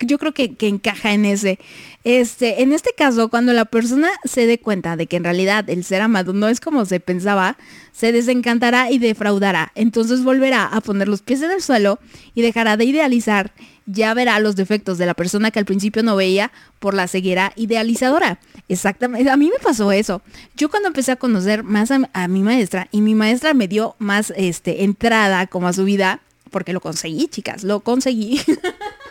[0.00, 1.58] yo creo que, que encaja en ese.
[2.04, 5.84] Este, en este caso, cuando la persona se dé cuenta de que en realidad el
[5.84, 7.56] ser amado no es como se pensaba,
[7.92, 9.72] se desencantará y defraudará.
[9.74, 11.98] Entonces volverá a poner los pies en el suelo
[12.34, 13.52] y dejará de idealizar.
[13.86, 17.52] Ya verá los defectos de la persona que al principio no veía por la ceguera
[17.56, 18.38] idealizadora.
[18.68, 20.22] Exactamente, a mí me pasó eso.
[20.56, 23.94] Yo cuando empecé a conocer más a, a mi maestra y mi maestra me dio
[23.98, 26.20] más este, entrada como a su vida,
[26.50, 28.40] porque lo conseguí, chicas, lo conseguí.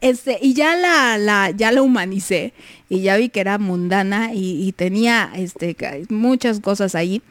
[0.00, 2.52] Este, y ya la, la, ya la humanicé
[2.88, 5.76] y ya vi que era mundana y, tenía este,
[6.10, 7.22] muchas cosas ahí.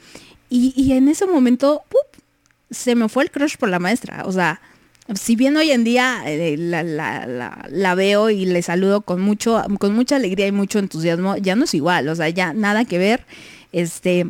[0.49, 2.21] Y, y en ese momento, ¡pup!
[2.71, 4.23] se me fue el crush por la maestra.
[4.25, 4.59] O sea,
[5.13, 9.21] si bien hoy en día eh, la, la- la- la veo y le saludo con
[9.21, 12.09] mucho, con mucha alegría y mucho entusiasmo, ya no es igual.
[12.09, 13.25] O sea, ya nada que ver.
[13.71, 14.27] Este,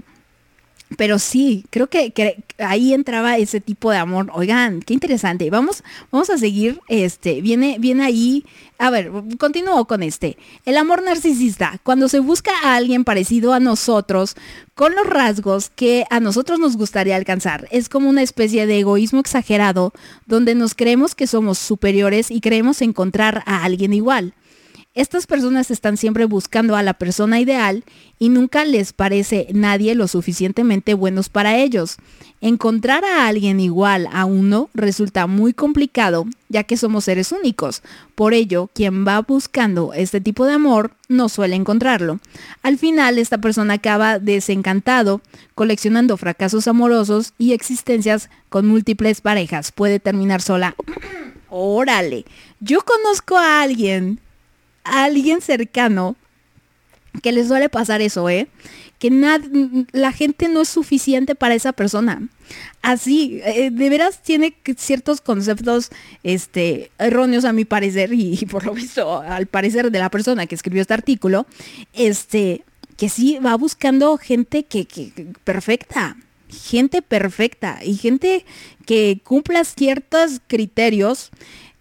[0.98, 4.30] pero sí, creo que, ahí entraba ese tipo de amor.
[4.34, 5.50] Oigan, qué interesante.
[5.50, 6.80] Vamos, vamos a seguir.
[6.88, 8.46] Este, viene, viene ahí.
[8.78, 10.38] A ver, continúo con este.
[10.64, 11.80] El amor narcisista.
[11.84, 14.36] Cuando se busca a alguien parecido a nosotros,
[14.76, 17.68] con los rasgos que a nosotros nos gustaría alcanzar.
[17.72, 19.92] Es como una especie de egoísmo exagerado,
[20.28, 24.34] donde nos creemos que somos superiores y creemos encontrar a alguien igual.
[24.96, 27.84] Estas personas están siempre buscando a la persona ideal
[28.18, 31.98] y nunca les parece nadie lo suficientemente buenos para ellos.
[32.40, 37.82] Encontrar a alguien igual a uno resulta muy complicado ya que somos seres únicos.
[38.16, 42.22] Por ello, quien va buscando este tipo de amor no suele encontrarlo.
[42.64, 45.20] Al final, esta persona acaba desencantado,
[45.56, 49.74] coleccionando fracasos amorosos y existencias con múltiples parejas.
[49.74, 50.74] Puede terminar sola.
[51.50, 52.24] Órale,
[52.62, 54.22] yo conozco a alguien
[54.86, 56.16] a alguien cercano
[57.22, 58.48] que le suele pasar eso, ¿eh?
[59.00, 59.10] Que
[59.92, 62.28] la gente no es suficiente para esa persona.
[62.82, 65.90] Así, eh, de veras tiene ciertos conceptos
[66.24, 70.56] este, erróneos a mi parecer y, por lo visto al parecer de la persona que
[70.56, 71.46] escribió este artículo,
[71.94, 72.64] este,
[72.98, 75.12] que sí va buscando gente que- que-
[75.44, 76.16] perfecta,
[76.50, 78.46] gente perfecta y gente
[78.86, 81.32] que cumpla ciertos criterios,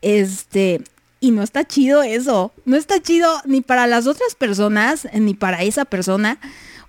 [0.02, 0.80] este,
[1.24, 2.52] y no está chido eso.
[2.66, 6.38] No está chido ni para las otras personas, ni para esa persona.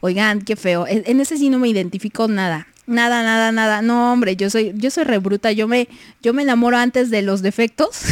[0.02, 0.86] Oigan, qué feo.
[0.88, 2.68] En ese sí no me identifico nada.
[2.86, 3.82] Nada, nada, nada.
[3.82, 5.54] No, hombre, yo soy, yo soy rebruta.
[5.54, 5.88] Yo me,
[6.22, 8.00] yo me enamoro antes de los defectos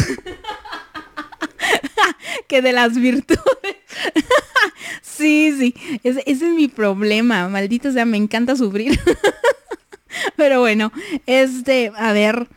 [2.48, 3.42] que de las virtudes.
[5.02, 5.76] sí, sí.
[6.06, 7.50] Ese, es mi problema.
[7.50, 8.98] Maldito sea, me encanta sufrir.
[10.38, 10.94] Pero bueno,
[11.26, 12.48] este, a ver.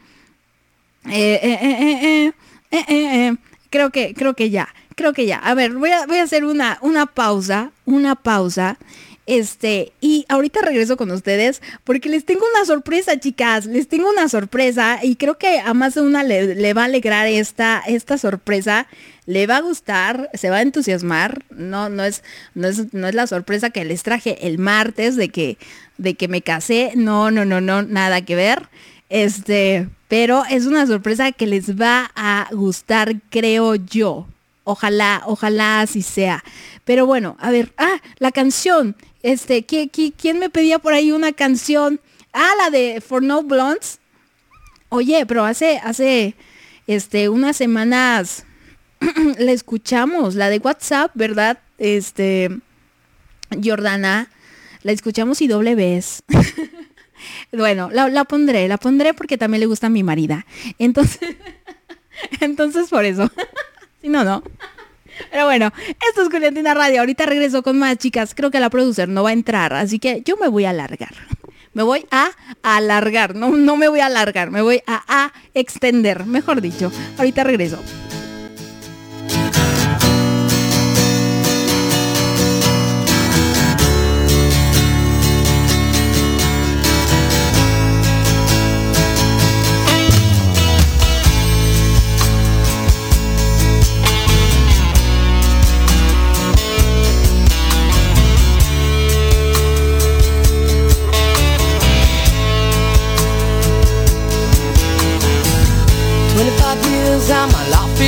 [1.08, 2.32] Eh, eh, eh, eh,
[2.70, 3.36] eh, eh, eh,
[3.76, 5.36] Creo que, creo que ya, creo que ya.
[5.36, 8.78] A ver, voy a, voy a hacer una, una pausa, una pausa.
[9.26, 13.66] Este, y ahorita regreso con ustedes porque les tengo una sorpresa, chicas.
[13.66, 17.26] Les tengo una sorpresa y creo que a más de una le, va a alegrar
[17.26, 18.86] esta, esta sorpresa.
[19.26, 21.44] Le va a gustar, se va a entusiasmar.
[21.50, 22.22] No, no es,
[22.54, 25.58] no es, no es la sorpresa que les traje el martes de que,
[25.98, 26.92] de que me casé.
[26.94, 28.70] No, no, no, no, nada que ver.
[29.08, 34.26] Este, pero es una sorpresa que les va a gustar, creo yo.
[34.64, 36.42] Ojalá, ojalá así sea.
[36.84, 38.96] Pero bueno, a ver, ah, la canción.
[39.22, 42.00] Este, ¿qui- qui- quién me pedía por ahí una canción?
[42.32, 44.00] Ah, la de For No Blondes.
[44.88, 46.34] Oye, pero hace, hace,
[46.86, 48.44] este, unas semanas
[49.38, 51.58] la escuchamos, la de WhatsApp, ¿verdad?
[51.78, 52.50] Este,
[53.62, 54.30] Jordana,
[54.82, 56.22] la escuchamos y doble vez.
[57.52, 60.46] Bueno, la, pondré, la pondré porque también le gusta a mi marida.
[60.78, 61.36] Entonces,
[62.40, 63.30] entonces por eso.
[64.00, 64.42] si no, no.
[65.30, 65.72] Pero bueno,
[66.08, 67.00] esto es Juliantina Radio.
[67.00, 68.34] Ahorita regreso con más chicas.
[68.34, 71.14] Creo que la producer no va a entrar, así que yo me voy a alargar.
[71.72, 72.30] Me voy a
[72.62, 76.90] alargar, no, no me voy a alargar, me voy a, a extender, mejor dicho.
[77.18, 77.78] Ahorita regreso.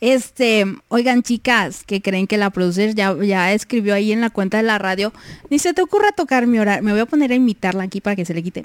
[0.00, 4.56] Este, oigan chicas, que creen que la producer ya, ya escribió ahí en la cuenta
[4.58, 5.12] de la radio,
[5.50, 6.82] ni se te ocurra tocar mi horario.
[6.82, 8.64] Me voy a poner a imitarla aquí para que se le quite.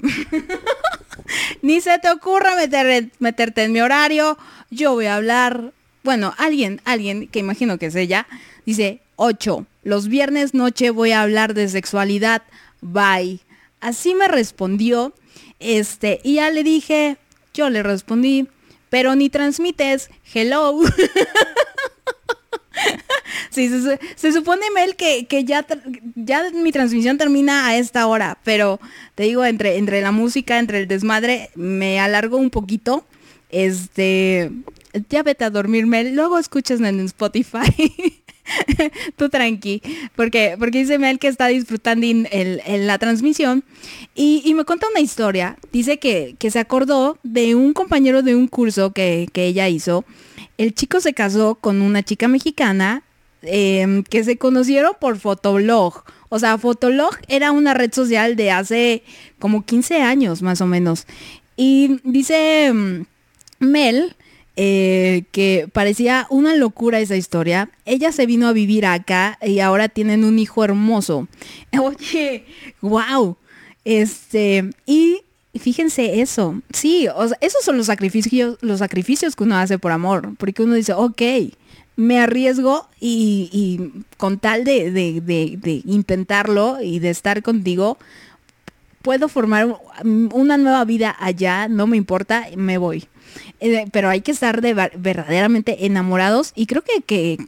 [1.62, 4.38] ni se te ocurra meter, meterte en mi horario.
[4.70, 5.72] Yo voy a hablar.
[6.02, 8.26] Bueno, alguien, alguien, que imagino que es ella,
[8.66, 9.66] dice 8.
[9.84, 12.42] Los viernes noche voy a hablar de sexualidad.
[12.80, 13.40] Bye.
[13.80, 15.14] Así me respondió.
[15.60, 17.16] Este, y ya le dije,
[17.54, 18.48] yo le respondí,
[18.94, 20.78] pero ni transmites, hello.
[23.50, 25.66] se, se- supone, Mel, que, que ya,
[26.14, 28.78] ya mi transmisión termina a esta hora, pero
[29.16, 33.04] te digo, entre, entre la música, entre el desmadre, me alargo un poquito.
[33.50, 34.52] Este,
[35.10, 38.20] ya vete a dormir, Mel, luego escuchas en Spotify.
[39.16, 39.82] Tú tranqui,
[40.16, 43.64] porque, porque dice Mel que está disfrutando el- la transmisión
[44.14, 45.56] y, y me cuenta una historia.
[45.72, 50.04] Dice que, que se acordó de un compañero de un curso que, que ella hizo.
[50.58, 53.02] El chico se casó con una chica mexicana
[53.42, 56.04] em, que se conocieron por Fotolog.
[56.28, 59.02] O sea, Fotolog era una red social de hace
[59.38, 61.06] como 15 años más o menos.
[61.56, 63.04] Y dice em,
[63.58, 64.16] Mel
[64.56, 67.70] eh, que parecía una locura esa historia.
[67.84, 71.26] Ella se vino a vivir acá y ahora tienen un hijo hermoso.
[71.80, 72.44] Oye,
[72.80, 73.36] wow.
[73.84, 75.20] Este, y
[75.58, 76.60] fíjense eso.
[76.72, 80.34] Sí, o sea, esos son los sacrificios, los sacrificios que uno hace por amor.
[80.38, 81.22] Porque uno dice, ok,
[81.96, 87.98] me arriesgo y, con tal de, de- de- de intentarlo y de estar contigo,
[89.02, 89.66] puedo formar
[90.02, 93.04] un- una nueva vida allá, no me importa, me voy.
[93.60, 97.38] Eh, pero hay que estar de ver- verdaderamente enamorados y creo que, que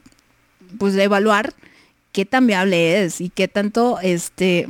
[0.77, 1.53] pues de evaluar
[2.11, 4.67] qué tan viable es y qué tanto, este,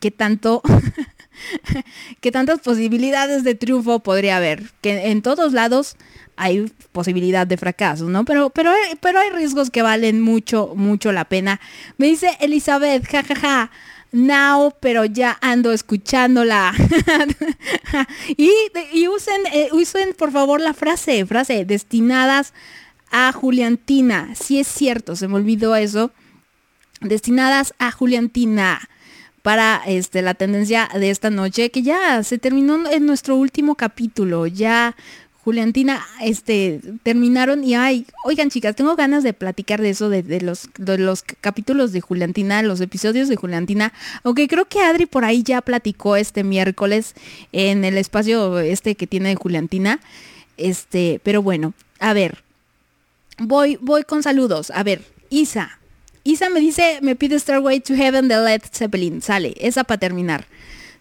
[0.00, 0.62] qué tanto,
[2.20, 4.70] qué tantas posibilidades de triunfo podría haber.
[4.80, 5.96] Que en todos lados
[6.36, 8.24] hay posibilidad de fracaso, ¿no?
[8.24, 11.60] Pero, pero, hay- pero hay riesgos que valen mucho, mucho la pena.
[11.98, 13.70] Me dice Elizabeth, jajaja.
[14.16, 16.72] Now, pero ya ando escuchándola.
[18.38, 18.50] y,
[18.94, 22.54] y usen, eh, usen por favor la frase, frase, destinadas
[23.10, 24.34] a Juliantina.
[24.34, 26.12] Si es cierto, se me olvidó eso.
[27.02, 28.88] Destinadas a Juliantina
[29.42, 34.46] para este, la tendencia de esta noche, que ya se terminó en nuestro último capítulo.
[34.46, 34.96] Ya
[35.46, 40.68] Juliantina, este, terminaron y ay, oigan chicas, tengo ganas de platicar de eso, de, los,
[40.76, 43.92] de los capítulos de Juliantina, los episodios de Juliantina,
[44.24, 47.14] aunque creo que Adri por ahí ya platicó este miércoles
[47.52, 50.00] en el espacio este que tiene de Juliantina.
[50.56, 52.42] Este, pero bueno, a ver,
[53.38, 54.72] voy, voy con saludos.
[54.72, 55.78] A ver, Isa.
[56.24, 59.22] Isa me dice, me pide Starway to Heaven de Led Zeppelin.
[59.22, 60.48] Sale, esa para terminar.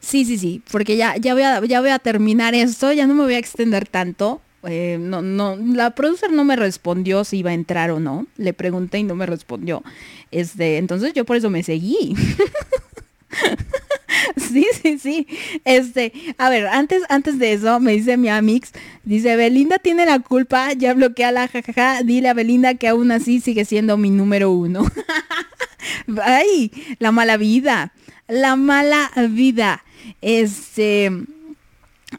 [0.06, 3.15] Sí, sí, sí, porque ya, ya, voy a, ya voy a terminar esto, ya no
[3.15, 4.40] me voy a extender tanto.
[4.61, 8.27] Eh, no, no, la producer no me respondió si iba a entrar o no.
[8.38, 9.84] Le pregunté y no me respondió.
[10.30, 12.14] Este, entonces yo por eso me seguí.
[14.38, 15.27] Sí, sí, sí.
[15.65, 18.72] Este, a ver, antes, antes de eso, me dice mi amix,
[19.03, 23.41] dice, Belinda tiene la culpa, ya bloquea la jajaja, dile a Belinda que aún así
[23.41, 24.86] sigue siendo mi número uno.
[26.23, 27.91] Ay, la mala vida,
[28.28, 29.84] la mala vida.
[30.22, 31.12] Este,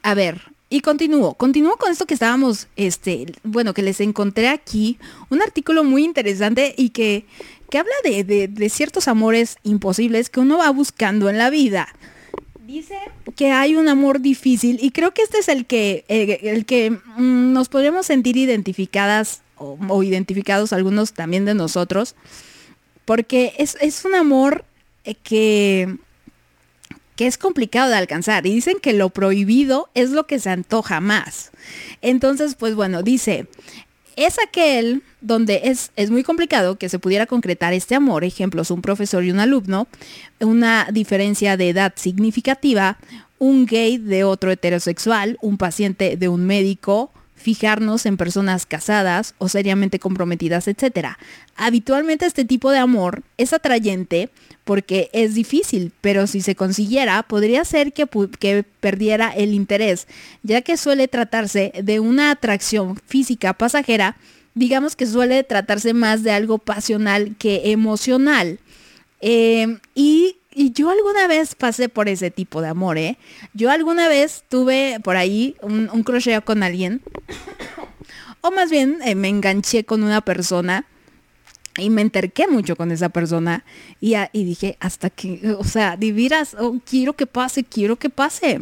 [0.03, 4.97] a ver, y continúo, continúo con esto que estábamos, este, bueno, que les encontré aquí,
[5.29, 7.25] un artículo muy interesante y que,
[7.69, 11.87] que habla de, de- ciertos amores imposibles que uno va buscando en la vida.
[12.65, 12.97] Dice
[13.37, 16.91] que hay un amor difícil y creo que este es el que, eh, el que
[16.91, 22.15] mm, nos podríamos sentir identificadas o, o identificados algunos también de nosotros,
[23.05, 24.65] porque es, es un amor
[25.15, 25.97] que,
[27.15, 31.01] que es complicado de alcanzar y dicen que lo prohibido es lo que se antoja
[31.01, 31.51] más.
[32.01, 33.47] Entonces, pues bueno, dice,
[34.15, 38.81] es aquel donde es, es muy complicado que se pudiera concretar este amor, ejemplos, un
[38.81, 39.87] profesor y un alumno,
[40.39, 42.97] una diferencia de edad significativa,
[43.39, 49.47] un gay de otro heterosexual, un paciente de un médico, fijarnos en personas casadas o
[49.47, 51.09] seriamente comprometidas, etc.
[51.55, 54.29] Habitualmente este tipo de amor es atrayente
[54.65, 58.07] porque es difícil, pero si se consiguiera, podría ser que,
[58.39, 60.07] que perdiera el interés,
[60.43, 64.17] ya que suele tratarse de una atracción física pasajera,
[64.55, 68.59] digamos que suele tratarse más de algo pasional que emocional.
[69.21, 73.19] Eh, y, y yo alguna vez pasé por ese tipo de amor, ¿eh?
[73.53, 77.03] Yo alguna vez tuve por ahí un, crocheo con alguien,
[78.41, 80.85] o más bien eh, me enganché con una persona
[81.77, 83.63] y me enterqué mucho con esa persona
[84.01, 88.09] y, a- y dije, hasta que, o sea, diviras, oh, quiero que pase, quiero que
[88.09, 88.59] pase.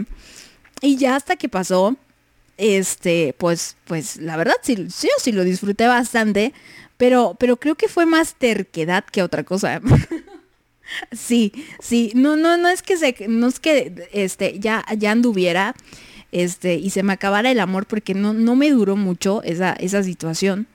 [0.82, 1.96] Y ya hasta que pasó,
[2.58, 6.52] este, pues, pues la verdad sí, sí, sí lo disfruté bastante,
[6.98, 9.80] pero, pero creo que fue más terquedad que otra cosa.
[11.12, 15.76] sí, sí, no, no, no es que se, no es que este, ya, ya anduviera,
[16.32, 20.04] este, y se me acabara el amor porque no, no me duró mucho esa, esa
[20.04, 20.68] situación.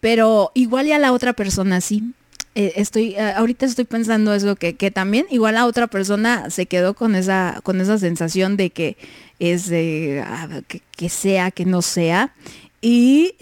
[0.00, 2.12] Pero igual ya la otra persona sí.
[2.54, 6.66] Eh, estoy, eh, ahorita estoy pensando eso, que, que también igual la otra persona se
[6.66, 8.96] quedó con esa, con esa sensación de que
[9.38, 12.34] es de, ah, que, que sea, que no sea.
[12.82, 13.34] Y,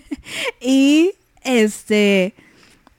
[0.60, 1.12] y
[1.44, 2.34] este,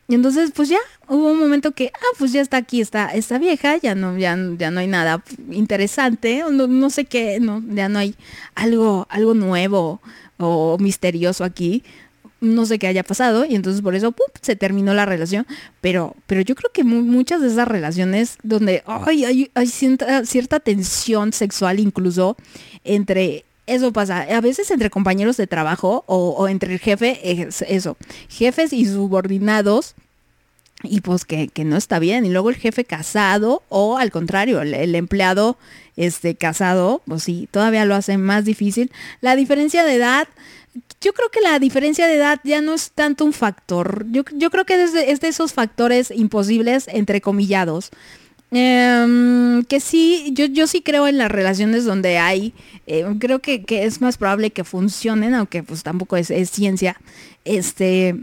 [0.09, 3.37] y entonces pues ya hubo un momento que, ah, pues ya está aquí, está esta
[3.37, 7.87] vieja, ya no, ya, ya no hay nada interesante, no, no sé qué, no, ya
[7.87, 8.15] no hay
[8.55, 10.01] algo, algo nuevo
[10.37, 11.83] o misterioso aquí.
[12.41, 15.45] No sé qué haya pasado y entonces por eso se terminó la relación.
[15.81, 20.25] Pero, pero yo creo que mu- muchas de esas relaciones donde ay, hay, hay cierta,
[20.25, 22.37] cierta tensión sexual incluso
[22.85, 23.43] entre...
[23.69, 27.97] Eso pasa, a veces entre compañeros de trabajo o, entre el jefe, es eso,
[28.27, 29.93] jefes y subordinados,
[30.81, 32.25] y pues que, que no está bien.
[32.25, 35.57] Y luego el jefe casado o al contrario, el, empleado
[35.97, 38.91] este, casado, pues sí, todavía lo hace más difícil.
[39.21, 40.27] La diferencia de edad,
[40.99, 44.05] yo creo que la diferencia de edad ya no es tanto un factor.
[44.09, 47.91] Yo, yo creo que es de, es de esos factores imposibles, entrecomillados.
[48.51, 52.53] Em, que sí, yo, yo sí creo en las relaciones donde hay,
[52.87, 56.97] eh, creo que, que es más probable que funcionen, aunque pues tampoco es, ciencia,
[57.45, 58.15] este,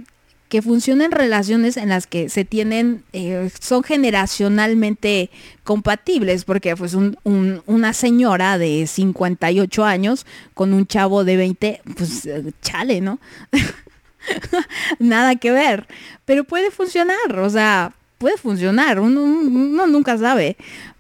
[0.48, 5.31] que funcionen relaciones en las que se tienen, eh, son generacionalmente
[5.62, 11.81] compatibles, porque pues un- un- una señora de 58 años con un chavo de 20,
[11.97, 12.28] pues
[12.62, 13.20] chale, ¿no?
[14.98, 15.86] Nada que ver,
[16.24, 20.56] pero puede funcionar, o sea, puede funcionar, uno, nunca sabe,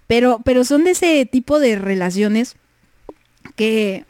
[0.06, 2.56] pero, pero son de ese tipo de relaciones
[3.56, 4.04] que,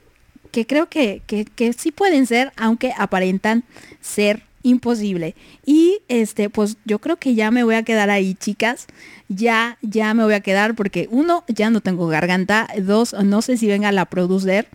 [0.50, 3.64] que creo que, que, que sí pueden ser, aunque aparentan
[4.00, 5.34] ser imposible.
[5.64, 8.86] Y este, pues yo creo que ya me voy a quedar ahí, chicas.
[9.28, 12.68] Ya, ya me voy a quedar porque uno, ya no tengo garganta.
[12.80, 14.66] Dos, no sé si venga la producer.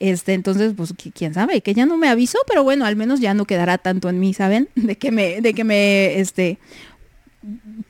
[0.00, 3.20] Este, entonces, pues qui- quién sabe, que ya no me avisó, pero bueno, al menos
[3.20, 4.68] ya no quedará tanto en mí, ¿saben?
[4.74, 6.58] De que me, de que me, este,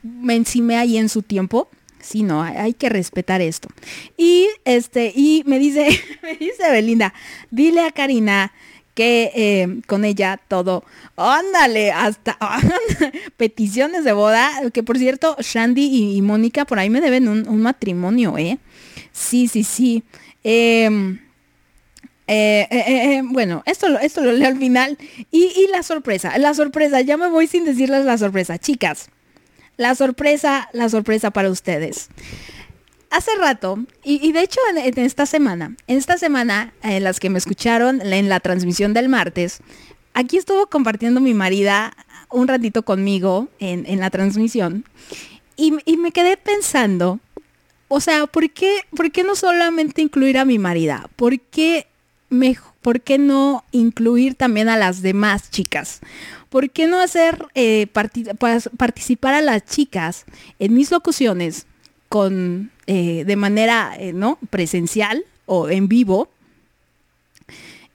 [0.01, 1.69] me encimé ahí en su tiempo.
[2.03, 3.69] Sí, no, hay, que respetar esto.
[4.17, 5.87] Y este, y me dice,
[6.21, 7.13] me dice Belinda,
[7.49, 8.51] dile a Karina
[8.93, 10.83] que eh, con ella todo,
[11.15, 12.37] ándale, hasta
[13.37, 18.37] peticiones de boda, que por cierto, Shandy y, Mónica por ahí me deben un, matrimonio,
[18.37, 18.59] ¿eh?
[19.11, 20.03] Sí, sí, sí.
[20.43, 21.19] Em,
[22.27, 24.97] eh, eh, bueno, esto, esto lo leo al final.
[25.31, 28.59] Y la sorpresa, la sorpresa, ya me voy sin decirles la sorpresa.
[28.59, 29.09] Chicas,
[29.77, 32.09] la sorpresa, la sorpresa para ustedes.
[33.09, 37.37] Hace rato, y, de hecho en, esta semana, en esta semana, en las que me
[37.37, 39.59] escucharon en la transmisión del martes,
[40.15, 41.95] aquí estuvo compartiendo mi marida
[42.31, 44.85] un ratito conmigo en, en la transmisión.
[45.55, 47.19] Y, y me quedé pensando,
[47.87, 51.07] o sea, ¿por qué, ¿por qué no solamente incluir a mi marida?
[51.15, 51.85] ¿Por qué,
[52.29, 56.01] me- ¿Por qué no incluir también a las demás chicas?
[56.49, 60.25] ¿Por qué no hacer eh, participar a las chicas
[60.59, 61.65] en mis locuciones
[62.09, 66.29] con eh, de manera eh, no presencial o en vivo?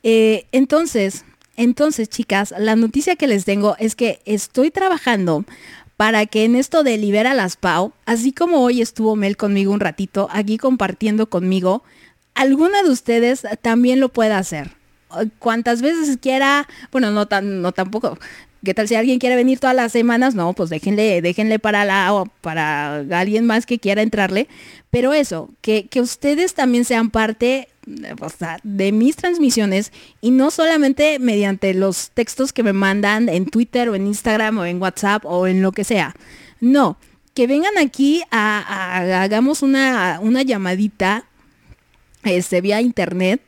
[0.02, 1.24] Entonces,
[1.54, 5.44] entonces, chicas, la noticia que les tengo es que estoy trabajando
[5.98, 9.80] para que en esto de Libera las Pau, así como hoy estuvo Mel conmigo un
[9.80, 11.82] ratito, aquí compartiendo conmigo,
[12.34, 14.77] alguna de ustedes también lo pueda hacer.
[15.38, 18.18] Cuantas veces quiera, bueno, no tan, no tampoco.
[18.64, 20.34] ¿Qué tal si alguien quiere venir todas las semanas?
[20.34, 24.48] No, pues déjenle, déjenle para la, o para alguien más que quiera entrarle.
[24.90, 28.14] Pero eso, que, que ustedes también sean parte eh,
[28.64, 33.94] de mis transmisiones y no solamente mediante los textos que me mandan en Twitter o
[33.94, 36.16] en Instagram o en WhatsApp o en lo que sea.
[36.60, 36.98] No,
[37.34, 41.24] que vengan aquí a, a- hagamos una, una llamadita
[42.24, 43.40] este, vía internet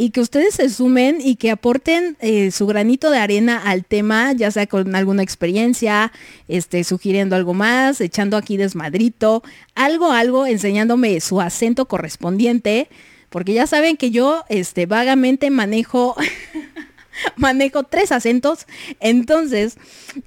[0.00, 4.32] y que ustedes se sumen y que aporten eh, su granito de arena al tema,
[4.32, 6.12] ya sea con alguna experiencia,
[6.46, 9.42] este, sugiriendo algo más, echando aquí desmadrito,
[9.74, 12.88] algo, algo, enseñándome su acento correspondiente,
[13.28, 16.16] porque ya saben que yo este, vagamente manejo
[17.36, 18.66] manejo tres acentos.
[19.00, 19.78] Entonces,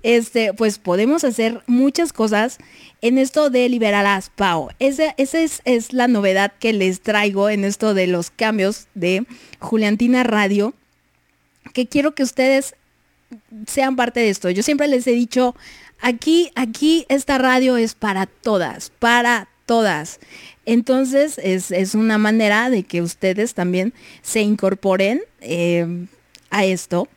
[0.03, 2.57] este, pues podemos hacer muchas cosas
[3.01, 4.69] en esto de liberar a Pau.
[4.79, 9.25] Esa, esa es, es la novedad que les traigo en esto de los cambios de
[9.59, 10.73] Juliantina Radio,
[11.73, 12.75] que quiero que ustedes
[13.67, 14.49] sean parte de esto.
[14.49, 15.55] Yo siempre les he dicho,
[15.99, 20.19] aquí, aquí esta radio es para todas, para todas.
[20.65, 26.07] Entonces es, es una manera de que ustedes también se incorporen eh,
[26.49, 27.07] a esto.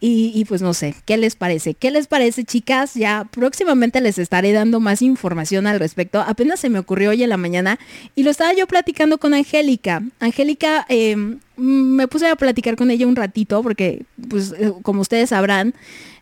[0.00, 1.74] Y, pues no sé, ¿qué les parece?
[1.74, 2.94] ¿Qué les parece, chicas?
[2.94, 6.20] Ya próximamente les estaré dando más información al respecto.
[6.20, 7.80] Apenas se me ocurrió hoy en la mañana
[8.14, 10.04] y lo estaba yo platicando con Angélica.
[10.20, 11.16] Angélica, eh,
[11.56, 15.74] me puse a platicar con ella un ratito porque, pues, eh, como ustedes sabrán,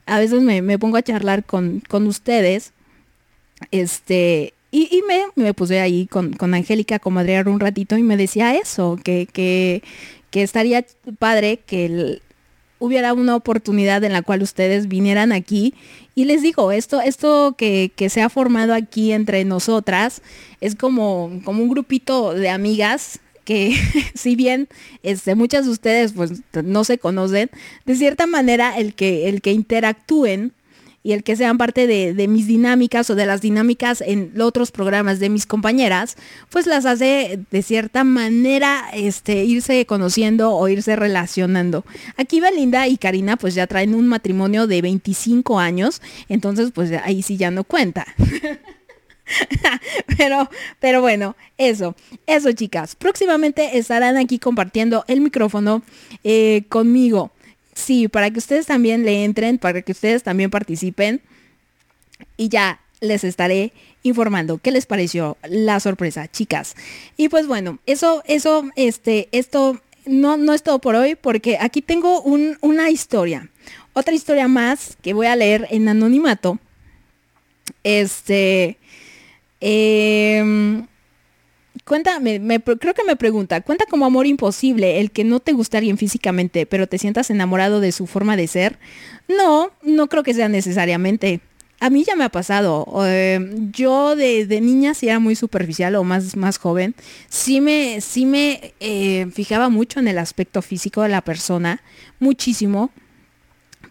[0.06, 2.72] a veces me, pongo a charlar con, con ustedes.
[3.72, 8.02] Este, y, y me, me, puse ahí con, con Angélica a comadrear un ratito y
[8.02, 9.82] me decía eso, que, que,
[10.30, 10.86] que estaría
[11.18, 12.22] padre que el,
[12.78, 15.74] hubiera una oportunidad en la cual ustedes vinieran aquí.
[16.14, 20.22] Y les digo, esto, esto que, que, se ha formado aquí entre nosotras
[20.60, 23.74] es como, como un grupito de amigas que
[24.14, 24.68] si bien
[25.02, 27.48] este, muchas de ustedes pues no se conocen,
[27.86, 30.52] de cierta manera el que, el que interactúen
[31.06, 35.20] y el que sean parte de, mis dinámicas o de las dinámicas en otros programas
[35.20, 36.16] de mis compañeras,
[36.50, 41.84] pues las hace de cierta manera este, irse conociendo o irse relacionando.
[42.16, 47.22] Aquí Belinda y Karina pues ya traen un matrimonio de 25 años, entonces pues ahí
[47.22, 48.04] sí ya no cuenta.
[50.18, 50.50] pero,
[50.80, 51.94] pero bueno, eso,
[52.26, 52.96] eso chicas.
[52.96, 55.84] Próximamente estarán aquí compartiendo el micrófono
[56.24, 57.30] eh, conmigo.
[57.76, 61.20] Sí, para que ustedes también le entren, para que ustedes también participen.
[62.38, 66.74] Y ya les estaré informando qué les pareció la sorpresa, chicas.
[67.18, 71.82] Y pues bueno, eso, eso, este, esto no, no es todo por hoy, porque aquí
[71.82, 73.50] tengo un, una historia.
[73.92, 76.58] Otra historia más que voy a leer en anonimato.
[77.84, 78.78] Este.
[79.60, 80.82] Eh,
[81.86, 85.78] cuenta, me, creo que me pregunta, ¿cuenta como amor imposible el que no te gusta
[85.78, 88.78] alguien físicamente, pero te sientas enamorado de su forma de ser?
[89.28, 91.40] No, no creo que sea necesariamente.
[91.78, 92.86] A mí ya me ha pasado.
[93.04, 93.38] Eh,
[93.70, 96.94] yo de, de, niña sí era muy superficial o más, más joven.
[97.28, 101.82] Sí me, sí me eh, fijaba mucho en el aspecto físico de la persona,
[102.18, 102.90] muchísimo.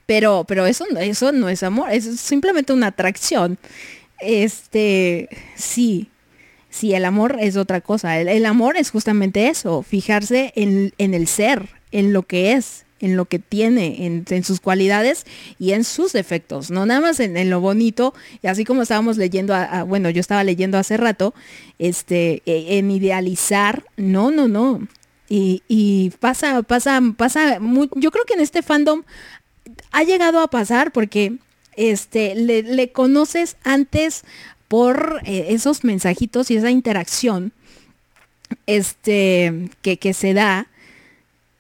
[0.06, 3.58] Pero, pero eso, eso no es amor, es simplemente una atracción.
[4.20, 6.10] Este, sí,
[6.76, 8.20] Sí, el amor es otra cosa.
[8.20, 13.16] El, amor es justamente eso, fijarse en, en, el ser, en lo que es, en
[13.16, 15.26] lo que tiene, en, en sus cualidades
[15.58, 19.16] y en sus defectos, no nada más en, en lo bonito, y así como estábamos
[19.16, 21.34] leyendo, a, bueno, yo estaba leyendo hace rato,
[21.80, 24.86] este, en idealizar, no, no, no.
[25.30, 29.04] Y, y pasa, pasa, pasa, muy, yo creo que en este fandom
[29.94, 31.38] ha llegado a pasar porque
[31.78, 34.26] este, le, le conoces antes
[34.68, 37.52] por eh, esos mensajitos y esa interacción
[38.68, 40.68] este, que, que, se da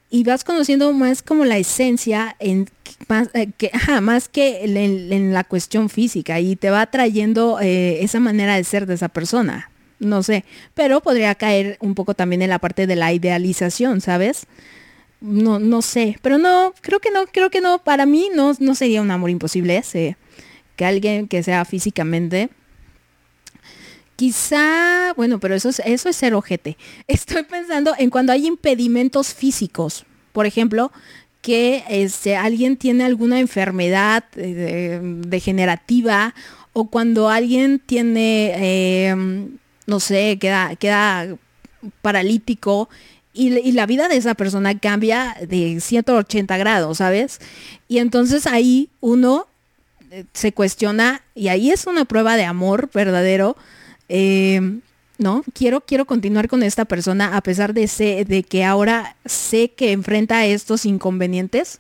[0.10, 2.69] y vas conociendo más como la esencia en
[3.07, 3.72] más, eh, que,
[4.02, 8.64] más que en, en, la cuestión física y te va trayendo eh, esa manera de
[8.64, 9.69] ser de esa persona.
[9.98, 14.45] No sé, pero podría caer un poco también en la parte de la idealización, ¿sabes?
[15.22, 18.76] No, no sé, pero no, creo que no, creo que no, para mí no, no
[18.76, 20.18] sería un amor imposible ese,
[20.76, 22.49] que alguien que sea físicamente
[24.15, 26.77] Quizá, bueno, pero eso es, eso es ser ojete.
[27.07, 30.05] Estoy pensando en cuando hay impedimentos físicos.
[30.31, 30.91] Por ejemplo,
[31.41, 36.33] que este, alguien tiene alguna enfermedad eh, degenerativa
[36.73, 39.15] o cuando alguien tiene, eh,
[39.85, 41.37] no sé, queda, queda
[42.01, 42.89] paralítico
[43.31, 47.39] y, y, la vida de esa persona cambia de 180 grados, ¿sabes?
[47.87, 49.47] Y entonces ahí uno
[50.09, 53.55] eh, se cuestiona y ahí es una prueba de amor verdadero
[54.10, 54.80] eh,
[55.18, 59.72] no, quiero, quiero continuar con esta persona a pesar de, ser, de que ahora sé
[59.72, 61.80] que enfrenta estos inconvenientes.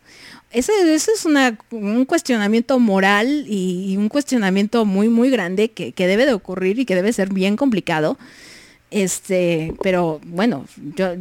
[0.51, 6.07] Ese, ese es una, un cuestionamiento moral y, un cuestionamiento muy, muy grande que, que,
[6.07, 8.17] debe de ocurrir y que debe ser bien complicado.
[8.89, 10.65] Este, pero bueno,
[10.95, 11.15] yo,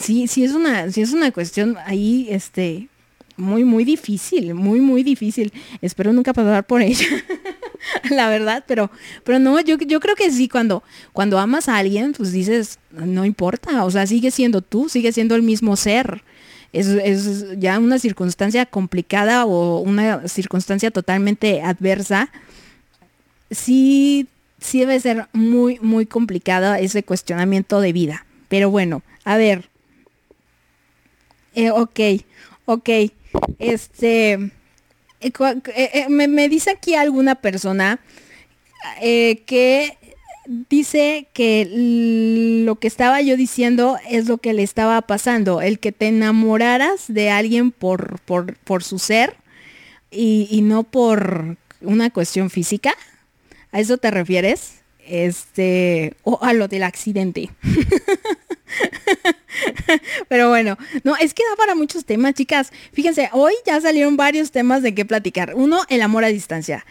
[0.00, 2.88] sí, sí es una, sí es una cuestión ahí, este,
[3.36, 5.52] muy, muy difícil, muy, muy difícil.
[5.82, 7.06] Espero nunca pasar por ella.
[8.10, 8.90] la verdad, pero,
[9.24, 10.82] pero no, yo, yo creo que sí, cuando,
[11.12, 15.34] cuando amas a alguien, pues dices, no importa, o sea, sigue siendo tú, sigue siendo
[15.34, 16.22] el mismo ser.
[16.72, 22.30] Es, es ya una circunstancia complicada o una circunstancia totalmente adversa.
[23.50, 24.28] Sí,
[24.60, 28.26] sí debe ser muy, muy complicada ese cuestionamiento de vida.
[28.48, 29.70] Pero bueno, a ver.
[31.54, 32.00] Eh, ok,
[32.66, 32.88] ok.
[33.58, 34.50] Este,
[35.20, 35.32] eh,
[35.74, 38.00] eh, me, me, dice aquí alguna persona
[39.00, 39.96] eh, que
[40.46, 41.68] dice que
[42.64, 47.04] lo que estaba yo diciendo es lo que le estaba pasando, el que te enamoraras
[47.08, 49.36] de alguien por, por, por su ser,
[50.10, 52.94] y, no por una cuestión física.
[53.72, 54.76] ¿A eso te refieres?
[55.06, 57.50] Este, o a lo del accidente.
[60.28, 62.72] Pero bueno, no, es que da para muchos temas, chicas.
[62.92, 65.54] Fíjense, hoy ya salieron varios temas de qué platicar.
[65.54, 66.84] Uno, el amor a distancia.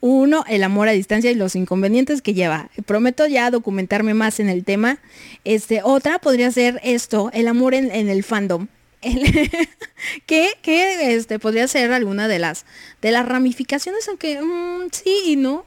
[0.00, 2.70] Uno, el amor a distancia y los inconvenientes que lleva.
[2.86, 4.98] Prometo ya documentarme más en el tema.
[5.44, 8.66] Este, otra podría ser esto, el amor en, el fandom.
[9.00, 9.50] El-
[10.26, 12.66] que este, podría ser alguna de las,
[13.00, 15.64] de las ramificaciones, aunque mm, sí y no.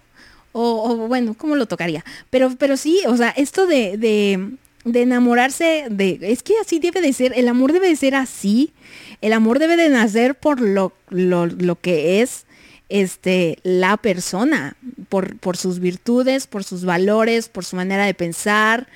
[0.57, 2.05] O, bueno, ¿cómo lo tocaría?
[2.29, 4.55] Pero, pero sí, o sea, esto de,
[4.85, 6.19] de enamorarse de.
[6.21, 7.33] Es que así debe de ser.
[7.35, 8.71] El amor debe de ser así.
[9.19, 12.45] El amor debe de nacer por lo, lo, lo que es
[12.89, 14.77] este, la persona,
[15.09, 18.87] por, por sus virtudes, por sus valores, por su manera de pensar,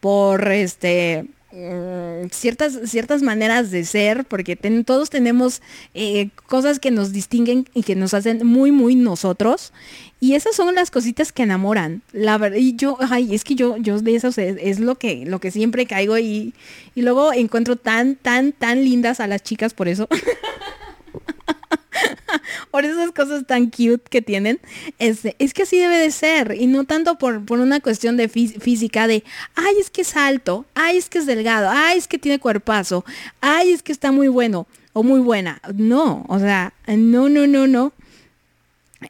[0.00, 5.62] por este mm, ciertas, ciertas maneras de ser, porque todos tenemos
[5.94, 9.72] eh, cosas que nos distinguen y que nos hacen muy, muy nosotros.
[10.18, 12.02] Y esas son las cositas que enamoran.
[12.12, 15.40] La verdad, y yo, ay, es que yo, yo de esas es, lo que, lo
[15.40, 16.54] que siempre caigo y,
[16.94, 20.08] y luego encuentro tan, tan, tan lindas a las chicas por eso.
[22.70, 24.60] por esas cosas tan cute que tienen,
[24.98, 28.30] este, es que así debe de ser, y no tanto por, por una cuestión de
[28.30, 29.24] fí- física de,
[29.54, 33.04] ay, es que es alto, ay, es que es delgado, ay, es que tiene cuerpazo,
[33.40, 35.60] ay, es que está muy bueno o muy buena.
[35.74, 37.92] No, o sea, no, no, no, no.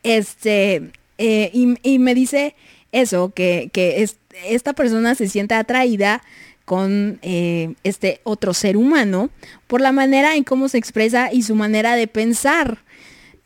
[0.02, 1.50] Este, eh,
[1.82, 2.54] y, me dice
[2.92, 6.22] eso, que, que es- esta persona se siente atraída
[6.64, 9.30] con eh, este otro ser humano
[9.66, 12.78] por la manera en cómo se expresa y su manera de pensar.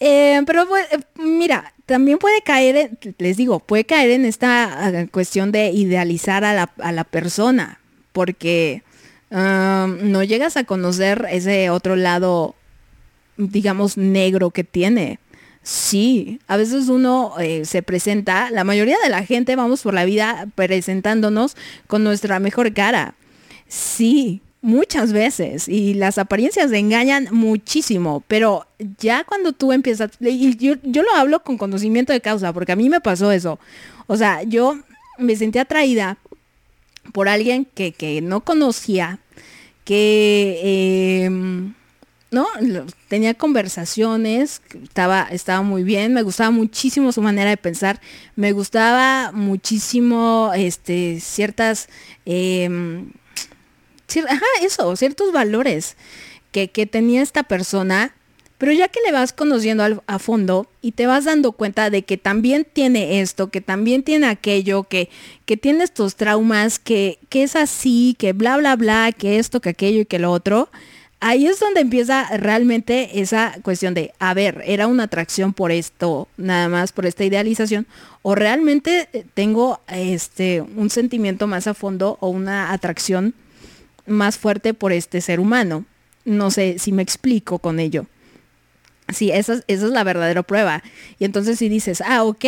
[0.01, 0.67] Eh, pero
[1.17, 6.73] mira, también puede caer, les digo, puede caer en esta cuestión de idealizar a la,
[6.79, 7.81] a la persona,
[8.13, 8.83] porque
[9.31, 12.55] ah, no llegas a conocer ese otro lado,
[13.37, 15.19] digamos, negro que tiene.
[15.63, 20.07] Sí, a veces uno eh, se presenta, la mayoría de la gente vamos por la
[20.07, 21.57] vida presentándonos
[21.87, 23.15] con nuestra mejor cara.
[23.69, 25.69] Sí, muchas veces.
[25.69, 28.25] Y las apariencias engañan muchísimo.
[28.27, 28.67] Pero
[28.99, 32.77] ya cuando tú empiezas, y yo, yo lo hablo con conocimiento de causa, porque a
[32.77, 33.59] mí me pasó eso.
[34.07, 34.79] O sea, yo
[35.19, 36.17] me sentí atraída
[37.13, 39.19] por alguien que, que no conocía,
[39.85, 41.25] que...
[41.25, 41.75] em,
[42.31, 42.47] ¿no?
[43.09, 48.01] Tenía conversaciones, estaba, estaba muy bien, me gustaba muchísimo su manera de pensar,
[48.37, 51.89] me gustaba muchísimo este, ciertas,
[52.25, 53.11] em,
[54.29, 55.97] ajá, eso, ciertos valores
[56.53, 58.15] que, que tenía esta persona,
[58.59, 62.19] pero ya que le vas conociendo a fondo y te vas dando cuenta de que
[62.19, 65.09] también tiene esto, que también tiene aquello, que,
[65.47, 69.71] que tiene estos traumas, que, que es así, que bla, bla, bla, que esto, que
[69.71, 70.69] aquello y que lo otro,
[71.21, 76.29] ahí es donde empieza realmente esa cuestión de, a ver, era una atracción por esto,
[76.37, 77.87] nada más por esta idealización,
[78.23, 83.35] o realmente eh, tengo este un sentimiento más a fondo o una atracción
[84.07, 85.85] más fuerte por este ser humano.
[86.25, 88.07] No sé si me explico con ello.
[89.13, 90.83] Sí, esa, es- esa es la verdadera prueba.
[91.19, 92.45] Y entonces si dices, ah, ok,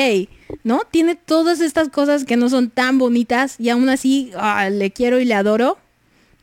[0.63, 0.83] ¿no?
[0.91, 5.19] Tiene todas estas cosas que no son tan bonitas y aún así ah, le quiero
[5.21, 5.79] y le adoro,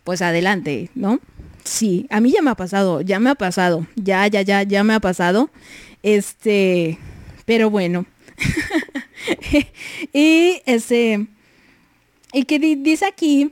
[0.03, 1.19] pues adelante, ¿no?
[1.69, 4.83] Sí, a mí ya me ha pasado, ya me ha pasado, ya, ya, ya, ya
[4.83, 5.51] me ha pasado.
[6.01, 6.97] Este,
[7.45, 8.07] pero bueno.
[10.13, 11.27] y este,
[12.33, 13.51] y que di- dice aquí,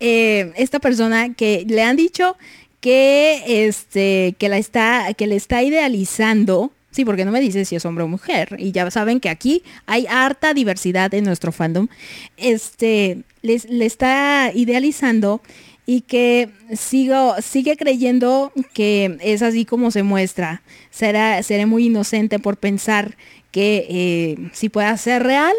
[0.00, 2.36] eh, esta persona que le han dicho
[2.80, 7.76] que este que la está que le está idealizando sí porque no me dice si
[7.76, 11.88] es hombre o mujer y ya saben que aquí hay harta diversidad en nuestro fandom
[12.36, 15.40] este le está idealizando
[15.86, 20.62] y que sigo sigue creyendo que es así como se muestra.
[20.90, 23.16] Será seré muy inocente por pensar
[23.50, 25.54] que eh, si pueda ser real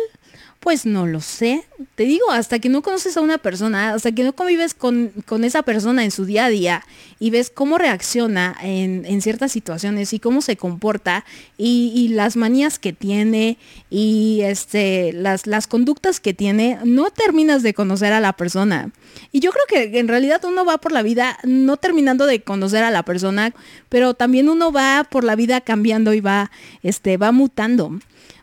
[0.66, 1.64] pues no lo sé.
[1.94, 5.44] Te digo, hasta que no conoces a una persona, hasta que no convives con, con
[5.44, 6.84] esa persona en su día a día
[7.20, 11.24] y ves cómo reacciona en, en ciertas situaciones y cómo se comporta
[11.56, 13.60] y, y las manías que tiene
[13.92, 18.90] y este, las, las conductas que tiene, no terminas de conocer a la persona.
[19.32, 22.84] Y yo creo que en realidad uno va por la vida no terminando de conocer
[22.84, 23.54] a la persona,
[23.88, 26.50] pero también uno va por la vida cambiando y va,
[26.82, 28.00] este, va mutando.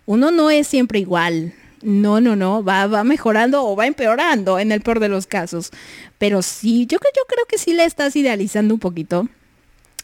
[0.06, 1.54] Uno no es siempre igual.
[1.82, 5.70] No, no, no, va, va mejorando o va empeorando en el peor de los casos.
[6.18, 9.28] Pero sí, yo, yo creo que sí le estás idealizando un poquito.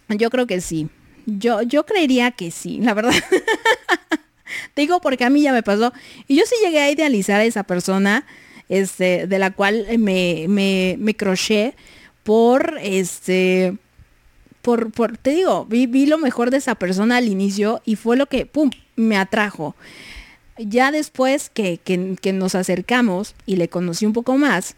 [0.08, 0.88] Yo creo que sí.
[1.26, 3.12] Yo, yo creería que sí, la verdad.
[4.74, 5.92] Te digo porque a mí ya me pasó.
[6.26, 8.26] Y yo sí llegué a idealizar a esa persona,
[8.68, 11.74] este, de la cual me, me, me croché
[12.24, 13.76] por este
[14.62, 18.16] por, por, te digo, vi, vi lo mejor de esa persona al inicio y fue
[18.16, 19.74] lo que, pum, me atrajo.
[20.58, 24.74] Ya después que, que, nos acercamos y le conocí un poco más,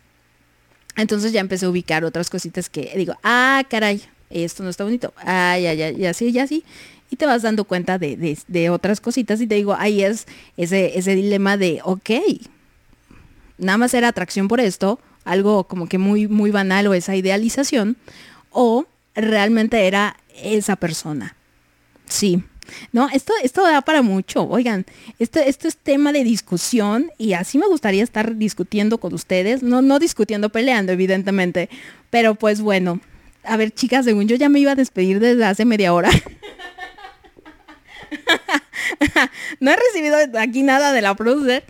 [0.97, 5.13] entonces ya empecé a ubicar otras cositas que digo, ah, caray, esto no está bonito.
[5.19, 6.65] Ah, ya, ya, ya sí, ya sí.
[7.11, 10.27] Y te vas dando cuenta de, de- de otras cositas y te digo, ahí es
[10.57, 12.11] ese, ese dilema de, ok,
[13.59, 17.97] nada más era atracción por esto, algo como que muy, muy banal o esa idealización,
[18.51, 21.37] o realmente era esa persona.
[22.07, 22.43] Sí.
[22.93, 24.45] No, esto, esto da para mucho.
[24.45, 24.87] Oigan,
[25.19, 29.63] esto, esto es tema de discusión y así me gustaría estar discutiendo con ustedes.
[29.63, 31.69] No, no discutiendo, peleando, evidentemente.
[32.11, 33.01] Pero pues bueno.
[33.43, 36.11] A ver, chicas, según yo ya me iba a despedir desde hace media hora.
[39.61, 41.65] no he recibido aquí nada de la producer,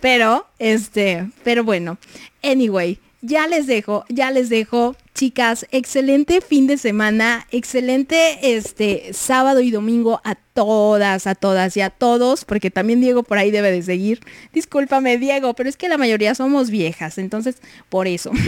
[0.00, 1.98] pero este, pero bueno.
[2.42, 9.60] Anyway, ya les dejo, ya les dejo, chicas, excelente fin de semana, excelente este sábado
[9.60, 13.72] y domingo a todas, a todas y a todos, porque también Diego por ahí debe
[13.72, 14.20] de seguir.
[14.52, 17.56] Discúlpame, Diego, pero es que la mayoría somos viejas, entonces
[17.88, 18.30] por eso.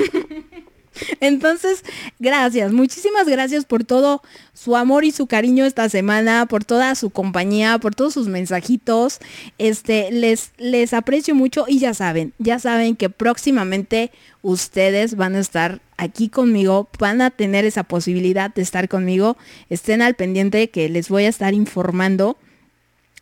[1.21, 1.85] Entonces,
[2.19, 4.21] gracias, muchísimas gracias por todo
[4.53, 9.21] su amor y su cariño esta semana, por toda su compañía, por todos sus mensajitos.
[9.59, 14.11] Este, les, les aprecio mucho y ya saben, ya saben que próximamente
[14.43, 19.37] ustedes van a estar aquí conmigo, van a tener esa posibilidad de estar conmigo.
[19.69, 22.39] Estén al pendiente que les voy a estar informando.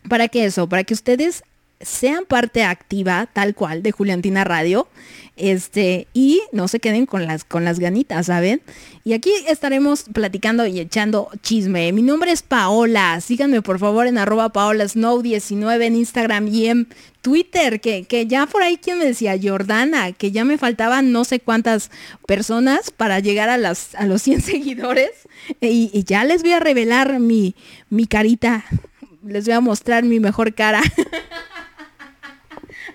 [0.08, 0.68] ¿Para qué eso?
[0.68, 1.42] Para que ustedes
[1.80, 4.88] sean parte activa, tal cual, de Juliantina Radio.
[5.36, 8.62] Este, y no se queden con las, con las ganitas, ¿saben?
[9.04, 11.92] Y aquí estaremos platicando y echando chisme.
[11.92, 13.20] Mi nombre es Paola.
[13.20, 16.88] Síganme por favor en arroba paolasnow19 en Instagram y en
[17.20, 21.24] Twitter, que, que ya por ahí quien me decía, Jordana, que ya me faltaban no
[21.24, 21.90] sé cuántas
[22.26, 25.10] personas para llegar a, las, a los 100 seguidores.
[25.60, 27.54] Y, y ya les voy a revelar mi,
[27.90, 28.64] mi carita.
[29.22, 30.80] Les voy a mostrar mi mejor cara.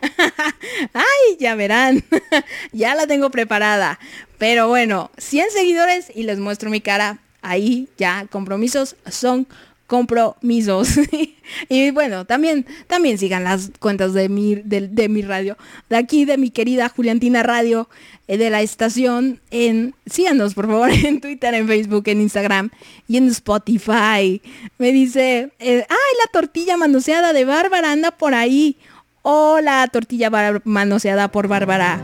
[0.93, 2.03] Ay, ya verán.
[2.71, 3.99] ya la tengo preparada.
[4.37, 7.19] Pero bueno, 100 seguidores y les muestro mi cara.
[7.41, 9.47] Ahí ya, compromisos son
[9.91, 10.87] compromisos.
[11.69, 15.57] y bueno, también, también sigan las cuentas de mi, de, mi radio.
[15.89, 17.89] De aquí, de mi querida Juliantina Radio,
[18.29, 19.41] eh, de la estación.
[19.51, 22.69] En, síganos, por favor, en Twitter, en Facebook, en Instagram
[23.09, 24.41] y en Spotify.
[24.77, 28.77] Me dice, eh, ay, la tortilla manoseada de Bárbara anda por ahí.
[29.23, 31.99] Hola, tortilla bar- manoseada por Bárbara.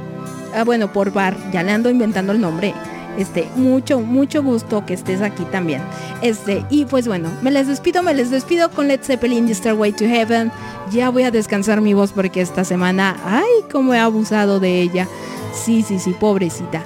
[0.55, 1.35] Ah, bueno, por Bar.
[1.51, 2.73] Ya le ando inventando el nombre.
[3.17, 5.81] Este, mucho, mucho gusto que estés aquí también.
[6.21, 9.91] Este, y pues bueno, me les despido, me les despido con Led Zeppelin, The Stairway
[9.93, 10.51] to Heaven.
[10.91, 15.07] Ya voy a descansar mi voz porque esta semana, ay, cómo he abusado de ella.
[15.53, 16.83] Sí, sí, sí, pobrecita.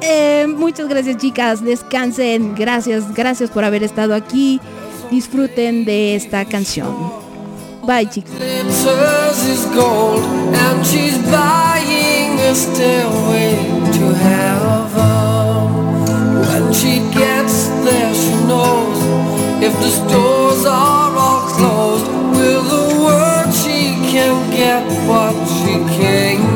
[0.00, 2.56] Eh, muchas gracias chicas, descansen.
[2.56, 4.60] Gracias, gracias por haber estado aquí.
[5.12, 6.94] Disfruten de esta canción.
[7.88, 9.46] Bye, chicos.
[9.48, 13.56] is gold and she's buying a stairway
[13.96, 15.72] to heaven.
[16.48, 18.98] When she gets there, she knows
[19.64, 26.47] if the stores are all closed, will the world she can get what she came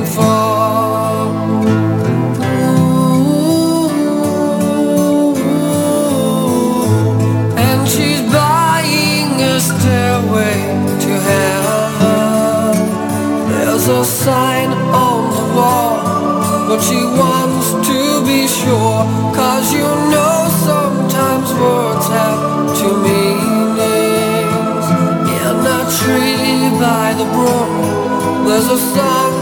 [13.92, 15.96] a sign on the wall,
[16.66, 19.04] but she wants to be sure.
[19.36, 22.40] Cause you know sometimes words have
[22.78, 24.86] two meanings.
[25.40, 29.41] In a tree by the brook, there's a songbird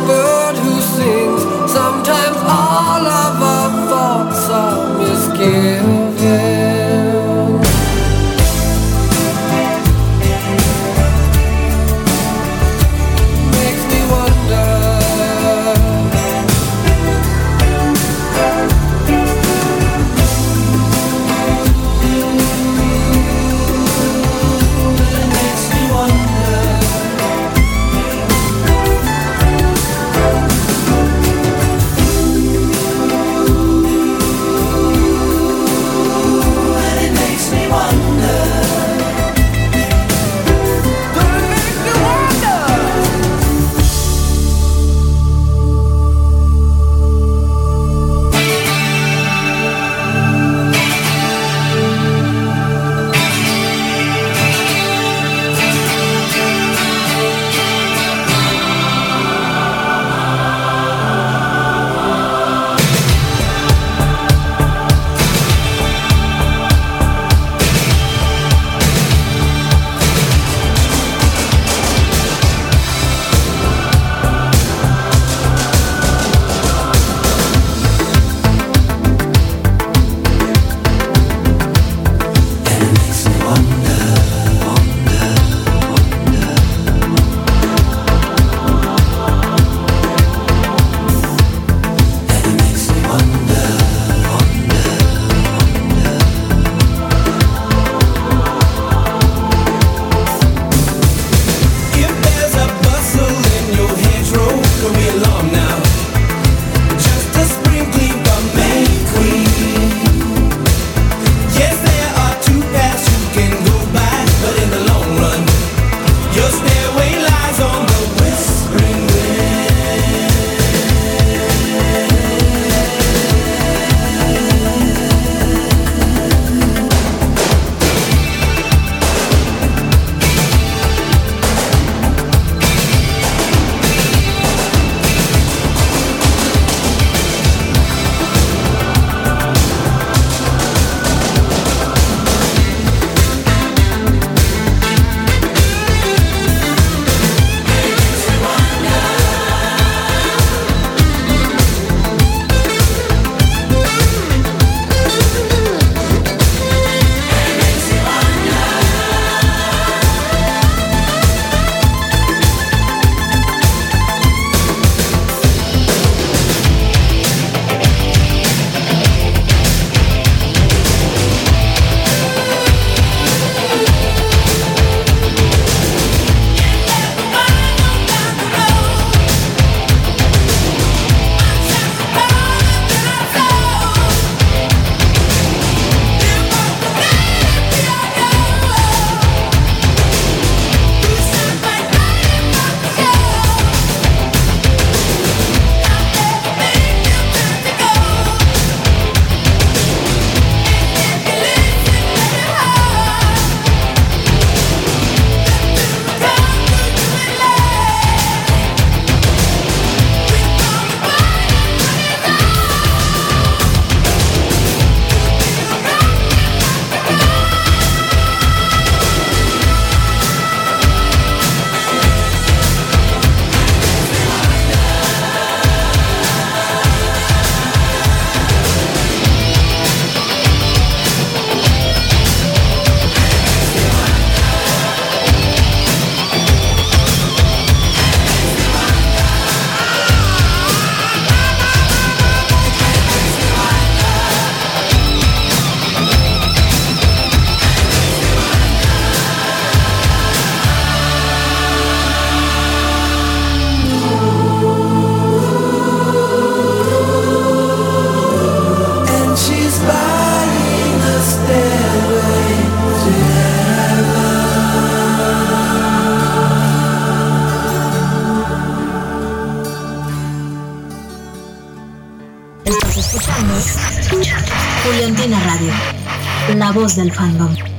[276.96, 277.69] del fandom.